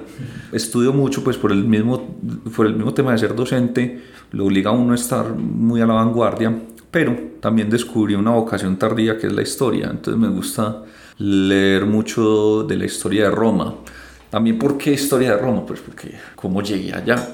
Estudio 0.54 0.94
mucho, 0.94 1.22
pues 1.22 1.36
por 1.36 1.52
el 1.52 1.66
mismo, 1.66 2.16
por 2.56 2.68
el 2.68 2.76
mismo 2.76 2.94
tema 2.94 3.12
de 3.12 3.18
ser 3.18 3.36
docente, 3.36 4.04
lo 4.32 4.46
obliga 4.46 4.70
a 4.70 4.74
uno 4.74 4.94
a 4.94 4.96
estar 4.96 5.34
muy 5.34 5.82
a 5.82 5.86
la 5.86 5.96
vanguardia 5.96 6.56
pero 6.92 7.16
también 7.40 7.70
descubrí 7.70 8.16
una 8.16 8.32
vocación 8.32 8.78
tardía 8.78 9.18
que 9.18 9.28
es 9.28 9.34
la 9.34 9.42
historia, 9.42 9.88
entonces 9.92 10.20
me 10.20 10.30
gusta 10.30 10.84
leer 11.18 11.86
mucho 11.86 12.64
de 12.64 12.78
la 12.78 12.86
historia 12.86 13.26
de 13.26 13.32
Roma. 13.32 13.76
También, 14.30 14.60
¿por 14.60 14.78
qué 14.78 14.94
historia 14.94 15.32
de 15.32 15.38
Roma? 15.38 15.66
Pues 15.66 15.80
porque, 15.80 16.16
¿cómo 16.36 16.62
llegué 16.62 16.94
allá? 16.94 17.30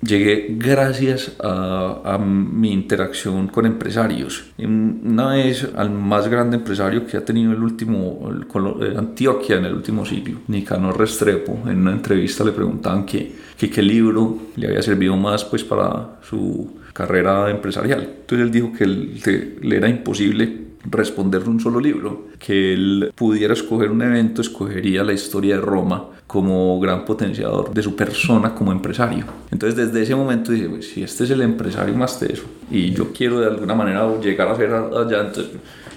Llegué 0.00 0.56
gracias 0.58 1.32
a, 1.42 2.00
a, 2.04 2.18
mi 2.18 2.72
interacción 2.72 3.48
con 3.48 3.64
empresarios. 3.64 4.44
Una 4.58 5.28
vez 5.28 5.66
al 5.74 5.90
más 5.90 6.28
grande 6.28 6.58
empresario 6.58 7.06
que 7.06 7.16
ha 7.16 7.24
tenido 7.24 7.52
el 7.52 7.62
último, 7.62 8.30
el, 8.30 8.96
Antioquia 8.98 9.56
en 9.56 9.64
el 9.64 9.74
último 9.74 10.04
siglo, 10.04 10.40
Nicanor 10.48 10.98
Restrepo, 10.98 11.58
en 11.66 11.78
una 11.78 11.92
entrevista 11.92 12.44
le 12.44 12.52
preguntaban 12.52 13.06
que, 13.06 13.34
que 13.56 13.70
qué 13.70 13.82
libro 13.82 14.38
le 14.56 14.66
había 14.66 14.82
servido 14.82 15.16
más 15.16 15.42
pues, 15.44 15.64
para 15.64 16.18
su 16.28 16.83
carrera 16.94 17.50
empresarial. 17.50 18.00
Entonces 18.20 18.46
él 18.46 18.50
dijo 18.50 18.72
que 18.72 18.86
le 18.86 19.76
era 19.76 19.88
imposible 19.90 20.64
responder 20.86 21.46
un 21.48 21.60
solo 21.60 21.80
libro, 21.80 22.28
que 22.38 22.72
él 22.74 23.12
pudiera 23.14 23.52
escoger 23.52 23.90
un 23.90 24.02
evento, 24.02 24.40
escogería 24.40 25.02
la 25.02 25.12
historia 25.12 25.56
de 25.56 25.60
Roma 25.60 26.06
como 26.26 26.78
gran 26.80 27.04
potenciador 27.04 27.72
de 27.72 27.82
su 27.82 27.94
persona 27.94 28.54
como 28.54 28.72
empresario. 28.72 29.24
Entonces 29.50 29.86
desde 29.86 30.02
ese 30.02 30.14
momento 30.14 30.52
dije, 30.52 30.68
pues, 30.68 30.88
si 30.88 31.02
este 31.02 31.24
es 31.24 31.30
el 31.30 31.42
empresario 31.42 31.94
más 31.94 32.18
teso 32.18 32.44
y 32.70 32.92
yo 32.92 33.12
quiero 33.12 33.40
de 33.40 33.46
alguna 33.46 33.74
manera 33.74 34.08
llegar 34.20 34.48
a 34.48 34.56
ser 34.56 34.72
allá, 34.72 35.20
entonces 35.20 35.52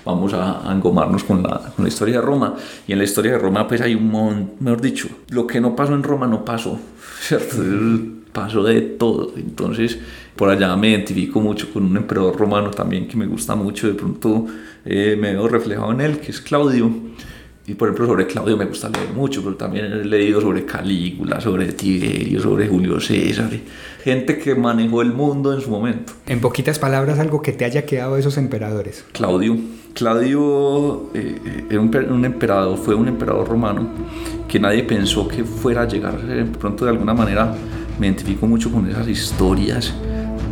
vamos 0.06 0.34
a, 0.34 0.64
engomarnos 0.72 1.24
con 1.24 1.44
la, 1.44 1.72
con 1.76 1.84
la, 1.84 1.90
historia 1.90 2.16
de 2.16 2.22
Roma. 2.22 2.56
Y 2.88 2.94
en 2.94 2.98
la 2.98 3.04
historia 3.04 3.34
de 3.34 3.40
Roma 3.40 3.68
pues 3.68 3.82
hay 3.82 3.96
un 3.96 4.10
montón, 4.10 4.52
mejor 4.60 4.82
dicho, 4.82 5.10
lo 5.30 5.46
que 5.46 5.60
no 5.60 5.76
pasó 5.76 5.94
en 5.94 6.04
Roma 6.04 6.28
no 6.28 6.46
pasó, 6.46 6.80
¿cierto? 7.20 7.58
Pasó 8.38 8.62
de 8.62 8.82
todo. 8.82 9.34
Entonces 9.36 9.98
por 10.36 10.52
allá 10.52 10.76
me 10.76 10.90
identifico 10.90 11.42
mucho 11.42 11.74
con 11.74 11.84
un 11.84 11.98
emperador 11.98 12.38
romano 12.38 12.70
también 12.70 13.08
que 13.08 13.18
me 13.18 13.26
gusta 13.26 13.56
mucho, 13.56 13.88
de 13.88 13.96
pronto 13.96 14.46
eh, 14.86 15.18
me 15.20 15.34
veo 15.34 15.48
reflejado 15.48 15.92
en 15.92 16.02
él, 16.02 16.20
que 16.20 16.30
es 16.30 16.40
Claudio. 16.40 16.92
Y 17.66 17.74
por 17.74 17.88
ejemplo 17.88 18.06
sobre 18.06 18.28
Claudio 18.28 18.56
me 18.56 18.66
gusta 18.66 18.90
leer 18.90 19.10
mucho, 19.10 19.44
pero 19.44 19.56
también 19.56 19.86
he 19.86 20.06
leído 20.06 20.40
sobre 20.40 20.64
Calígula, 20.66 21.42
sobre 21.42 21.74
Tiberio, 21.74 22.40
sobre 22.40 22.68
Julio 22.68 23.00
César, 23.00 23.50
gente 24.04 24.38
que 24.38 24.54
manejó 24.54 25.02
el 25.02 25.12
mundo 25.12 25.52
en 25.52 25.62
su 25.62 25.72
momento. 25.72 26.14
En 26.28 26.40
poquitas 26.40 26.78
palabras, 26.78 27.18
algo 27.18 27.42
que 27.42 27.54
te 27.54 27.66
haya 27.66 27.88
quedado 27.88 28.14
de 28.14 28.20
esos 28.20 28.38
emperadores. 28.38 29.04
Claudio. 29.14 29.58
Claudio 29.96 31.10
eh, 31.16 31.66
era 31.72 31.82
un, 31.82 31.94
un, 32.12 32.24
emperador, 32.24 32.78
fue 32.78 32.94
un 32.94 33.08
emperador 33.08 33.48
romano 33.48 33.88
que 34.48 34.60
nadie 34.60 34.84
pensó 34.84 35.28
que 35.28 35.44
fuera 35.44 35.82
a 35.82 35.88
llegar 35.88 36.20
pronto 36.60 36.86
de 36.86 36.92
alguna 36.92 37.16
manera 37.16 37.56
me 38.00 38.08
identifico 38.08 38.48
mucho 38.48 38.72
con 38.72 38.90
esas 38.90 39.08
historias 39.08 39.94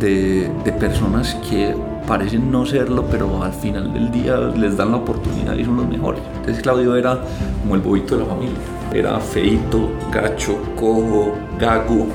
de, 0.00 0.50
de, 0.64 0.72
personas 0.72 1.34
que 1.48 1.74
parecen 2.06 2.50
no 2.50 2.66
serlo, 2.66 3.04
pero 3.10 3.42
al 3.42 3.52
final 3.52 3.92
del 3.92 4.10
día 4.10 4.36
les 4.56 4.76
dan 4.76 4.90
la 4.90 4.98
oportunidad 4.98 5.56
y 5.56 5.64
son 5.64 5.76
los 5.76 5.88
mejores. 5.88 6.20
Entonces 6.36 6.62
Claudio 6.62 6.96
era 6.96 7.20
como 7.62 7.74
el 7.74 7.80
bobito 7.80 8.16
de 8.16 8.24
la 8.24 8.28
familia. 8.28 8.56
Era 8.92 9.18
feito, 9.20 9.90
gacho, 10.12 10.58
cojo, 10.76 11.34
gago. 11.58 12.06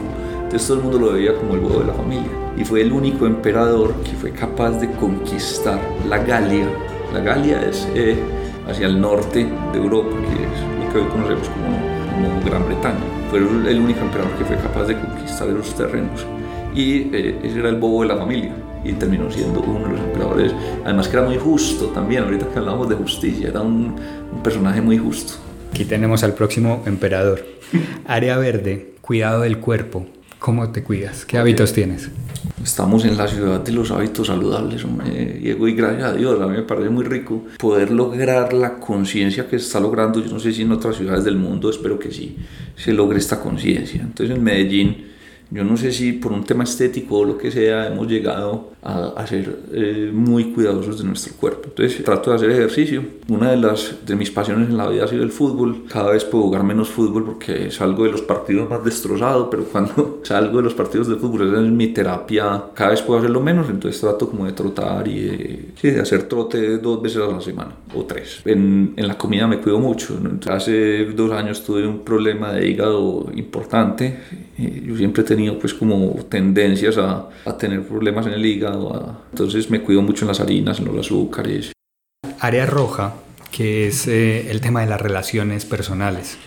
Entonces 0.44 0.68
todo 0.68 0.78
el 0.78 0.84
mundo 0.84 1.00
lo 1.00 1.14
veía 1.14 1.36
como 1.36 1.56
el 1.56 1.62
bobo 1.62 1.80
de 1.80 1.88
la 1.88 1.94
familia. 1.94 2.32
Y 2.58 2.66
fue 2.66 2.82
el 2.82 2.92
único 2.92 3.26
emperador 3.26 3.94
que 4.04 4.12
fue 4.12 4.32
capaz 4.32 4.72
de 4.72 4.92
conquistar 4.92 5.80
la 6.08 6.18
Galia. 6.20 6.68
La 7.14 7.20
Galia 7.20 7.62
es 7.62 7.88
eh, 7.96 8.18
hacia 8.70 8.88
el 8.88 9.00
norte 9.00 9.50
de 9.74 9.78
Europa, 9.78 10.10
que 10.10 10.44
es 10.44 10.86
lo 10.86 10.94
que 10.94 11.00
hoy 11.00 11.12
conocemos 11.12 11.50
como, 11.50 12.30
como 12.30 12.46
Gran 12.46 12.66
Bretaña. 12.66 13.21
Fue 13.32 13.40
el 13.40 13.80
único 13.80 14.02
emperador 14.02 14.30
que 14.38 14.44
fue 14.44 14.58
capaz 14.58 14.88
de 14.88 15.00
conquistar 15.00 15.48
esos 15.48 15.74
terrenos 15.74 16.26
y 16.76 17.16
eh, 17.16 17.40
ese 17.42 17.60
era 17.60 17.70
el 17.70 17.78
bobo 17.78 18.02
de 18.02 18.10
la 18.10 18.18
familia 18.18 18.54
y 18.84 18.92
terminó 18.92 19.32
siendo 19.32 19.62
uno 19.62 19.88
de 19.88 19.94
los 19.94 20.02
emperadores, 20.02 20.54
además 20.84 21.08
que 21.08 21.16
era 21.16 21.26
muy 21.26 21.38
justo 21.38 21.86
también, 21.92 22.24
ahorita 22.24 22.50
que 22.50 22.60
hablamos 22.60 22.90
de 22.90 22.96
justicia, 22.96 23.48
era 23.48 23.62
un, 23.62 23.96
un 24.34 24.44
personaje 24.44 24.82
muy 24.82 24.98
justo. 24.98 25.36
Aquí 25.70 25.86
tenemos 25.86 26.26
al 26.26 26.34
próximo 26.34 26.84
emperador. 26.86 27.46
Área 28.06 28.38
verde, 28.38 28.96
cuidado 29.00 29.44
del 29.44 29.60
cuerpo. 29.60 30.08
¿Cómo 30.42 30.72
te 30.72 30.82
cuidas? 30.82 31.24
¿Qué 31.24 31.38
hábitos 31.38 31.72
tienes? 31.72 32.10
Estamos 32.64 33.06
en 33.06 33.16
la 33.16 33.28
ciudad 33.28 33.60
de 33.60 33.72
los 33.74 33.92
hábitos 33.92 34.26
saludables, 34.26 34.84
Diego, 35.40 35.68
y 35.68 35.76
gracias 35.76 36.04
a 36.04 36.14
Dios, 36.16 36.42
a 36.42 36.48
mí 36.48 36.58
me 36.58 36.64
parece 36.64 36.90
muy 36.90 37.04
rico 37.04 37.44
poder 37.60 37.92
lograr 37.92 38.52
la 38.52 38.80
conciencia 38.80 39.48
que 39.48 39.60
se 39.60 39.68
está 39.68 39.80
logrando. 39.80 40.20
Yo 40.20 40.32
no 40.32 40.40
sé 40.40 40.52
si 40.52 40.64
en 40.64 40.72
otras 40.72 40.96
ciudades 40.96 41.26
del 41.26 41.36
mundo, 41.36 41.70
espero 41.70 42.00
que 42.00 42.10
sí, 42.10 42.38
se 42.76 42.92
logre 42.92 43.20
esta 43.20 43.40
conciencia. 43.40 44.02
Entonces 44.02 44.36
en 44.36 44.44
Medellín 44.44 45.11
yo 45.52 45.66
no 45.66 45.76
sé 45.76 45.92
si 45.92 46.14
por 46.14 46.32
un 46.32 46.46
tema 46.46 46.64
estético 46.64 47.20
o 47.20 47.26
lo 47.26 47.38
que 47.38 47.52
sea 47.52 47.88
hemos 47.88 48.08
llegado 48.08 48.72
a, 48.82 49.10
a 49.18 49.28
ser 49.28 49.60
eh, 49.74 50.10
muy 50.12 50.46
cuidadosos 50.54 50.98
de 50.98 51.04
nuestro 51.04 51.34
cuerpo. 51.36 51.64
Entonces 51.68 52.04
trato 52.06 52.30
de 52.30 52.38
hacer 52.38 52.52
ejercicio. 52.52 53.04
Una 53.28 53.52
de, 53.52 53.58
las, 53.58 53.98
de 54.06 54.16
mis 54.16 54.32
pasiones 54.32 54.70
en 54.70 54.78
la 54.78 54.88
vida 54.88 55.04
ha 55.04 55.08
sido 55.10 55.24
el 55.24 55.32
fútbol. 55.32 55.84
Cada 55.90 56.12
vez 56.12 56.24
puedo 56.24 56.46
jugar 56.46 56.64
menos 56.64 56.90
fútbol 56.90 57.26
porque 57.26 57.70
salgo 57.70 58.06
de 58.06 58.12
los 58.12 58.22
partidos 58.22 58.70
más 58.70 58.84
destrozado, 58.84 59.50
pero 59.50 59.66
cuando 59.66 60.22
salgo 60.24 60.58
de 60.58 60.64
los 60.64 60.74
partidos 60.74 61.10
de 61.10 61.16
fútbol 61.16 61.54
es 61.54 61.72
mi 61.72 61.88
terapia. 61.88 62.64
Cada 62.74 62.92
vez 62.92 63.02
puedo 63.02 63.20
hacerlo 63.20 63.42
menos, 63.42 63.70
entonces 63.70 64.00
trato 64.00 64.30
como 64.30 64.46
de 64.46 64.54
trotar 64.54 65.06
y 65.08 65.20
de, 65.20 65.66
sí, 65.76 65.92
de 65.92 66.00
hacer 66.00 66.24
trote 66.24 66.78
dos 66.78 67.02
veces 67.02 67.22
a 67.22 67.28
la 67.28 67.42
semana 67.42 67.72
o 67.94 68.06
tres. 68.06 68.42
En, 68.46 68.94
en 68.96 69.08
la 69.08 69.18
comida 69.18 69.48
me 69.48 69.60
cuido 69.60 69.80
mucho. 69.80 70.18
Hace 70.50 71.06
dos 71.06 71.32
años 71.34 71.62
tuve 71.64 71.86
un 71.86 72.00
problema 72.00 72.54
de 72.54 72.70
hígado 72.70 73.30
importante. 73.36 74.18
Yo 74.58 74.96
siempre 74.96 75.24
he 75.24 75.26
tenido 75.42 75.60
pues 75.60 75.74
como 75.74 76.14
tendencias 76.30 76.98
a, 76.98 77.30
a 77.46 77.58
tener 77.58 77.82
problemas 77.84 78.28
en 78.28 78.34
el 78.34 78.46
hígado, 78.46 79.18
entonces 79.32 79.70
me 79.72 79.82
cuido 79.82 80.02
mucho 80.04 80.26
en 80.26 80.28
las 80.28 80.40
harinas, 80.40 80.80
en 80.80 80.86
los 80.86 81.00
azúcares. 81.00 81.72
Área 82.40 82.66
roja, 82.68 83.16
que 83.52 83.88
es 83.88 84.08
eh, 84.08 84.52
el 84.52 84.62
tema 84.62 84.82
de 84.82 84.88
las 84.88 85.02
relaciones 85.02 85.66
personales. 85.66 86.38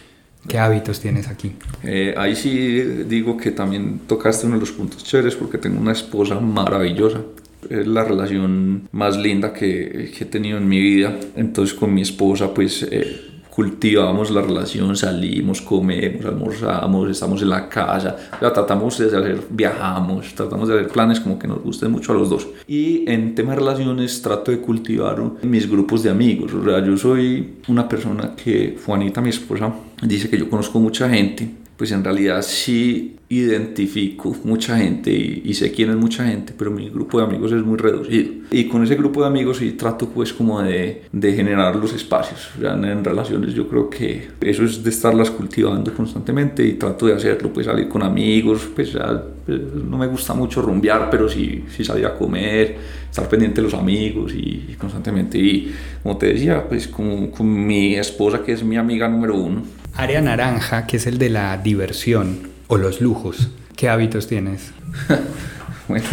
¿Qué 0.47 0.59
hábitos 0.59 1.01
tienes 1.01 1.27
aquí? 1.27 1.53
Eh, 1.83 2.15
ahí 2.17 2.37
sí 2.37 2.83
digo 3.09 3.37
que 3.37 3.51
también 3.51 4.03
tocaste 4.07 4.47
uno 4.47 4.57
de 4.57 4.61
los 4.61 4.73
puntos 4.73 5.03
chéveres 5.03 5.35
porque 5.35 5.59
tengo 5.59 5.81
una 5.81 5.93
esposa 5.93 6.39
maravillosa. 6.39 7.23
Es 7.69 7.87
la 7.87 8.05
relación 8.05 8.89
más 8.93 9.17
linda 9.17 9.55
que, 9.55 10.13
que 10.17 10.25
he 10.25 10.27
tenido 10.27 10.59
en 10.59 10.69
mi 10.69 10.81
vida. 10.81 11.19
Entonces 11.35 11.75
con 11.75 11.93
mi 11.93 12.03
esposa 12.03 12.53
pues... 12.53 12.87
Eh, 12.91 13.31
cultivamos 13.55 14.33
la 14.33 14.43
relación, 14.43 14.97
salimos, 14.97 15.63
comemos, 15.63 16.25
almorzamos, 16.25 17.09
estamos 17.11 17.41
en 17.41 17.51
la 17.51 17.69
casa, 17.69 18.17
tratamos 18.41 18.99
de 18.99 19.07
hacer, 19.07 19.43
viajamos, 19.49 20.35
tratamos 20.35 20.69
de 20.69 20.75
hacer 20.75 20.89
planes 20.89 21.21
como 21.21 21.39
que 21.39 21.47
nos 21.47 21.63
gusten 21.63 21.93
mucho 21.93 22.13
a 22.13 22.17
los 22.17 22.29
dos. 22.29 22.49
Y 22.67 23.09
en 23.09 23.35
temas 23.37 23.55
de 23.55 23.61
relaciones 23.61 24.21
trato 24.23 24.51
de 24.51 24.59
cultivar 24.59 25.23
mis 25.43 25.71
grupos 25.71 26.03
de 26.03 26.11
amigos. 26.11 26.53
O 26.53 26.65
sea, 26.65 26.85
yo 26.85 26.97
soy 26.97 27.59
una 27.69 27.89
persona 27.89 28.35
que, 28.35 28.77
Juanita, 28.85 29.21
mi 29.21 29.31
esposa, 29.31 29.73
dice 30.03 30.29
que 30.29 30.37
yo 30.37 30.51
conozco 30.51 30.81
mucha 30.81 31.09
gente, 31.09 31.49
pues 31.77 31.91
en 31.91 32.05
realidad 32.05 32.43
sí 32.43 33.17
identifico 33.29 34.37
mucha 34.45 34.77
gente 34.77 35.11
y, 35.11 35.55
sé 35.55 35.73
quién 35.73 35.91
es 35.91 35.97
mucha 35.97 36.25
gente, 36.25 36.53
pero 36.57 36.71
mi 36.71 36.89
grupo 36.89 37.19
de 37.19 37.25
amigos 37.25 37.53
es 37.53 37.65
muy 37.65 37.77
reducido. 37.77 38.33
Y 38.51 38.69
con 38.69 38.85
ese 38.85 38.95
grupo 38.95 39.23
de 39.23 39.27
amigos 39.27 39.59
sí 39.59 39.73
trato 39.73 40.09
pues 40.09 40.33
como 40.33 40.63
de, 40.63 41.03
de 41.11 41.33
generar 41.33 41.75
los 41.75 41.93
espacios. 41.93 42.51
Ya 42.61 42.75
en, 42.75 43.03
relaciones 43.03 43.55
yo 43.55 43.67
creo 43.67 43.91
que 43.91 44.29
eso 44.41 44.65
es 44.65 44.85
de 44.85 44.91
estarlas 44.91 45.31
cultivando 45.31 45.93
constantemente 45.95 46.65
y 46.65 46.75
trato 46.75 47.07
de 47.07 47.15
hacerlo, 47.15 47.53
pues 47.53 47.67
salir 47.67 47.89
con 47.89 48.03
amigos, 48.03 48.69
pues 48.75 48.93
ya 48.93 49.25
pues, 49.45 49.61
no 49.61 49.99
me 49.99 50.07
gusta 50.07 50.35
mucho 50.35 50.63
rumbear, 50.63 51.09
pero 51.11 51.29
sí, 51.29 51.65
sí 51.75 51.85
salir 51.85 52.07
a 52.07 52.15
comer, 52.15 52.77
estar 53.11 53.29
pendiente 53.29 53.57
de 53.57 53.63
los 53.63 53.75
amigos 53.75 54.33
y, 54.35 54.77
constantemente. 54.79 55.39
Y 55.39 55.75
como 56.03 56.17
te 56.19 56.27
decía, 56.27 56.69
pues 56.69 56.87
con, 56.87 57.29
con 57.29 57.67
mi 57.67 57.97
esposa 57.97 58.43
que 58.45 58.53
es 58.53 58.63
mi 58.63 58.77
amiga 58.77 59.09
número 59.09 59.35
uno. 59.37 59.84
Área 59.97 60.21
naranja, 60.21 60.89
que 60.89 60.97
es 60.97 61.07
el 61.07 61.19
de 61.19 61.31
la 61.31 61.57
diversión 61.57 62.49
o 62.67 62.77
los 62.77 63.01
lujos? 63.01 63.51
¿Qué 63.77 63.89
hábitos 63.89 64.27
tienes? 64.27 64.73
bueno, 65.89 66.09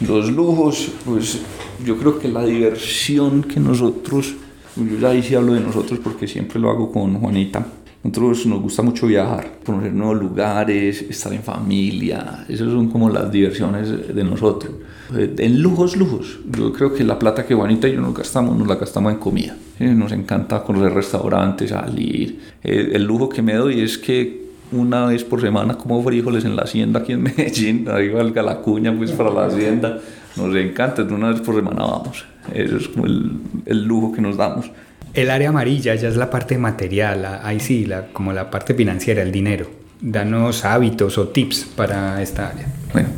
los 0.00 0.30
lujos, 0.30 0.88
pues 1.04 1.40
yo 1.84 1.98
creo 1.98 2.18
que 2.18 2.28
la 2.28 2.42
diversión 2.42 3.42
que 3.44 3.60
nosotros, 3.60 4.32
yo 4.76 4.98
ya 4.98 5.10
ahí 5.10 5.22
sí 5.22 5.34
hablo 5.34 5.52
de 5.52 5.60
nosotros 5.60 6.00
porque 6.02 6.26
siempre 6.26 6.58
lo 6.58 6.70
hago 6.70 6.90
con 6.90 7.20
Juanita. 7.20 7.66
Nosotros 8.04 8.46
nos 8.46 8.60
gusta 8.60 8.82
mucho 8.82 9.06
viajar, 9.06 9.58
conocer 9.64 9.92
nuevos 9.92 10.18
lugares, 10.18 11.02
estar 11.02 11.32
en 11.32 11.42
familia, 11.42 12.44
esas 12.48 12.66
son 12.66 12.88
como 12.88 13.08
las 13.08 13.30
diversiones 13.30 14.14
de 14.14 14.24
nosotros. 14.24 14.72
En 15.14 15.62
lujos, 15.62 15.96
lujos. 15.96 16.40
Yo 16.50 16.72
creo 16.72 16.92
que 16.92 17.04
la 17.04 17.18
plata 17.18 17.46
que 17.46 17.54
Juanita 17.54 17.86
y 17.86 17.94
yo 17.94 18.00
nos 18.00 18.14
gastamos, 18.14 18.56
nos 18.58 18.66
la 18.66 18.74
gastamos 18.74 19.12
en 19.12 19.18
comida. 19.18 19.56
Nos 19.78 20.10
encanta 20.10 20.64
conocer 20.64 20.92
restaurantes, 20.94 21.70
salir. 21.70 22.40
El 22.62 23.04
lujo 23.04 23.28
que 23.28 23.40
me 23.40 23.54
doy 23.54 23.80
es 23.80 23.98
que 23.98 24.42
una 24.72 25.06
vez 25.06 25.22
por 25.22 25.40
semana 25.40 25.74
como 25.74 26.02
frijoles 26.02 26.44
en 26.44 26.56
la 26.56 26.62
hacienda 26.62 27.00
aquí 27.00 27.12
en 27.12 27.22
Medellín, 27.24 27.86
ahí 27.88 28.08
valga 28.08 28.42
la 28.42 28.56
cuña 28.56 28.96
pues 28.96 29.12
para 29.12 29.30
la 29.30 29.46
hacienda, 29.46 30.00
nos 30.36 30.56
encanta, 30.56 31.02
una 31.02 31.30
vez 31.30 31.40
por 31.40 31.54
semana 31.54 31.84
vamos, 31.84 32.24
eso 32.54 32.76
es 32.78 32.88
como 32.88 33.06
el, 33.06 33.32
el 33.66 33.84
lujo 33.84 34.12
que 34.12 34.22
nos 34.22 34.36
damos. 34.36 34.70
El 35.14 35.30
área 35.30 35.50
amarilla 35.50 35.94
ya 35.94 36.08
es 36.08 36.16
la 36.16 36.30
parte 36.30 36.56
material, 36.56 37.40
ahí 37.42 37.60
sí, 37.60 37.84
la, 37.84 38.08
como 38.12 38.32
la 38.32 38.50
parte 38.50 38.72
financiera, 38.74 39.22
el 39.22 39.30
dinero. 39.30 39.66
Danos 40.00 40.64
hábitos 40.64 41.18
o 41.18 41.28
tips 41.28 41.66
para 41.76 42.22
esta 42.22 42.48
área. 42.48 42.66
Bueno, 42.92 43.10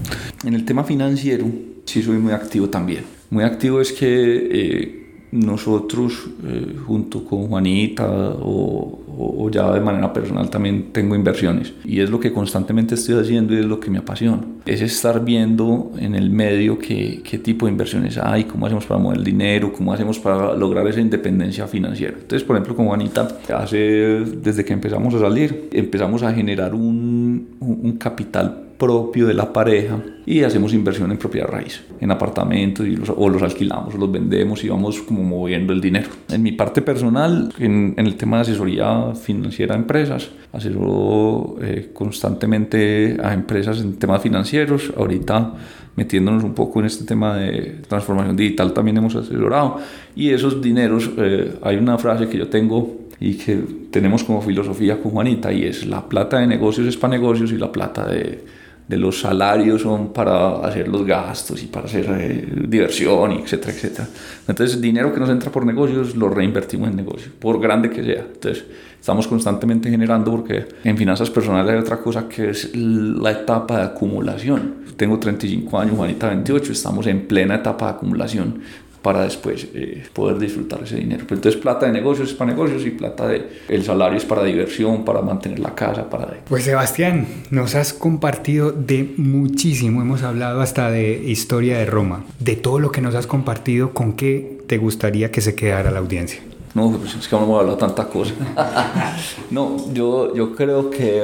en 0.44 0.54
el 0.54 0.64
tema 0.64 0.82
financiero 0.84 1.46
sí 1.84 2.02
soy 2.02 2.18
muy 2.18 2.32
activo 2.32 2.68
también. 2.68 3.04
Muy 3.30 3.44
activo 3.44 3.80
es 3.80 3.92
que 3.92 4.48
eh, 4.50 5.03
nosotros, 5.34 6.28
eh, 6.46 6.76
junto 6.86 7.24
con 7.24 7.48
Juanita 7.48 8.08
o, 8.08 9.00
o, 9.18 9.50
ya 9.50 9.70
de 9.72 9.80
manera 9.80 10.12
personal, 10.12 10.48
también 10.48 10.92
tengo 10.92 11.16
inversiones. 11.16 11.72
Y 11.84 12.00
es 12.00 12.08
lo 12.08 12.20
que 12.20 12.32
constantemente 12.32 12.94
estoy 12.94 13.18
haciendo 13.18 13.52
y 13.52 13.58
es 13.58 13.66
lo 13.66 13.80
que 13.80 13.90
me 13.90 13.98
apasiona. 13.98 14.44
Es 14.64 14.80
estar 14.80 15.24
viendo 15.24 15.90
en 15.98 16.14
el 16.14 16.30
medio 16.30 16.78
qué, 16.78 17.20
qué 17.24 17.38
tipo 17.38 17.66
de 17.66 17.72
inversiones 17.72 18.16
hay, 18.16 18.44
cómo 18.44 18.66
hacemos 18.66 18.86
para 18.86 19.00
mover 19.00 19.18
el 19.18 19.24
dinero, 19.24 19.72
cómo 19.72 19.92
hacemos 19.92 20.20
para 20.20 20.54
lograr 20.54 20.86
esa 20.86 21.00
independencia 21.00 21.66
financiera. 21.66 22.14
Entonces, 22.14 22.44
por 22.44 22.54
ejemplo, 22.54 22.76
con 22.76 22.86
Juanita, 22.86 23.28
hace, 23.54 23.76
desde 23.76 24.64
que 24.64 24.72
empezamos 24.72 25.14
a 25.14 25.18
salir, 25.18 25.68
empezamos 25.72 26.22
a 26.22 26.32
generar 26.32 26.74
un, 26.74 27.48
un 27.60 27.92
capital 27.98 28.63
propio 28.78 29.26
de 29.26 29.34
la 29.34 29.52
pareja 29.52 29.98
y 30.26 30.42
hacemos 30.42 30.72
inversión 30.74 31.10
en 31.10 31.18
propiedad 31.18 31.48
raíz, 31.48 31.82
en 32.00 32.10
apartamentos 32.10 32.86
y 32.86 32.96
los, 32.96 33.10
o 33.14 33.28
los 33.28 33.42
alquilamos, 33.42 33.94
los 33.94 34.10
vendemos 34.10 34.64
y 34.64 34.68
vamos 34.68 35.00
como 35.02 35.22
moviendo 35.22 35.72
el 35.72 35.80
dinero. 35.80 36.08
En 36.28 36.42
mi 36.42 36.52
parte 36.52 36.82
personal, 36.82 37.52
en, 37.58 37.94
el 37.96 38.16
tema 38.16 38.38
de 38.38 38.42
asesoría 38.42 39.14
financiera 39.14 39.74
a 39.74 39.78
empresas, 39.78 40.30
asesoro 40.52 41.56
eh, 41.62 41.90
constantemente 41.92 43.16
a 43.22 43.34
empresas 43.34 43.80
en 43.80 43.98
temas 43.98 44.22
financieros. 44.22 44.92
Ahorita 44.96 45.54
metiéndonos 45.96 46.42
un 46.42 46.54
poco 46.54 46.80
en 46.80 46.86
este 46.86 47.04
tema 47.04 47.36
de 47.36 47.82
transformación 47.88 48.36
digital 48.36 48.72
también 48.72 48.96
hemos 48.96 49.14
asesorado 49.14 49.78
y 50.16 50.30
esos 50.30 50.60
dineros, 50.60 51.10
eh, 51.16 51.54
hay 51.62 51.76
una 51.76 51.98
frase 51.98 52.28
que 52.28 52.38
yo 52.38 52.48
tengo 52.48 53.04
y 53.20 53.34
que 53.34 53.56
tenemos 53.90 54.24
como 54.24 54.42
filosofía 54.42 55.00
con 55.00 55.12
Juanita 55.12 55.52
y 55.52 55.64
es 55.64 55.86
la 55.86 56.08
plata 56.08 56.38
de 56.38 56.46
negocios 56.46 56.88
es 56.88 56.96
para 56.96 57.12
negocios 57.12 57.52
y 57.52 57.58
la 57.58 57.70
plata 57.70 58.08
de 58.08 58.44
de 58.86 58.98
los 58.98 59.20
salarios 59.20 59.82
son 59.82 60.12
para 60.12 60.58
hacer 60.58 60.88
los 60.88 61.06
gastos 61.06 61.62
y 61.62 61.66
para 61.66 61.86
hacer 61.86 62.06
eh, 62.18 62.46
diversión, 62.68 63.32
etcétera, 63.32 63.72
etcétera. 63.72 64.08
Entonces, 64.46 64.76
el 64.76 64.82
dinero 64.82 65.12
que 65.12 65.20
nos 65.20 65.30
entra 65.30 65.50
por 65.50 65.64
negocios 65.64 66.14
lo 66.16 66.28
reinvertimos 66.28 66.90
en 66.90 66.96
negocios, 66.96 67.32
por 67.38 67.60
grande 67.60 67.88
que 67.88 68.04
sea. 68.04 68.26
Entonces, 68.32 68.64
estamos 69.00 69.26
constantemente 69.26 69.88
generando 69.88 70.30
porque 70.30 70.66
en 70.84 70.98
finanzas 70.98 71.30
personales 71.30 71.72
hay 71.72 71.78
otra 71.78 71.98
cosa 71.98 72.28
que 72.28 72.50
es 72.50 72.74
la 72.76 73.30
etapa 73.30 73.78
de 73.78 73.84
acumulación. 73.84 74.84
Tengo 74.96 75.18
35 75.18 75.78
años, 75.78 75.96
Juanita 75.96 76.28
28, 76.28 76.72
estamos 76.72 77.06
en 77.06 77.26
plena 77.26 77.56
etapa 77.56 77.86
de 77.86 77.92
acumulación 77.92 78.60
para 79.04 79.24
después 79.24 79.68
eh, 79.74 80.02
poder 80.14 80.38
disfrutar 80.38 80.82
ese 80.82 80.96
dinero. 80.96 81.26
Pero 81.28 81.36
entonces 81.36 81.60
plata 81.60 81.84
de 81.84 81.92
negocios 81.92 82.30
es 82.30 82.34
para 82.34 82.50
negocios 82.50 82.86
y 82.86 82.90
plata 82.90 83.28
de 83.28 83.46
el 83.68 83.84
salario 83.84 84.16
es 84.16 84.24
para 84.24 84.42
diversión, 84.42 85.04
para 85.04 85.20
mantener 85.20 85.58
la 85.58 85.74
casa, 85.74 86.08
para... 86.08 86.38
Pues 86.48 86.64
Sebastián, 86.64 87.26
nos 87.50 87.74
has 87.74 87.92
compartido 87.92 88.72
de 88.72 89.12
muchísimo, 89.18 90.00
hemos 90.00 90.22
hablado 90.22 90.62
hasta 90.62 90.90
de 90.90 91.22
historia 91.22 91.76
de 91.76 91.84
Roma, 91.84 92.24
de 92.40 92.56
todo 92.56 92.78
lo 92.78 92.92
que 92.92 93.02
nos 93.02 93.14
has 93.14 93.26
compartido, 93.26 93.92
¿con 93.92 94.14
qué 94.14 94.62
te 94.66 94.78
gustaría 94.78 95.30
que 95.30 95.42
se 95.42 95.54
quedara 95.54 95.90
la 95.90 95.98
audiencia? 95.98 96.40
No, 96.72 96.90
pues 96.92 97.14
es 97.14 97.28
que 97.28 97.36
no 97.36 97.44
hemos 97.44 97.60
hablado 97.60 97.76
tanta 97.76 98.06
cosa. 98.06 98.32
no, 99.50 99.92
yo, 99.92 100.34
yo 100.34 100.56
creo 100.56 100.88
que 100.88 101.20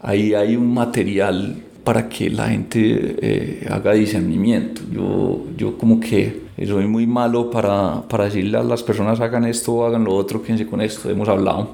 ahí 0.00 0.34
hay 0.34 0.54
un 0.54 0.72
material 0.72 1.64
para 1.82 2.08
que 2.08 2.30
la 2.30 2.50
gente 2.50 3.16
eh, 3.20 3.66
haga 3.68 3.92
discernimiento. 3.92 4.82
Yo, 4.92 5.46
yo 5.56 5.76
como 5.76 5.98
que 5.98 6.41
soy 6.66 6.86
muy 6.86 7.06
malo 7.06 7.50
para, 7.50 8.02
para 8.08 8.24
decirle 8.24 8.58
a 8.58 8.62
las 8.62 8.82
personas 8.82 9.20
hagan 9.20 9.44
esto, 9.44 9.84
hagan 9.84 10.04
lo 10.04 10.14
otro, 10.14 10.42
quédense 10.42 10.66
con 10.66 10.80
esto. 10.80 11.10
Hemos 11.10 11.28
hablado 11.28 11.70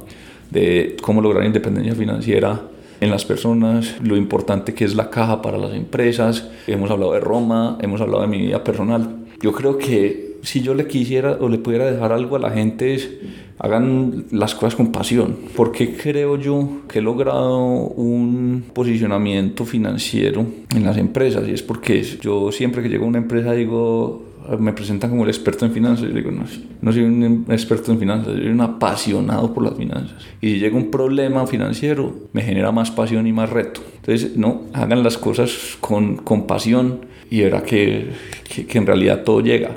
de 0.50 0.96
cómo 1.02 1.20
lograr 1.20 1.44
independencia 1.44 1.94
financiera 1.94 2.60
en 3.00 3.10
las 3.10 3.24
personas, 3.24 3.96
lo 4.02 4.16
importante 4.16 4.74
que 4.74 4.84
es 4.84 4.94
la 4.94 5.10
caja 5.10 5.40
para 5.42 5.58
las 5.58 5.72
empresas. 5.72 6.48
Hemos 6.66 6.90
hablado 6.90 7.12
de 7.12 7.20
Roma, 7.20 7.78
hemos 7.80 8.00
hablado 8.00 8.22
de 8.22 8.28
mi 8.28 8.38
vida 8.38 8.64
personal. 8.64 9.16
Yo 9.40 9.52
creo 9.52 9.78
que 9.78 10.38
si 10.42 10.62
yo 10.62 10.74
le 10.74 10.86
quisiera 10.86 11.36
o 11.40 11.48
le 11.48 11.58
pudiera 11.58 11.90
dejar 11.90 12.12
algo 12.12 12.36
a 12.36 12.38
la 12.38 12.50
gente 12.50 12.94
es 12.94 13.10
hagan 13.58 14.26
las 14.30 14.54
cosas 14.54 14.76
con 14.76 14.92
pasión. 14.92 15.36
Porque 15.56 15.96
creo 15.96 16.36
yo 16.36 16.82
que 16.88 17.00
he 17.00 17.02
logrado 17.02 17.58
un 17.58 18.64
posicionamiento 18.72 19.64
financiero 19.64 20.46
en 20.74 20.84
las 20.84 20.96
empresas 20.96 21.46
y 21.48 21.52
es 21.52 21.62
porque 21.62 22.02
yo 22.02 22.52
siempre 22.52 22.82
que 22.82 22.88
llego 22.88 23.04
a 23.04 23.08
una 23.08 23.18
empresa 23.18 23.52
digo 23.52 24.27
me 24.58 24.72
presentan 24.72 25.10
como 25.10 25.24
el 25.24 25.30
experto 25.30 25.66
en 25.66 25.72
finanzas. 25.72 26.08
Yo 26.08 26.14
digo, 26.14 26.30
no, 26.30 26.44
no 26.80 26.92
soy 26.92 27.02
un 27.02 27.46
experto 27.50 27.92
en 27.92 27.98
finanzas, 27.98 28.34
soy 28.34 28.48
un 28.48 28.60
apasionado 28.60 29.52
por 29.52 29.64
las 29.64 29.74
finanzas. 29.74 30.24
Y 30.40 30.52
si 30.52 30.58
llega 30.58 30.76
un 30.76 30.90
problema 30.90 31.46
financiero, 31.46 32.14
me 32.32 32.42
genera 32.42 32.72
más 32.72 32.90
pasión 32.90 33.26
y 33.26 33.32
más 33.32 33.50
reto. 33.50 33.80
Entonces, 33.96 34.36
no, 34.36 34.62
hagan 34.72 35.02
las 35.02 35.18
cosas 35.18 35.76
con, 35.80 36.16
con 36.16 36.46
pasión 36.46 37.06
y 37.30 37.42
verá 37.42 37.62
que, 37.62 38.10
que, 38.48 38.66
que 38.66 38.78
en 38.78 38.86
realidad 38.86 39.22
todo 39.24 39.40
llega. 39.40 39.70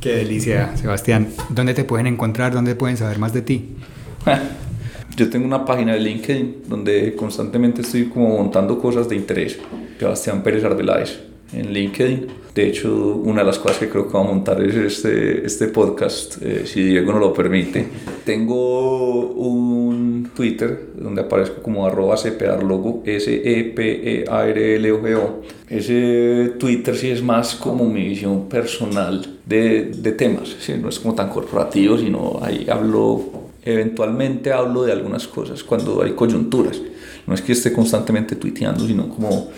Qué 0.00 0.16
delicia, 0.16 0.76
Sebastián. 0.76 1.28
¿Dónde 1.50 1.74
te 1.74 1.84
pueden 1.84 2.06
encontrar? 2.06 2.52
¿Dónde 2.52 2.74
pueden 2.74 2.96
saber 2.96 3.18
más 3.18 3.32
de 3.32 3.42
ti? 3.42 3.68
Yo 5.16 5.28
tengo 5.28 5.44
una 5.44 5.64
página 5.64 5.92
de 5.92 6.00
LinkedIn 6.00 6.62
donde 6.66 7.14
constantemente 7.14 7.82
estoy 7.82 8.06
como 8.06 8.38
montando 8.38 8.78
cosas 8.78 9.08
de 9.08 9.16
interés. 9.16 9.58
Sebastián 9.98 10.42
Pérez 10.42 10.64
Arbeláez 10.64 11.20
en 11.52 11.72
LinkedIn. 11.72 12.41
De 12.54 12.68
hecho, 12.68 13.16
una 13.24 13.40
de 13.40 13.46
las 13.46 13.58
cosas 13.58 13.78
que 13.78 13.88
creo 13.88 14.06
que 14.06 14.12
va 14.12 14.20
a 14.20 14.24
montar 14.24 14.62
es 14.62 14.74
este, 14.74 15.46
este 15.46 15.68
podcast, 15.68 16.36
eh, 16.42 16.64
si 16.66 16.82
Diego 16.82 17.12
no 17.12 17.18
lo 17.18 17.32
permite. 17.32 17.88
Tengo 18.26 19.30
un 19.30 20.30
Twitter 20.34 20.88
donde 20.94 21.22
aparezco 21.22 21.62
como 21.62 21.86
arroba 21.86 22.18
sepearlogo, 22.18 23.02
S-E-P-E-A-R-L-O-G-O. 23.06 24.32
Ese 25.66 26.52
Twitter 26.58 26.94
sí 26.94 27.08
es 27.10 27.22
más 27.22 27.54
como 27.54 27.86
mi 27.86 28.06
visión 28.08 28.50
personal 28.50 29.38
de, 29.46 29.86
de 29.86 30.12
temas, 30.12 30.54
¿sí? 30.60 30.74
no 30.80 30.90
es 30.90 30.98
como 30.98 31.14
tan 31.14 31.30
corporativo, 31.30 31.96
sino 31.96 32.38
ahí 32.42 32.66
hablo, 32.68 33.48
eventualmente 33.64 34.52
hablo 34.52 34.82
de 34.82 34.92
algunas 34.92 35.26
cosas 35.26 35.64
cuando 35.64 36.02
hay 36.02 36.12
coyunturas. 36.12 36.82
No 37.26 37.34
es 37.34 37.40
que 37.40 37.52
esté 37.52 37.72
constantemente 37.72 38.36
tuiteando, 38.36 38.86
sino 38.86 39.08
como 39.08 39.48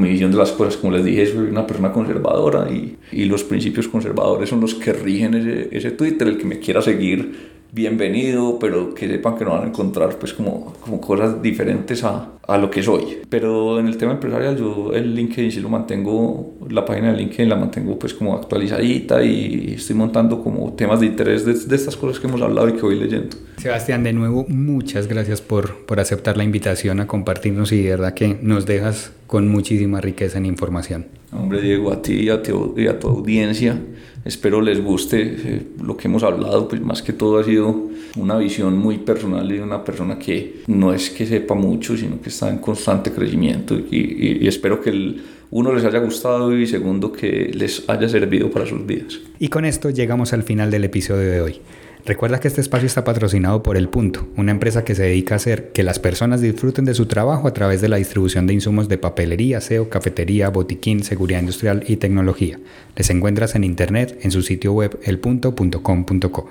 mi 0.00 0.08
visión 0.08 0.30
de 0.30 0.38
las 0.38 0.52
cosas. 0.52 0.76
Como 0.76 0.92
les 0.92 1.04
dije, 1.04 1.26
soy 1.26 1.48
una 1.48 1.66
persona 1.66 1.92
conservadora 1.92 2.70
y, 2.70 2.96
y 3.12 3.24
los 3.26 3.44
principios 3.44 3.88
conservadores 3.88 4.48
son 4.48 4.60
los 4.60 4.74
que 4.74 4.92
rigen 4.92 5.34
ese, 5.34 5.68
ese, 5.70 5.90
Twitter. 5.90 6.28
El 6.28 6.38
que 6.38 6.44
me 6.44 6.58
quiera 6.58 6.80
seguir 6.80 7.51
bienvenido, 7.72 8.58
pero 8.58 8.94
que 8.94 9.08
sepan 9.08 9.36
que 9.36 9.44
no 9.46 9.52
van 9.52 9.64
a 9.64 9.66
encontrar 9.68 10.18
pues 10.18 10.34
como, 10.34 10.74
como 10.80 11.00
cosas 11.00 11.40
diferentes 11.40 12.04
a, 12.04 12.32
a 12.46 12.58
lo 12.58 12.70
que 12.70 12.82
soy. 12.82 13.18
Pero 13.30 13.80
en 13.80 13.88
el 13.88 13.96
tema 13.96 14.12
empresarial 14.12 14.58
yo 14.58 14.92
el 14.92 15.14
LinkedIn 15.14 15.50
sí 15.50 15.60
lo 15.60 15.70
mantengo, 15.70 16.54
la 16.68 16.84
página 16.84 17.12
de 17.12 17.18
LinkedIn 17.18 17.48
la 17.48 17.56
mantengo 17.56 17.98
pues 17.98 18.12
como 18.12 18.36
actualizadita 18.36 19.24
y 19.24 19.74
estoy 19.76 19.96
montando 19.96 20.42
como 20.42 20.74
temas 20.74 21.00
de 21.00 21.06
interés 21.06 21.46
de, 21.46 21.54
de 21.54 21.76
estas 21.76 21.96
cosas 21.96 22.20
que 22.20 22.26
hemos 22.26 22.42
hablado 22.42 22.68
y 22.68 22.74
que 22.74 22.82
voy 22.82 23.00
leyendo. 23.00 23.36
Sebastián, 23.56 24.04
de 24.04 24.12
nuevo, 24.12 24.44
muchas 24.48 25.08
gracias 25.08 25.40
por, 25.40 25.86
por 25.86 25.98
aceptar 25.98 26.36
la 26.36 26.44
invitación 26.44 27.00
a 27.00 27.06
compartirnos 27.06 27.72
y 27.72 27.82
de 27.82 27.90
verdad 27.90 28.12
que 28.12 28.36
nos 28.42 28.66
dejas 28.66 29.12
con 29.26 29.48
muchísima 29.48 30.02
riqueza 30.02 30.36
en 30.36 30.44
información. 30.44 31.21
Hombre, 31.32 31.60
Diego, 31.60 31.92
a 31.92 32.02
ti 32.02 32.14
y 32.14 32.28
a, 32.28 32.42
tu, 32.42 32.74
y 32.76 32.86
a 32.86 32.98
tu 32.98 33.08
audiencia 33.08 33.78
espero 34.24 34.60
les 34.60 34.82
guste 34.82 35.20
eh, 35.22 35.62
lo 35.82 35.96
que 35.96 36.08
hemos 36.08 36.22
hablado, 36.22 36.68
pues 36.68 36.80
más 36.80 37.02
que 37.02 37.12
todo 37.12 37.38
ha 37.38 37.44
sido 37.44 37.90
una 38.16 38.36
visión 38.36 38.78
muy 38.78 38.98
personal 38.98 39.48
de 39.48 39.62
una 39.62 39.82
persona 39.84 40.18
que 40.18 40.62
no 40.66 40.92
es 40.92 41.10
que 41.10 41.26
sepa 41.26 41.54
mucho, 41.54 41.96
sino 41.96 42.20
que 42.20 42.28
está 42.28 42.48
en 42.48 42.58
constante 42.58 43.10
crecimiento 43.10 43.74
y, 43.74 43.96
y, 43.96 44.38
y 44.42 44.48
espero 44.48 44.80
que 44.80 44.90
el, 44.90 45.22
uno 45.50 45.74
les 45.74 45.84
haya 45.84 45.98
gustado 45.98 46.56
y 46.56 46.66
segundo 46.66 47.12
que 47.12 47.50
les 47.52 47.88
haya 47.88 48.08
servido 48.08 48.50
para 48.50 48.66
sus 48.66 48.86
vidas. 48.86 49.18
Y 49.38 49.48
con 49.48 49.64
esto 49.64 49.90
llegamos 49.90 50.32
al 50.32 50.42
final 50.42 50.70
del 50.70 50.84
episodio 50.84 51.30
de 51.30 51.40
hoy. 51.40 51.60
Recuerda 52.04 52.40
que 52.40 52.48
este 52.48 52.60
espacio 52.60 52.86
está 52.86 53.04
patrocinado 53.04 53.62
por 53.62 53.76
El 53.76 53.88
Punto, 53.88 54.26
una 54.36 54.50
empresa 54.50 54.84
que 54.84 54.96
se 54.96 55.04
dedica 55.04 55.34
a 55.34 55.36
hacer 55.36 55.70
que 55.70 55.84
las 55.84 56.00
personas 56.00 56.40
disfruten 56.40 56.84
de 56.84 56.94
su 56.94 57.06
trabajo 57.06 57.46
a 57.46 57.54
través 57.54 57.80
de 57.80 57.88
la 57.88 57.96
distribución 57.96 58.48
de 58.48 58.54
insumos 58.54 58.88
de 58.88 58.98
papelería, 58.98 59.60
SEO, 59.60 59.88
cafetería, 59.88 60.48
botiquín, 60.48 61.04
seguridad 61.04 61.38
industrial 61.38 61.84
y 61.86 61.98
tecnología. 61.98 62.58
Les 62.96 63.08
encuentras 63.10 63.54
en 63.54 63.62
internet 63.62 64.18
en 64.22 64.32
su 64.32 64.42
sitio 64.42 64.72
web 64.72 64.98
elpunto.com.co. 65.04 66.50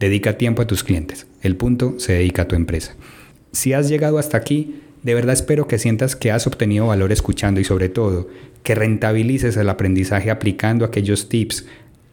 Dedica 0.00 0.36
tiempo 0.36 0.62
a 0.62 0.66
tus 0.66 0.82
clientes. 0.82 1.28
El 1.42 1.54
Punto 1.54 1.94
se 2.00 2.14
dedica 2.14 2.42
a 2.42 2.48
tu 2.48 2.56
empresa. 2.56 2.96
Si 3.52 3.74
has 3.74 3.88
llegado 3.88 4.18
hasta 4.18 4.36
aquí, 4.36 4.80
de 5.04 5.14
verdad 5.14 5.34
espero 5.34 5.68
que 5.68 5.78
sientas 5.78 6.16
que 6.16 6.32
has 6.32 6.48
obtenido 6.48 6.88
valor 6.88 7.12
escuchando 7.12 7.60
y 7.60 7.64
sobre 7.64 7.88
todo 7.88 8.26
que 8.64 8.74
rentabilices 8.74 9.56
el 9.56 9.68
aprendizaje 9.68 10.32
aplicando 10.32 10.84
aquellos 10.84 11.28
tips 11.28 11.66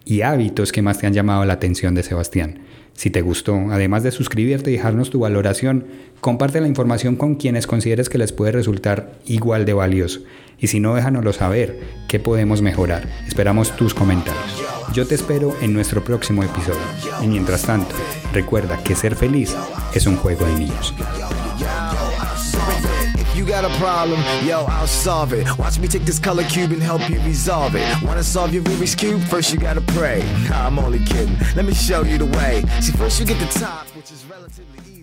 y 0.05 0.21
hábitos 0.21 0.71
que 0.71 0.83
más 0.83 0.99
te 0.99 1.07
han 1.07 1.13
llamado 1.13 1.43
la 1.45 1.53
atención 1.53 1.95
de 1.95 2.03
Sebastián. 2.03 2.59
Si 2.95 3.09
te 3.09 3.21
gustó, 3.21 3.55
además 3.71 4.03
de 4.03 4.11
suscribirte 4.11 4.71
y 4.71 4.73
dejarnos 4.73 5.09
tu 5.09 5.19
valoración, 5.19 5.85
comparte 6.21 6.61
la 6.61 6.67
información 6.67 7.17
con 7.17 7.35
quienes 7.35 7.67
consideres 7.67 8.09
que 8.09 8.17
les 8.17 8.31
puede 8.31 8.53
resultar 8.53 9.11
igual 9.25 9.65
de 9.65 9.73
valioso. 9.73 10.21
Y 10.59 10.67
si 10.67 10.79
no, 10.79 10.95
déjanoslo 10.95 11.33
saber, 11.33 11.79
qué 12.07 12.19
podemos 12.19 12.61
mejorar. 12.61 13.07
Esperamos 13.27 13.75
tus 13.75 13.93
comentarios. 13.93 14.63
Yo 14.93 15.05
te 15.05 15.15
espero 15.15 15.55
en 15.61 15.73
nuestro 15.73 16.03
próximo 16.03 16.43
episodio. 16.43 16.79
Y 17.21 17.27
mientras 17.27 17.63
tanto, 17.63 17.93
recuerda 18.31 18.81
que 18.81 18.95
ser 18.95 19.15
feliz 19.15 19.53
es 19.93 20.07
un 20.07 20.15
juego 20.15 20.45
de 20.45 20.53
niños. 20.53 20.93
You 23.45 23.51
got 23.51 23.63
a 23.63 23.77
problem, 23.77 24.19
yo, 24.43 24.65
I'll 24.65 24.87
solve 24.87 25.31
it. 25.31 25.45
Watch 25.59 25.77
me 25.77 25.87
take 25.87 26.01
this 26.01 26.17
color 26.17 26.43
cube 26.45 26.71
and 26.71 26.81
help 26.81 27.07
you 27.07 27.21
resolve 27.21 27.75
it. 27.75 27.85
Wanna 28.01 28.23
solve 28.23 28.51
your 28.51 28.63
Rubik's 28.63 28.95
Cube? 28.95 29.21
First 29.21 29.53
you 29.53 29.59
gotta 29.59 29.81
pray. 29.81 30.23
Nah, 30.49 30.65
I'm 30.65 30.79
only 30.79 30.97
kidding. 30.97 31.37
Let 31.55 31.65
me 31.65 31.75
show 31.75 32.01
you 32.01 32.17
the 32.17 32.25
way. 32.25 32.63
See, 32.81 32.91
first 32.93 33.19
you 33.19 33.25
get 33.27 33.39
the 33.39 33.59
top, 33.59 33.85
which 33.95 34.11
is 34.11 34.25
relatively 34.25 34.79
easy. 34.79 34.94